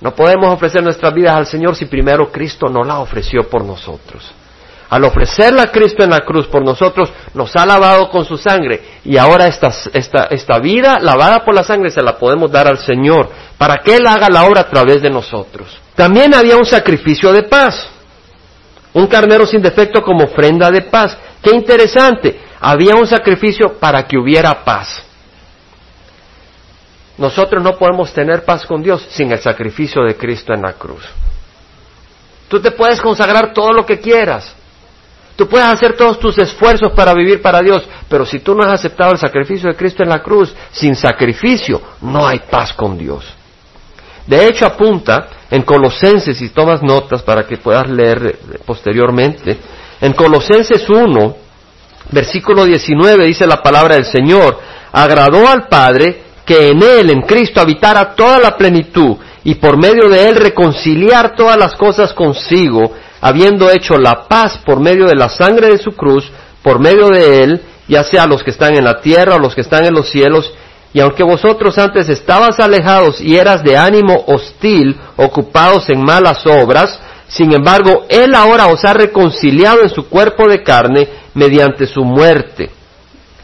No 0.00 0.14
podemos 0.14 0.54
ofrecer 0.54 0.82
nuestras 0.82 1.12
vidas 1.12 1.36
al 1.36 1.46
Señor 1.46 1.76
si 1.76 1.84
primero 1.84 2.32
Cristo 2.32 2.68
no 2.70 2.82
la 2.82 3.00
ofreció 3.00 3.46
por 3.46 3.64
nosotros. 3.64 4.32
Al 4.90 5.04
ofrecerla 5.04 5.64
a 5.64 5.70
Cristo 5.70 6.02
en 6.02 6.10
la 6.10 6.20
cruz 6.20 6.46
por 6.46 6.64
nosotros, 6.64 7.12
nos 7.34 7.54
ha 7.56 7.66
lavado 7.66 8.08
con 8.08 8.24
su 8.24 8.38
sangre 8.38 8.80
y 9.04 9.18
ahora 9.18 9.46
esta, 9.46 9.70
esta, 9.92 10.28
esta 10.30 10.58
vida 10.58 10.98
lavada 10.98 11.44
por 11.44 11.54
la 11.54 11.62
sangre 11.62 11.90
se 11.90 12.00
la 12.00 12.16
podemos 12.16 12.50
dar 12.50 12.66
al 12.66 12.78
Señor 12.78 13.28
para 13.58 13.78
que 13.78 13.96
Él 13.96 14.06
haga 14.06 14.28
la 14.30 14.44
obra 14.44 14.62
a 14.62 14.70
través 14.70 15.02
de 15.02 15.10
nosotros. 15.10 15.78
También 15.94 16.34
había 16.34 16.56
un 16.56 16.64
sacrificio 16.64 17.32
de 17.32 17.42
paz, 17.42 17.86
un 18.94 19.06
carnero 19.08 19.46
sin 19.46 19.60
defecto 19.60 20.02
como 20.02 20.24
ofrenda 20.24 20.70
de 20.70 20.82
paz. 20.82 21.18
Qué 21.42 21.50
interesante, 21.54 22.40
había 22.58 22.94
un 22.94 23.06
sacrificio 23.06 23.74
para 23.78 24.06
que 24.06 24.16
hubiera 24.16 24.64
paz. 24.64 25.02
Nosotros 27.18 27.62
no 27.62 27.76
podemos 27.76 28.12
tener 28.12 28.44
paz 28.44 28.64
con 28.64 28.82
Dios 28.82 29.04
sin 29.10 29.32
el 29.32 29.40
sacrificio 29.40 30.02
de 30.04 30.16
Cristo 30.16 30.54
en 30.54 30.62
la 30.62 30.72
cruz. 30.74 31.04
Tú 32.48 32.60
te 32.60 32.70
puedes 32.70 33.00
consagrar 33.00 33.52
todo 33.52 33.72
lo 33.72 33.84
que 33.84 33.98
quieras. 33.98 34.54
Tú 35.38 35.48
puedes 35.48 35.68
hacer 35.68 35.96
todos 35.96 36.18
tus 36.18 36.36
esfuerzos 36.36 36.90
para 36.94 37.14
vivir 37.14 37.40
para 37.40 37.62
Dios, 37.62 37.84
pero 38.08 38.26
si 38.26 38.40
tú 38.40 38.56
no 38.56 38.64
has 38.64 38.80
aceptado 38.80 39.12
el 39.12 39.18
sacrificio 39.18 39.68
de 39.68 39.76
Cristo 39.76 40.02
en 40.02 40.08
la 40.08 40.20
cruz, 40.20 40.52
sin 40.72 40.96
sacrificio 40.96 41.80
no 42.00 42.26
hay 42.26 42.40
paz 42.40 42.72
con 42.72 42.98
Dios. 42.98 43.24
De 44.26 44.48
hecho, 44.48 44.66
apunta 44.66 45.28
en 45.48 45.62
Colosenses, 45.62 46.42
y 46.42 46.48
tomas 46.48 46.82
notas 46.82 47.22
para 47.22 47.46
que 47.46 47.56
puedas 47.56 47.88
leer 47.88 48.36
posteriormente, 48.66 49.56
en 50.00 50.12
Colosenses 50.12 50.90
1, 50.90 51.36
versículo 52.10 52.64
19 52.64 53.24
dice 53.24 53.46
la 53.46 53.62
palabra 53.62 53.94
del 53.94 54.06
Señor, 54.06 54.58
agradó 54.90 55.48
al 55.48 55.68
Padre 55.68 56.20
que 56.44 56.70
en 56.70 56.82
Él, 56.82 57.10
en 57.10 57.22
Cristo, 57.22 57.60
habitara 57.60 58.16
toda 58.16 58.40
la 58.40 58.56
plenitud 58.56 59.16
y 59.44 59.54
por 59.54 59.76
medio 59.76 60.08
de 60.08 60.30
Él 60.30 60.34
reconciliar 60.34 61.36
todas 61.36 61.56
las 61.56 61.76
cosas 61.76 62.12
consigo, 62.12 62.92
habiendo 63.20 63.70
hecho 63.70 63.96
la 63.96 64.26
paz 64.28 64.58
por 64.64 64.80
medio 64.80 65.06
de 65.06 65.14
la 65.14 65.28
sangre 65.28 65.68
de 65.68 65.78
su 65.78 65.92
cruz, 65.92 66.30
por 66.62 66.78
medio 66.80 67.08
de 67.08 67.42
Él, 67.42 67.62
ya 67.88 68.04
sea 68.04 68.26
los 68.26 68.42
que 68.42 68.50
están 68.50 68.76
en 68.76 68.84
la 68.84 69.00
tierra 69.00 69.36
o 69.36 69.38
los 69.38 69.54
que 69.54 69.62
están 69.62 69.84
en 69.84 69.94
los 69.94 70.08
cielos, 70.08 70.52
y 70.92 71.00
aunque 71.00 71.22
vosotros 71.22 71.78
antes 71.78 72.08
estabas 72.08 72.58
alejados 72.60 73.20
y 73.20 73.36
eras 73.36 73.62
de 73.62 73.76
ánimo 73.76 74.24
hostil, 74.26 74.96
ocupados 75.16 75.88
en 75.90 76.02
malas 76.02 76.46
obras, 76.46 76.98
sin 77.28 77.52
embargo, 77.52 78.06
Él 78.08 78.34
ahora 78.34 78.68
os 78.68 78.84
ha 78.84 78.94
reconciliado 78.94 79.82
en 79.82 79.90
su 79.90 80.08
cuerpo 80.08 80.48
de 80.48 80.62
carne 80.62 81.08
mediante 81.34 81.86
su 81.86 82.02
muerte 82.02 82.70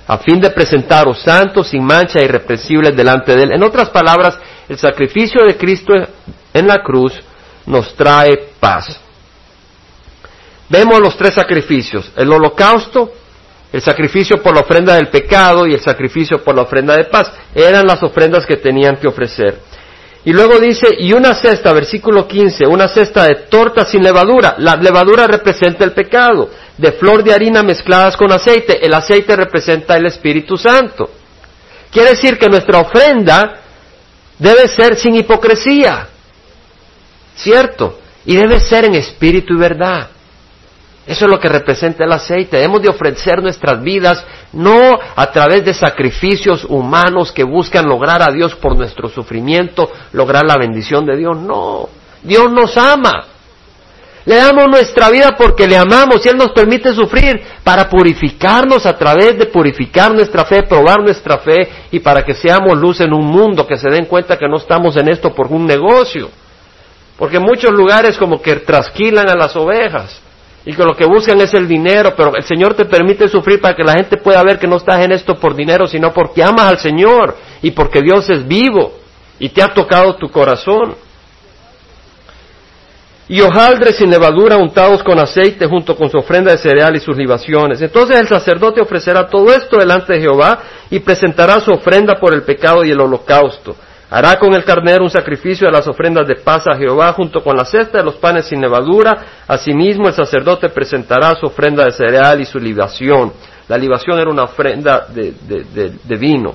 a 0.07 0.19
fin 0.19 0.41
de 0.41 0.51
presentaros 0.51 1.23
santos, 1.23 1.69
sin 1.69 1.85
mancha, 1.85 2.21
e 2.21 2.25
irreprensibles 2.25 2.95
delante 2.95 3.35
de 3.35 3.45
Él. 3.45 3.53
En 3.53 3.63
otras 3.63 3.91
palabras, 3.91 4.39
el 4.69 4.79
sacrificio 4.79 5.45
de 5.47 5.57
Cristo 5.57 5.95
en 6.53 6.67
la 6.67 6.83
cruz 6.83 7.13
nos 7.67 7.95
trae 7.95 8.51
paz. 8.61 9.01
Vemos 10.69 11.01
los 11.01 11.17
tres 11.17 11.35
sacrificios, 11.35 12.11
el 12.17 12.33
holocausto, 12.33 13.13
el 13.73 13.83
sacrificio 13.83 14.43
por 14.43 14.55
la 14.55 14.61
ofrenda 14.61 14.95
del 14.95 15.09
pecado 15.09 15.67
y 15.67 15.75
el 15.75 15.81
sacrificio 15.81 16.43
por 16.43 16.55
la 16.55 16.63
ofrenda 16.63 16.97
de 16.97 17.05
paz. 17.05 17.33
Eran 17.55 17.87
las 17.87 18.03
ofrendas 18.03 18.47
que 18.47 18.57
tenían 18.57 18.97
que 18.97 19.09
ofrecer. 19.09 19.61
Y 20.25 20.33
luego 20.33 20.59
dice, 20.59 20.87
y 20.99 21.13
una 21.13 21.35
cesta, 21.35 21.73
versículo 21.73 22.27
15, 22.27 22.67
una 22.67 22.89
cesta 22.89 23.25
de 23.25 23.35
torta 23.51 23.85
sin 23.85 24.03
levadura. 24.03 24.55
La 24.59 24.77
levadura 24.77 25.27
representa 25.27 25.85
el 25.85 25.93
pecado, 25.93 26.49
de 26.79 26.93
flor 26.93 27.23
de 27.23 27.35
harina 27.35 27.63
mezcladas 27.63 28.17
con 28.17 28.33
aceite. 28.33 28.85
El 28.85 28.95
aceite 28.95 29.37
representa 29.37 29.97
el 29.97 30.07
Espíritu 30.07 30.57
Santo. 30.57 31.11
Quiere 31.91 32.11
decir 32.11 32.39
que 32.39 32.49
nuestra 32.49 32.79
ofrenda 32.79 33.61
debe 34.39 34.67
ser 34.69 34.97
sin 34.97 35.15
hipocresía, 35.15 36.09
¿cierto? 37.37 37.99
Y 38.25 38.37
debe 38.37 38.61
ser 38.61 38.87
en 38.87 38.95
espíritu 38.95 39.55
y 39.55 39.59
verdad. 39.59 40.09
Eso 41.07 41.27
es 41.27 41.31
lo 41.31 41.39
que 41.39 41.49
representa 41.49 42.05
el 42.05 42.13
aceite. 42.13 42.57
Debemos 42.57 42.81
de 42.81 42.89
ofrecer 42.89 43.43
nuestras 43.43 43.83
vidas 43.83 44.25
no 44.53 44.99
a 45.15 45.27
través 45.31 45.65
de 45.65 45.75
sacrificios 45.75 46.65
humanos 46.65 47.31
que 47.31 47.45
buscan 47.45 47.87
lograr 47.87 48.23
a 48.23 48.33
Dios 48.33 48.55
por 48.55 48.77
nuestro 48.77 49.09
sufrimiento, 49.11 49.91
lograr 50.13 50.45
la 50.47 50.57
bendición 50.57 51.05
de 51.05 51.17
Dios. 51.17 51.37
No, 51.37 51.89
Dios 52.23 52.51
nos 52.51 52.77
ama. 52.79 53.27
Le 54.25 54.37
damos 54.37 54.65
nuestra 54.71 55.11
vida 55.11 55.35
porque 55.37 55.67
le 55.67 55.77
amamos 55.77 56.25
y 56.25 56.31
Él 56.31 56.39
nos 56.39 56.53
permite 56.53 56.95
sufrir 56.95 57.39
para 57.63 57.91
purificarnos 57.91 58.87
a 58.87 58.97
través 58.97 59.39
de 59.39 59.45
purificar 59.45 60.15
nuestra 60.15 60.47
fe, 60.47 60.63
probar 60.63 61.01
nuestra 61.03 61.37
fe 61.37 61.69
y 61.91 62.01
para 62.01 62.23
que 62.25 62.33
seamos 62.33 62.79
luz 62.79 63.03
en 63.03 63.13
un 63.13 63.27
mundo, 63.27 63.67
que 63.67 63.77
se 63.77 63.91
den 63.91 64.07
cuenta 64.07 64.39
que 64.39 64.49
no 64.49 64.57
estamos 64.57 64.97
en 64.97 65.11
esto 65.11 65.35
por 65.35 65.49
un 65.49 65.67
negocio. 65.67 66.31
Porque 67.19 67.37
en 67.37 67.43
muchos 67.43 67.73
lugares 67.73 68.17
como 68.17 68.41
que 68.41 68.57
trasquilan 68.57 69.29
a 69.29 69.35
las 69.35 69.55
ovejas 69.55 70.23
y 70.67 70.73
que 70.73 70.83
lo 70.83 70.97
que 70.97 71.05
buscan 71.05 71.41
es 71.41 71.53
el 71.53 71.69
dinero, 71.69 72.15
pero 72.17 72.35
el 72.35 72.45
Señor 72.45 72.75
te 72.75 72.87
permite 72.87 73.29
sufrir 73.29 73.61
para 73.61 73.77
que 73.77 73.85
la 73.85 73.93
gente 73.93 74.17
pueda 74.17 74.43
ver 74.43 74.59
que 74.59 74.67
no 74.67 74.77
estás 74.77 75.01
en 75.01 75.13
esto 75.13 75.35
por 75.35 75.55
dinero, 75.55 75.87
sino 75.87 76.13
porque 76.13 76.43
amas 76.43 76.67
al 76.67 76.79
Señor 76.79 77.37
y 77.61 77.71
porque 77.73 78.01
Dios 78.01 78.29
es 78.31 78.47
vivo 78.47 78.95
y 79.39 79.51
te 79.51 79.63
ha 79.63 79.69
tocado 79.75 80.15
tu 80.17 80.31
corazón. 80.31 80.97
Y 83.27 83.41
hojaldres 83.41 83.97
sin 83.97 84.11
levadura 84.11 84.57
untados 84.57 85.03
con 85.03 85.19
aceite 85.19 85.67
junto 85.67 85.97
con 85.97 86.11
su 86.11 86.19
ofrenda 86.19 86.53
de 86.53 86.59
cereal 86.59 86.95
y 86.95 87.01
sus 87.01 87.17
libaciones. 87.17 87.81
Entonces 87.81 88.19
el 88.19 88.29
sacerdote 88.29 88.81
ofrecerá 88.81 89.29
todo 89.29 89.53
esto 89.53 89.79
delante 89.79 90.15
de 90.15 90.21
Jehová 90.21 90.63
y 90.91 91.01
presentará 91.01 91.61
su 91.61 91.73
ofrenda 91.73 92.15
por 92.21 92.35
el 92.35 92.43
pecado 92.43 92.85
y 92.85 92.91
el 92.91 93.01
holocausto. 93.01 93.77
Hará 94.15 94.39
con 94.39 94.55
el 94.55 94.63
carnero 94.63 95.03
un 95.03 95.11
sacrificio 95.11 95.67
de 95.67 95.73
las 95.73 95.89
ofrendas 95.89 96.29
de 96.29 96.37
paz 96.37 96.69
a 96.69 96.77
Jehová 96.77 97.13
junto 97.15 97.43
con 97.43 97.57
la 97.57 97.65
cesta 97.65 97.99
de 97.99 98.05
los 98.05 98.15
panes 98.15 98.47
sin 98.47 98.61
levadura. 98.61 99.43
Asimismo 99.49 100.07
el 100.07 100.15
sacerdote 100.15 100.69
presentará 100.69 101.35
su 101.35 101.47
ofrenda 101.47 101.85
de 101.85 101.91
cereal 101.91 102.41
y 102.41 102.45
su 102.45 102.61
libación. 102.61 103.33
La 103.67 103.77
libación 103.77 104.17
era 104.21 104.31
una 104.31 104.45
ofrenda 104.45 105.09
de, 105.09 106.17
vino. 106.17 106.55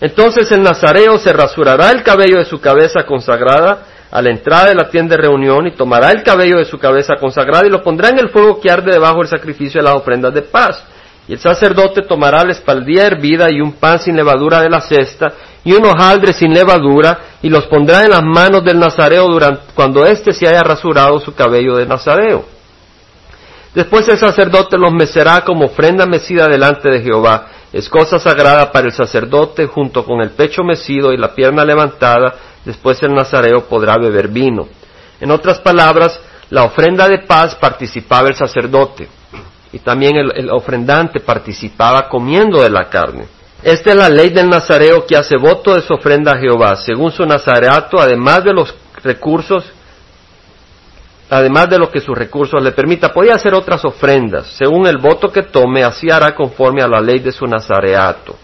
Entonces 0.00 0.48
el 0.52 0.62
nazareo 0.62 1.18
se 1.18 1.32
rasurará 1.32 1.90
el 1.90 2.04
cabello 2.04 2.38
de 2.38 2.44
su 2.44 2.60
cabeza 2.60 3.02
consagrada 3.02 3.78
a 4.08 4.22
la 4.22 4.30
entrada 4.30 4.66
de 4.66 4.76
la 4.76 4.88
tienda 4.88 5.16
de 5.16 5.22
reunión 5.22 5.66
y 5.66 5.72
tomará 5.72 6.12
el 6.12 6.22
cabello 6.22 6.58
de 6.58 6.66
su 6.66 6.78
cabeza 6.78 7.14
consagrada 7.18 7.66
y 7.66 7.70
lo 7.70 7.82
pondrá 7.82 8.10
en 8.10 8.20
el 8.20 8.28
fuego 8.28 8.60
que 8.60 8.70
arde 8.70 8.92
debajo 8.92 9.18
del 9.18 9.28
sacrificio 9.28 9.80
de 9.80 9.88
las 9.88 9.96
ofrendas 9.96 10.32
de 10.32 10.42
paz. 10.42 10.84
Y 11.26 11.32
el 11.32 11.40
sacerdote 11.40 12.02
tomará 12.02 12.44
la 12.44 12.52
espaldilla 12.52 13.08
hervida 13.08 13.50
y 13.50 13.60
un 13.60 13.72
pan 13.72 13.98
sin 13.98 14.14
levadura 14.14 14.60
de 14.60 14.70
la 14.70 14.80
cesta 14.80 15.32
y 15.66 15.72
un 15.72 15.84
hojaldre 15.84 16.32
sin 16.32 16.54
levadura 16.54 17.18
y 17.42 17.48
los 17.48 17.66
pondrá 17.66 18.04
en 18.04 18.10
las 18.10 18.22
manos 18.22 18.64
del 18.64 18.78
nazareo 18.78 19.26
durante, 19.26 19.62
cuando 19.74 20.06
éste 20.06 20.32
se 20.32 20.46
haya 20.46 20.62
rasurado 20.62 21.18
su 21.18 21.34
cabello 21.34 21.74
de 21.74 21.84
nazareo. 21.84 22.44
Después 23.74 24.06
el 24.06 24.16
sacerdote 24.16 24.78
los 24.78 24.92
mecerá 24.92 25.40
como 25.40 25.64
ofrenda 25.64 26.06
mecida 26.06 26.46
delante 26.46 26.88
de 26.88 27.02
Jehová. 27.02 27.48
Es 27.72 27.88
cosa 27.88 28.20
sagrada 28.20 28.70
para 28.70 28.86
el 28.86 28.92
sacerdote 28.92 29.66
junto 29.66 30.04
con 30.04 30.22
el 30.22 30.30
pecho 30.30 30.62
mecido 30.62 31.12
y 31.12 31.16
la 31.16 31.34
pierna 31.34 31.64
levantada. 31.64 32.36
Después 32.64 33.02
el 33.02 33.12
nazareo 33.12 33.64
podrá 33.64 33.98
beber 33.98 34.28
vino. 34.28 34.68
En 35.20 35.32
otras 35.32 35.58
palabras, 35.58 36.20
la 36.48 36.62
ofrenda 36.62 37.08
de 37.08 37.18
paz 37.26 37.56
participaba 37.56 38.28
el 38.28 38.36
sacerdote 38.36 39.08
y 39.72 39.80
también 39.80 40.14
el, 40.16 40.48
ofrendante 40.48 41.18
participaba 41.18 42.08
comiendo 42.08 42.62
de 42.62 42.70
la 42.70 42.88
carne. 42.88 43.26
Esta 43.62 43.90
es 43.90 43.96
la 43.96 44.08
ley 44.08 44.30
del 44.30 44.48
nazareo 44.48 45.06
que 45.06 45.16
hace 45.16 45.36
voto 45.36 45.74
de 45.74 45.82
su 45.82 45.94
ofrenda 45.94 46.32
a 46.32 46.38
Jehová, 46.38 46.76
según 46.76 47.10
su 47.10 47.24
nazareato, 47.24 47.98
además 47.98 48.44
de 48.44 48.52
los 48.52 48.74
recursos, 49.02 49.64
además 51.30 51.68
de 51.70 51.78
lo 51.78 51.90
que 51.90 52.00
sus 52.00 52.16
recursos 52.16 52.62
le 52.62 52.72
permita, 52.72 53.12
podía 53.12 53.34
hacer 53.34 53.54
otras 53.54 53.84
ofrendas, 53.84 54.46
según 54.56 54.86
el 54.86 54.98
voto 54.98 55.32
que 55.32 55.42
tome, 55.42 55.82
así 55.82 56.10
hará 56.10 56.34
conforme 56.34 56.82
a 56.82 56.88
la 56.88 57.00
ley 57.00 57.18
de 57.18 57.32
su 57.32 57.46
nazareato. 57.46 58.36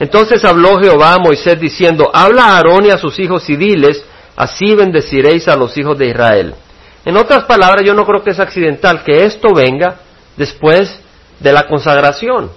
Entonces 0.00 0.42
habló 0.46 0.80
Jehová 0.80 1.14
a 1.14 1.18
Moisés 1.18 1.60
diciendo, 1.60 2.10
habla 2.12 2.44
a 2.44 2.56
Aarón 2.56 2.86
y 2.86 2.90
a 2.90 2.96
sus 2.96 3.18
hijos 3.18 3.48
y 3.50 3.56
así 4.34 4.74
bendeciréis 4.74 5.46
a 5.46 5.56
los 5.56 5.76
hijos 5.76 5.98
de 5.98 6.06
Israel. 6.06 6.54
En 7.04 7.18
otras 7.18 7.44
palabras, 7.44 7.84
yo 7.84 7.92
no 7.94 8.06
creo 8.06 8.22
que 8.22 8.30
es 8.30 8.40
accidental 8.40 9.04
que 9.04 9.24
esto 9.24 9.48
venga 9.54 9.96
después 10.38 10.98
de 11.38 11.52
la 11.52 11.66
consagración. 11.66 12.50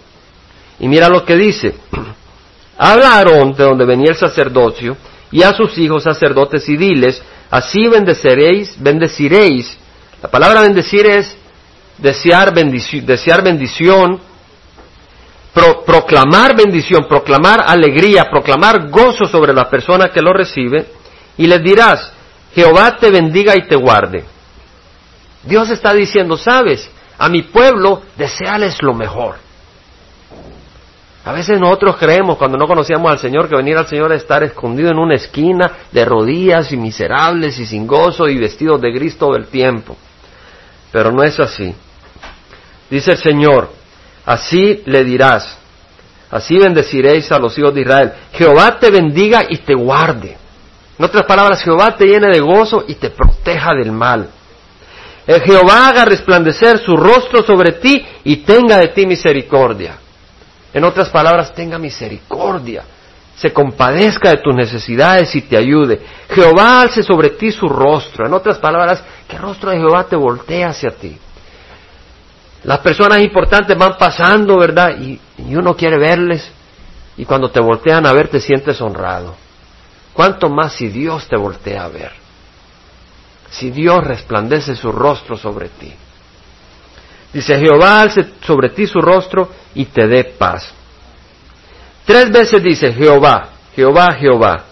Y 0.79 0.87
mira 0.87 1.09
lo 1.09 1.23
que 1.25 1.35
dice. 1.35 1.75
Habla 2.77 3.09
a 3.09 3.17
Aarón 3.17 3.53
de 3.53 3.63
donde 3.63 3.85
venía 3.85 4.11
el 4.11 4.17
sacerdocio 4.17 4.97
y 5.31 5.43
a 5.43 5.53
sus 5.53 5.77
hijos 5.77 6.03
sacerdotes 6.03 6.67
y 6.69 6.77
diles, 6.77 7.21
así 7.49 7.87
bendeciréis, 7.87 8.75
bendeciréis. 8.81 9.77
La 10.21 10.29
palabra 10.29 10.61
bendecir 10.61 11.05
es 11.05 11.35
desear, 11.97 12.53
desear 12.53 13.43
bendición, 13.43 14.19
proclamar 15.85 16.55
bendición, 16.55 17.05
proclamar 17.07 17.63
alegría, 17.65 18.29
proclamar 18.29 18.89
gozo 18.89 19.25
sobre 19.25 19.53
la 19.53 19.69
persona 19.69 20.09
que 20.09 20.21
lo 20.21 20.33
recibe, 20.33 20.87
y 21.37 21.47
les 21.47 21.63
dirás, 21.63 22.11
Jehová 22.53 22.97
te 22.97 23.09
bendiga 23.09 23.55
y 23.55 23.67
te 23.67 23.75
guarde. 23.75 24.23
Dios 25.43 25.69
está 25.69 25.93
diciendo, 25.93 26.37
sabes, 26.37 26.89
a 27.17 27.29
mi 27.29 27.43
pueblo 27.43 28.01
deseales 28.15 28.77
lo 28.81 28.93
mejor. 28.93 29.42
A 31.25 31.31
veces 31.31 31.57
nosotros 31.57 31.95
creemos, 31.97 32.37
cuando 32.37 32.57
no 32.57 32.67
conocíamos 32.67 33.09
al 33.09 33.17
Señor, 33.17 33.47
que 33.47 33.55
venir 33.55 33.77
al 33.77 33.87
Señor 33.87 34.11
es 34.11 34.23
estar 34.23 34.43
escondido 34.43 34.89
en 34.89 34.97
una 34.97 35.15
esquina, 35.15 35.71
de 35.91 36.03
rodillas 36.03 36.71
y 36.73 36.77
miserables 36.77 37.57
y 37.59 37.65
sin 37.65 37.87
gozo 37.87 38.27
y 38.27 38.37
vestidos 38.37 38.81
de 38.81 38.91
gris 38.91 39.17
todo 39.17 39.37
el 39.37 39.47
tiempo. 39.47 39.95
Pero 40.91 41.11
no 41.11 41.23
es 41.23 41.39
así. 41.39 41.73
Dice 42.89 43.11
el 43.11 43.17
Señor, 43.17 43.69
así 44.25 44.83
le 44.85 45.05
dirás, 45.05 45.57
así 46.29 46.57
bendeciréis 46.57 47.31
a 47.31 47.39
los 47.39 47.57
hijos 47.57 47.73
de 47.73 47.81
Israel. 47.81 48.11
Jehová 48.33 48.77
te 48.77 48.91
bendiga 48.91 49.43
y 49.47 49.59
te 49.59 49.75
guarde. 49.75 50.37
En 50.99 51.05
otras 51.05 51.23
palabras, 51.23 51.63
Jehová 51.63 51.95
te 51.95 52.05
llene 52.05 52.27
de 52.33 52.41
gozo 52.41 52.83
y 52.85 52.95
te 52.95 53.09
proteja 53.11 53.71
del 53.73 53.93
mal. 53.93 54.29
El 55.25 55.41
Jehová 55.41 55.87
haga 55.87 56.03
resplandecer 56.03 56.79
su 56.79 56.97
rostro 56.97 57.43
sobre 57.43 57.71
ti 57.73 58.05
y 58.25 58.37
tenga 58.37 58.77
de 58.77 58.89
ti 58.89 59.07
misericordia. 59.07 60.02
En 60.73 60.83
otras 60.83 61.09
palabras, 61.09 61.53
tenga 61.53 61.77
misericordia, 61.77 62.83
se 63.35 63.53
compadezca 63.53 64.29
de 64.29 64.37
tus 64.37 64.55
necesidades 64.55 65.35
y 65.35 65.41
te 65.41 65.55
ayude. 65.57 66.01
Jehová 66.29 66.81
alce 66.81 67.03
sobre 67.03 67.31
ti 67.31 67.51
su 67.51 67.69
rostro. 67.69 68.25
En 68.25 68.33
otras 68.33 68.57
palabras, 68.57 69.03
que 69.27 69.35
el 69.35 69.41
rostro 69.41 69.69
de 69.69 69.77
Jehová 69.77 70.05
te 70.05 70.15
voltea 70.15 70.69
hacia 70.69 70.91
ti. 70.91 71.17
Las 72.63 72.79
personas 72.79 73.21
importantes 73.21 73.77
van 73.77 73.97
pasando, 73.97 74.57
¿verdad? 74.57 74.97
Y, 74.99 75.19
y 75.37 75.55
uno 75.55 75.75
quiere 75.75 75.97
verles. 75.97 76.49
Y 77.17 77.25
cuando 77.25 77.49
te 77.51 77.59
voltean 77.59 78.05
a 78.05 78.13
ver, 78.13 78.29
te 78.29 78.39
sientes 78.39 78.81
honrado. 78.81 79.35
¿Cuánto 80.13 80.49
más 80.49 80.73
si 80.73 80.87
Dios 80.87 81.27
te 81.27 81.35
voltea 81.35 81.83
a 81.83 81.89
ver? 81.89 82.11
Si 83.49 83.69
Dios 83.69 84.03
resplandece 84.03 84.75
su 84.75 84.91
rostro 84.91 85.37
sobre 85.37 85.69
ti. 85.69 85.93
Dice, 87.33 87.57
Jehová 87.57 88.01
alce 88.01 88.25
sobre 88.45 88.69
ti 88.69 88.85
su 88.85 89.01
rostro 89.01 89.49
y 89.73 89.85
te 89.85 90.07
dé 90.07 90.23
paz. 90.23 90.71
Tres 92.05 92.31
veces 92.31 92.61
dice 92.61 92.93
Jehová, 92.93 93.49
Jehová, 93.75 94.11
Jehová. 94.13 94.65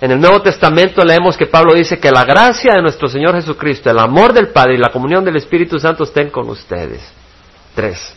En 0.00 0.10
el 0.10 0.20
Nuevo 0.20 0.42
Testamento 0.42 1.02
leemos 1.02 1.36
que 1.36 1.46
Pablo 1.46 1.74
dice 1.74 1.98
que 1.98 2.10
la 2.10 2.24
gracia 2.24 2.74
de 2.74 2.82
nuestro 2.82 3.08
Señor 3.08 3.34
Jesucristo, 3.34 3.90
el 3.90 3.98
amor 3.98 4.34
del 4.34 4.48
Padre 4.48 4.74
y 4.74 4.78
la 4.78 4.90
comunión 4.90 5.24
del 5.24 5.36
Espíritu 5.36 5.78
Santo 5.78 6.04
estén 6.04 6.28
con 6.28 6.50
ustedes. 6.50 7.00
Tres. 7.74 8.14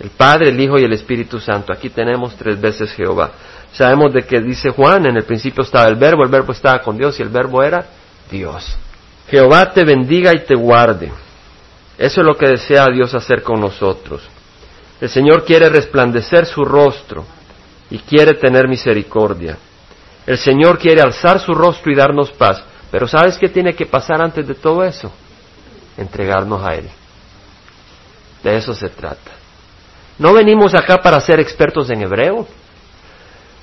El 0.00 0.10
Padre, 0.10 0.50
el 0.50 0.60
Hijo 0.60 0.78
y 0.78 0.84
el 0.84 0.92
Espíritu 0.92 1.40
Santo. 1.40 1.72
Aquí 1.72 1.88
tenemos 1.88 2.36
tres 2.36 2.60
veces 2.60 2.92
Jehová. 2.92 3.30
Sabemos 3.72 4.12
de 4.12 4.22
que 4.22 4.40
dice 4.40 4.70
Juan, 4.70 5.06
en 5.06 5.16
el 5.16 5.24
principio 5.24 5.64
estaba 5.64 5.88
el 5.88 5.96
verbo, 5.96 6.22
el 6.24 6.30
verbo 6.30 6.52
estaba 6.52 6.80
con 6.80 6.98
Dios 6.98 7.18
y 7.18 7.22
el 7.22 7.30
verbo 7.30 7.62
era 7.62 7.86
Dios. 8.30 8.76
Jehová 9.28 9.72
te 9.72 9.84
bendiga 9.84 10.34
y 10.34 10.40
te 10.40 10.54
guarde. 10.54 11.10
Eso 11.98 12.20
es 12.20 12.26
lo 12.26 12.36
que 12.36 12.48
desea 12.48 12.86
Dios 12.88 13.14
hacer 13.14 13.42
con 13.42 13.60
nosotros. 13.60 14.22
El 15.00 15.08
Señor 15.08 15.44
quiere 15.44 15.68
resplandecer 15.68 16.46
su 16.46 16.64
rostro 16.64 17.24
y 17.90 17.98
quiere 17.98 18.34
tener 18.34 18.68
misericordia. 18.68 19.56
El 20.26 20.38
Señor 20.38 20.78
quiere 20.78 21.02
alzar 21.02 21.38
su 21.40 21.54
rostro 21.54 21.92
y 21.92 21.94
darnos 21.94 22.32
paz. 22.32 22.62
Pero 22.90 23.08
¿sabes 23.08 23.36
qué 23.38 23.48
tiene 23.48 23.74
que 23.74 23.86
pasar 23.86 24.22
antes 24.22 24.46
de 24.46 24.54
todo 24.54 24.84
eso? 24.84 25.12
Entregarnos 25.96 26.64
a 26.64 26.74
Él. 26.74 26.88
De 28.42 28.56
eso 28.56 28.74
se 28.74 28.88
trata. 28.88 29.32
No 30.18 30.32
venimos 30.32 30.74
acá 30.74 31.02
para 31.02 31.20
ser 31.20 31.40
expertos 31.40 31.90
en 31.90 32.02
hebreo, 32.02 32.46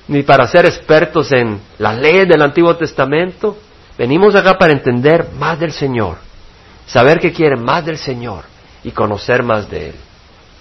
ni 0.08 0.22
para 0.22 0.46
ser 0.46 0.66
expertos 0.66 1.32
en 1.32 1.60
las 1.78 1.96
leyes 1.98 2.28
del 2.28 2.42
Antiguo 2.42 2.76
Testamento. 2.76 3.56
Venimos 3.96 4.34
acá 4.34 4.58
para 4.58 4.72
entender 4.72 5.28
más 5.38 5.58
del 5.58 5.72
Señor, 5.72 6.18
saber 6.86 7.20
que 7.20 7.32
quiere 7.32 7.56
más 7.56 7.84
del 7.84 7.98
Señor 7.98 8.44
y 8.84 8.90
conocer 8.90 9.42
más 9.42 9.68
de 9.70 9.90
Él. 9.90 9.94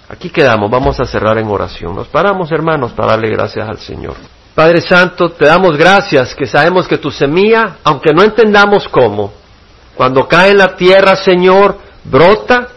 Aquí 0.10 0.30
quedamos, 0.30 0.70
vamos 0.70 1.00
a 1.00 1.06
cerrar 1.06 1.38
en 1.38 1.48
oración. 1.48 1.96
Nos 1.96 2.08
paramos, 2.08 2.52
hermanos, 2.52 2.92
para 2.92 3.12
darle 3.12 3.30
gracias 3.30 3.68
al 3.68 3.80
Señor. 3.80 4.16
Padre 4.54 4.82
Santo, 4.82 5.30
te 5.30 5.46
damos 5.46 5.78
gracias 5.78 6.36
que 6.36 6.46
sabemos 6.46 6.88
que 6.88 6.98
tu 6.98 7.10
semilla, 7.10 7.78
aunque 7.84 8.12
no 8.14 8.22
entendamos 8.22 8.88
cómo, 8.90 9.32
cuando 9.96 10.28
cae 10.28 10.52
en 10.52 10.58
la 10.58 10.76
tierra, 10.76 11.16
Señor, 11.16 11.78
brota, 12.04 12.68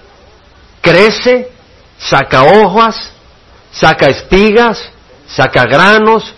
crece, 0.81 1.51
saca 1.99 2.45
hojas, 2.45 3.11
saca 3.73 4.07
espigas, 4.07 4.91
saca 5.27 5.65
granos, 5.65 6.33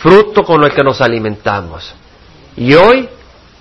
fruto 0.00 0.44
con 0.44 0.64
el 0.64 0.72
que 0.72 0.82
nos 0.82 1.00
alimentamos. 1.00 1.94
Y 2.56 2.74
hoy 2.74 3.08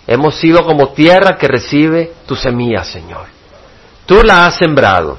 hemos 0.08 0.36
sido 0.36 0.66
como 0.66 0.93
tierra 0.93 1.38
que 1.38 1.47
recibe 1.47 2.14
tu 2.26 2.36
semilla, 2.36 2.84
Señor. 2.84 3.26
Tú 4.05 4.24
la 4.24 4.47
has 4.47 4.55
sembrado 4.55 5.18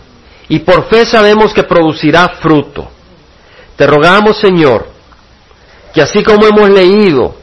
y 0.48 0.60
por 0.60 0.88
fe 0.88 1.04
sabemos 1.04 1.52
que 1.52 1.62
producirá 1.62 2.28
fruto. 2.40 2.88
Te 3.76 3.86
rogamos, 3.86 4.38
Señor, 4.38 4.88
que 5.92 6.02
así 6.02 6.22
como 6.24 6.46
hemos 6.46 6.70
leído 6.70 7.36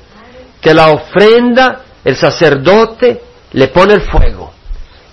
que 0.60 0.74
la 0.74 0.90
ofrenda, 0.90 1.84
el 2.04 2.16
sacerdote 2.16 3.22
le 3.54 3.68
pone 3.68 3.94
el 3.94 4.02
fuego, 4.02 4.52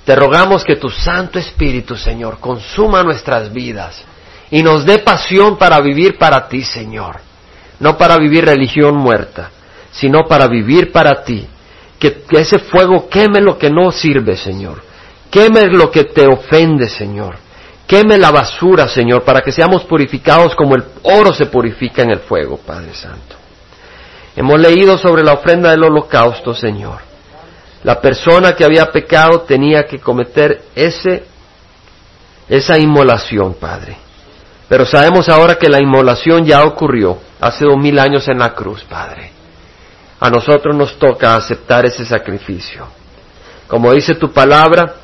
te 0.05 0.17
rogamos 0.17 0.65
que 0.65 0.77
tu 0.77 0.89
Santo 0.89 1.39
Espíritu, 1.39 1.97
Señor, 1.97 2.39
consuma 2.41 3.03
nuestras 3.03 3.53
vidas 3.53 4.03
y 4.51 4.63
nos 4.63 4.85
dé 4.85 4.99
pasión 4.99 5.57
para 5.57 5.81
vivir 5.81 6.19
para 6.19 6.49
ti, 6.49 6.63
Señor. 6.63 7.21
No 7.79 7.97
para 7.97 8.17
vivir 8.17 8.45
religión 8.45 8.97
muerta, 8.97 9.51
sino 9.93 10.27
para 10.29 10.47
vivir 10.47 10.93
para 10.93 11.23
ti. 11.25 11.47
Que, 12.03 12.25
ese 12.33 12.59
fuego 12.59 13.09
queme 13.09 13.41
lo 13.41 13.57
que 13.57 13.71
no 13.71 13.93
sirve, 13.93 14.37
Señor. 14.37 14.83
Queme 15.31 15.69
lo 15.69 15.89
que 15.89 16.03
te 16.03 16.27
ofende, 16.27 16.89
Señor. 16.89 17.37
Queme 17.87 18.19
la 18.19 18.33
basura, 18.33 18.89
Señor, 18.89 19.23
para 19.23 19.41
que 19.41 19.53
seamos 19.53 19.85
purificados 19.85 20.57
como 20.57 20.75
el 20.75 20.83
oro 21.05 21.33
se 21.33 21.47
purifica 21.47 22.03
en 22.03 22.11
el 22.11 22.19
fuego, 22.19 22.57
Padre 22.57 22.93
Santo. 22.93 23.37
Hemos 24.35 24.59
leído 24.59 24.99
sobre 24.99 25.23
la 25.23 25.35
ofrenda 25.35 25.71
del 25.71 25.85
holocausto, 25.85 26.53
Señor. 26.53 26.99
La 27.85 28.01
persona 28.01 28.57
que 28.57 28.65
había 28.65 28.87
pecado 28.87 29.43
tenía 29.43 29.87
que 29.87 30.01
cometer 30.01 30.61
ese, 30.75 31.23
esa 32.49 32.79
inmolación, 32.79 33.55
Padre. 33.55 33.97
Pero 34.69 34.85
sabemos 34.87 35.29
ahora 35.29 35.55
que 35.55 35.69
la 35.69 35.81
inmolación 35.81 36.45
ya 36.45 36.65
ocurrió 36.65 37.17
hace 37.41 37.65
dos 37.65 37.77
mil 37.77 37.97
años 38.01 38.27
en 38.27 38.41
la 38.41 38.55
cruz, 38.55 38.83
Padre. 38.91 39.42
A 40.23 40.31
nosotros 40.31 40.77
nos 40.77 41.01
toca 41.01 41.35
aceptar 41.35 41.85
ese 41.85 42.07
sacrificio. 42.07 42.87
Como 43.67 43.93
dice 43.93 44.15
tu 44.15 44.33
palabra, 44.33 44.95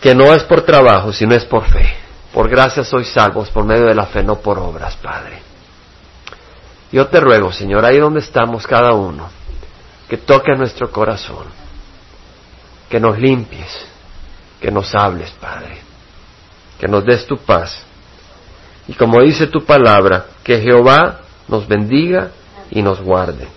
que 0.00 0.14
no 0.14 0.32
es 0.32 0.44
por 0.44 0.62
trabajo, 0.62 1.12
sino 1.12 1.34
es 1.34 1.44
por 1.44 1.64
fe. 1.64 1.96
Por 2.32 2.48
gracia 2.48 2.84
sois 2.84 3.08
salvos 3.08 3.50
por 3.50 3.64
medio 3.64 3.86
de 3.86 3.94
la 3.96 4.06
fe, 4.06 4.22
no 4.22 4.36
por 4.36 4.60
obras, 4.60 4.94
Padre. 4.98 5.40
Yo 6.92 7.08
te 7.08 7.18
ruego, 7.18 7.50
Señor, 7.50 7.84
ahí 7.84 7.98
donde 7.98 8.20
estamos 8.20 8.68
cada 8.68 8.92
uno, 8.92 9.28
que 10.08 10.18
toques 10.18 10.56
nuestro 10.56 10.92
corazón, 10.92 11.46
que 12.88 13.00
nos 13.00 13.18
limpies, 13.18 13.84
que 14.60 14.70
nos 14.70 14.94
hables, 14.94 15.32
Padre, 15.40 15.78
que 16.78 16.86
nos 16.86 17.04
des 17.04 17.26
tu 17.26 17.36
paz. 17.38 17.82
Y 18.86 18.92
como 18.92 19.20
dice 19.22 19.48
tu 19.48 19.64
palabra, 19.64 20.26
que 20.44 20.60
Jehová 20.60 21.22
nos 21.48 21.66
bendiga 21.66 22.30
y 22.70 22.82
nos 22.82 23.00
guarde. 23.00 23.48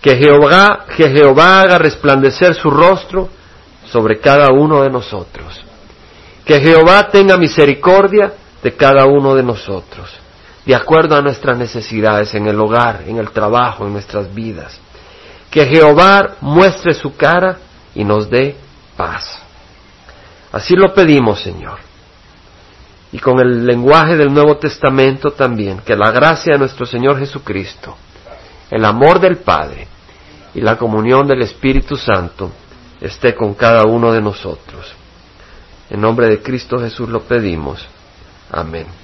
Que 0.00 0.16
Jehová, 0.16 0.86
que 0.96 1.08
Jehová 1.10 1.62
haga 1.62 1.78
resplandecer 1.78 2.54
su 2.54 2.70
rostro 2.70 3.28
sobre 3.86 4.18
cada 4.18 4.52
uno 4.52 4.82
de 4.82 4.90
nosotros. 4.90 5.64
Que 6.44 6.60
Jehová 6.60 7.08
tenga 7.08 7.36
misericordia 7.36 8.32
de 8.62 8.74
cada 8.74 9.06
uno 9.06 9.34
de 9.34 9.42
nosotros, 9.42 10.10
de 10.64 10.74
acuerdo 10.74 11.16
a 11.16 11.22
nuestras 11.22 11.56
necesidades 11.56 12.34
en 12.34 12.46
el 12.46 12.58
hogar, 12.60 13.02
en 13.06 13.18
el 13.18 13.30
trabajo, 13.30 13.86
en 13.86 13.92
nuestras 13.92 14.32
vidas. 14.34 14.80
Que 15.50 15.66
Jehová 15.66 16.36
muestre 16.40 16.94
su 16.94 17.14
cara 17.14 17.58
y 17.94 18.04
nos 18.04 18.28
dé 18.28 18.56
paz. 18.96 19.38
Así 20.50 20.74
lo 20.74 20.92
pedimos, 20.92 21.40
Señor. 21.40 21.91
Y 23.12 23.18
con 23.18 23.38
el 23.40 23.66
lenguaje 23.66 24.16
del 24.16 24.32
Nuevo 24.32 24.56
Testamento 24.56 25.32
también, 25.32 25.80
que 25.84 25.94
la 25.94 26.10
gracia 26.10 26.54
de 26.54 26.58
nuestro 26.58 26.86
Señor 26.86 27.18
Jesucristo, 27.18 27.96
el 28.70 28.84
amor 28.84 29.20
del 29.20 29.36
Padre 29.36 29.86
y 30.54 30.60
la 30.60 30.76
comunión 30.78 31.26
del 31.26 31.42
Espíritu 31.42 31.96
Santo 31.96 32.50
esté 33.00 33.34
con 33.34 33.54
cada 33.54 33.84
uno 33.84 34.12
de 34.12 34.22
nosotros. 34.22 34.94
En 35.90 36.00
nombre 36.00 36.26
de 36.28 36.40
Cristo 36.40 36.78
Jesús 36.78 37.08
lo 37.08 37.20
pedimos. 37.20 37.86
Amén. 38.50 39.01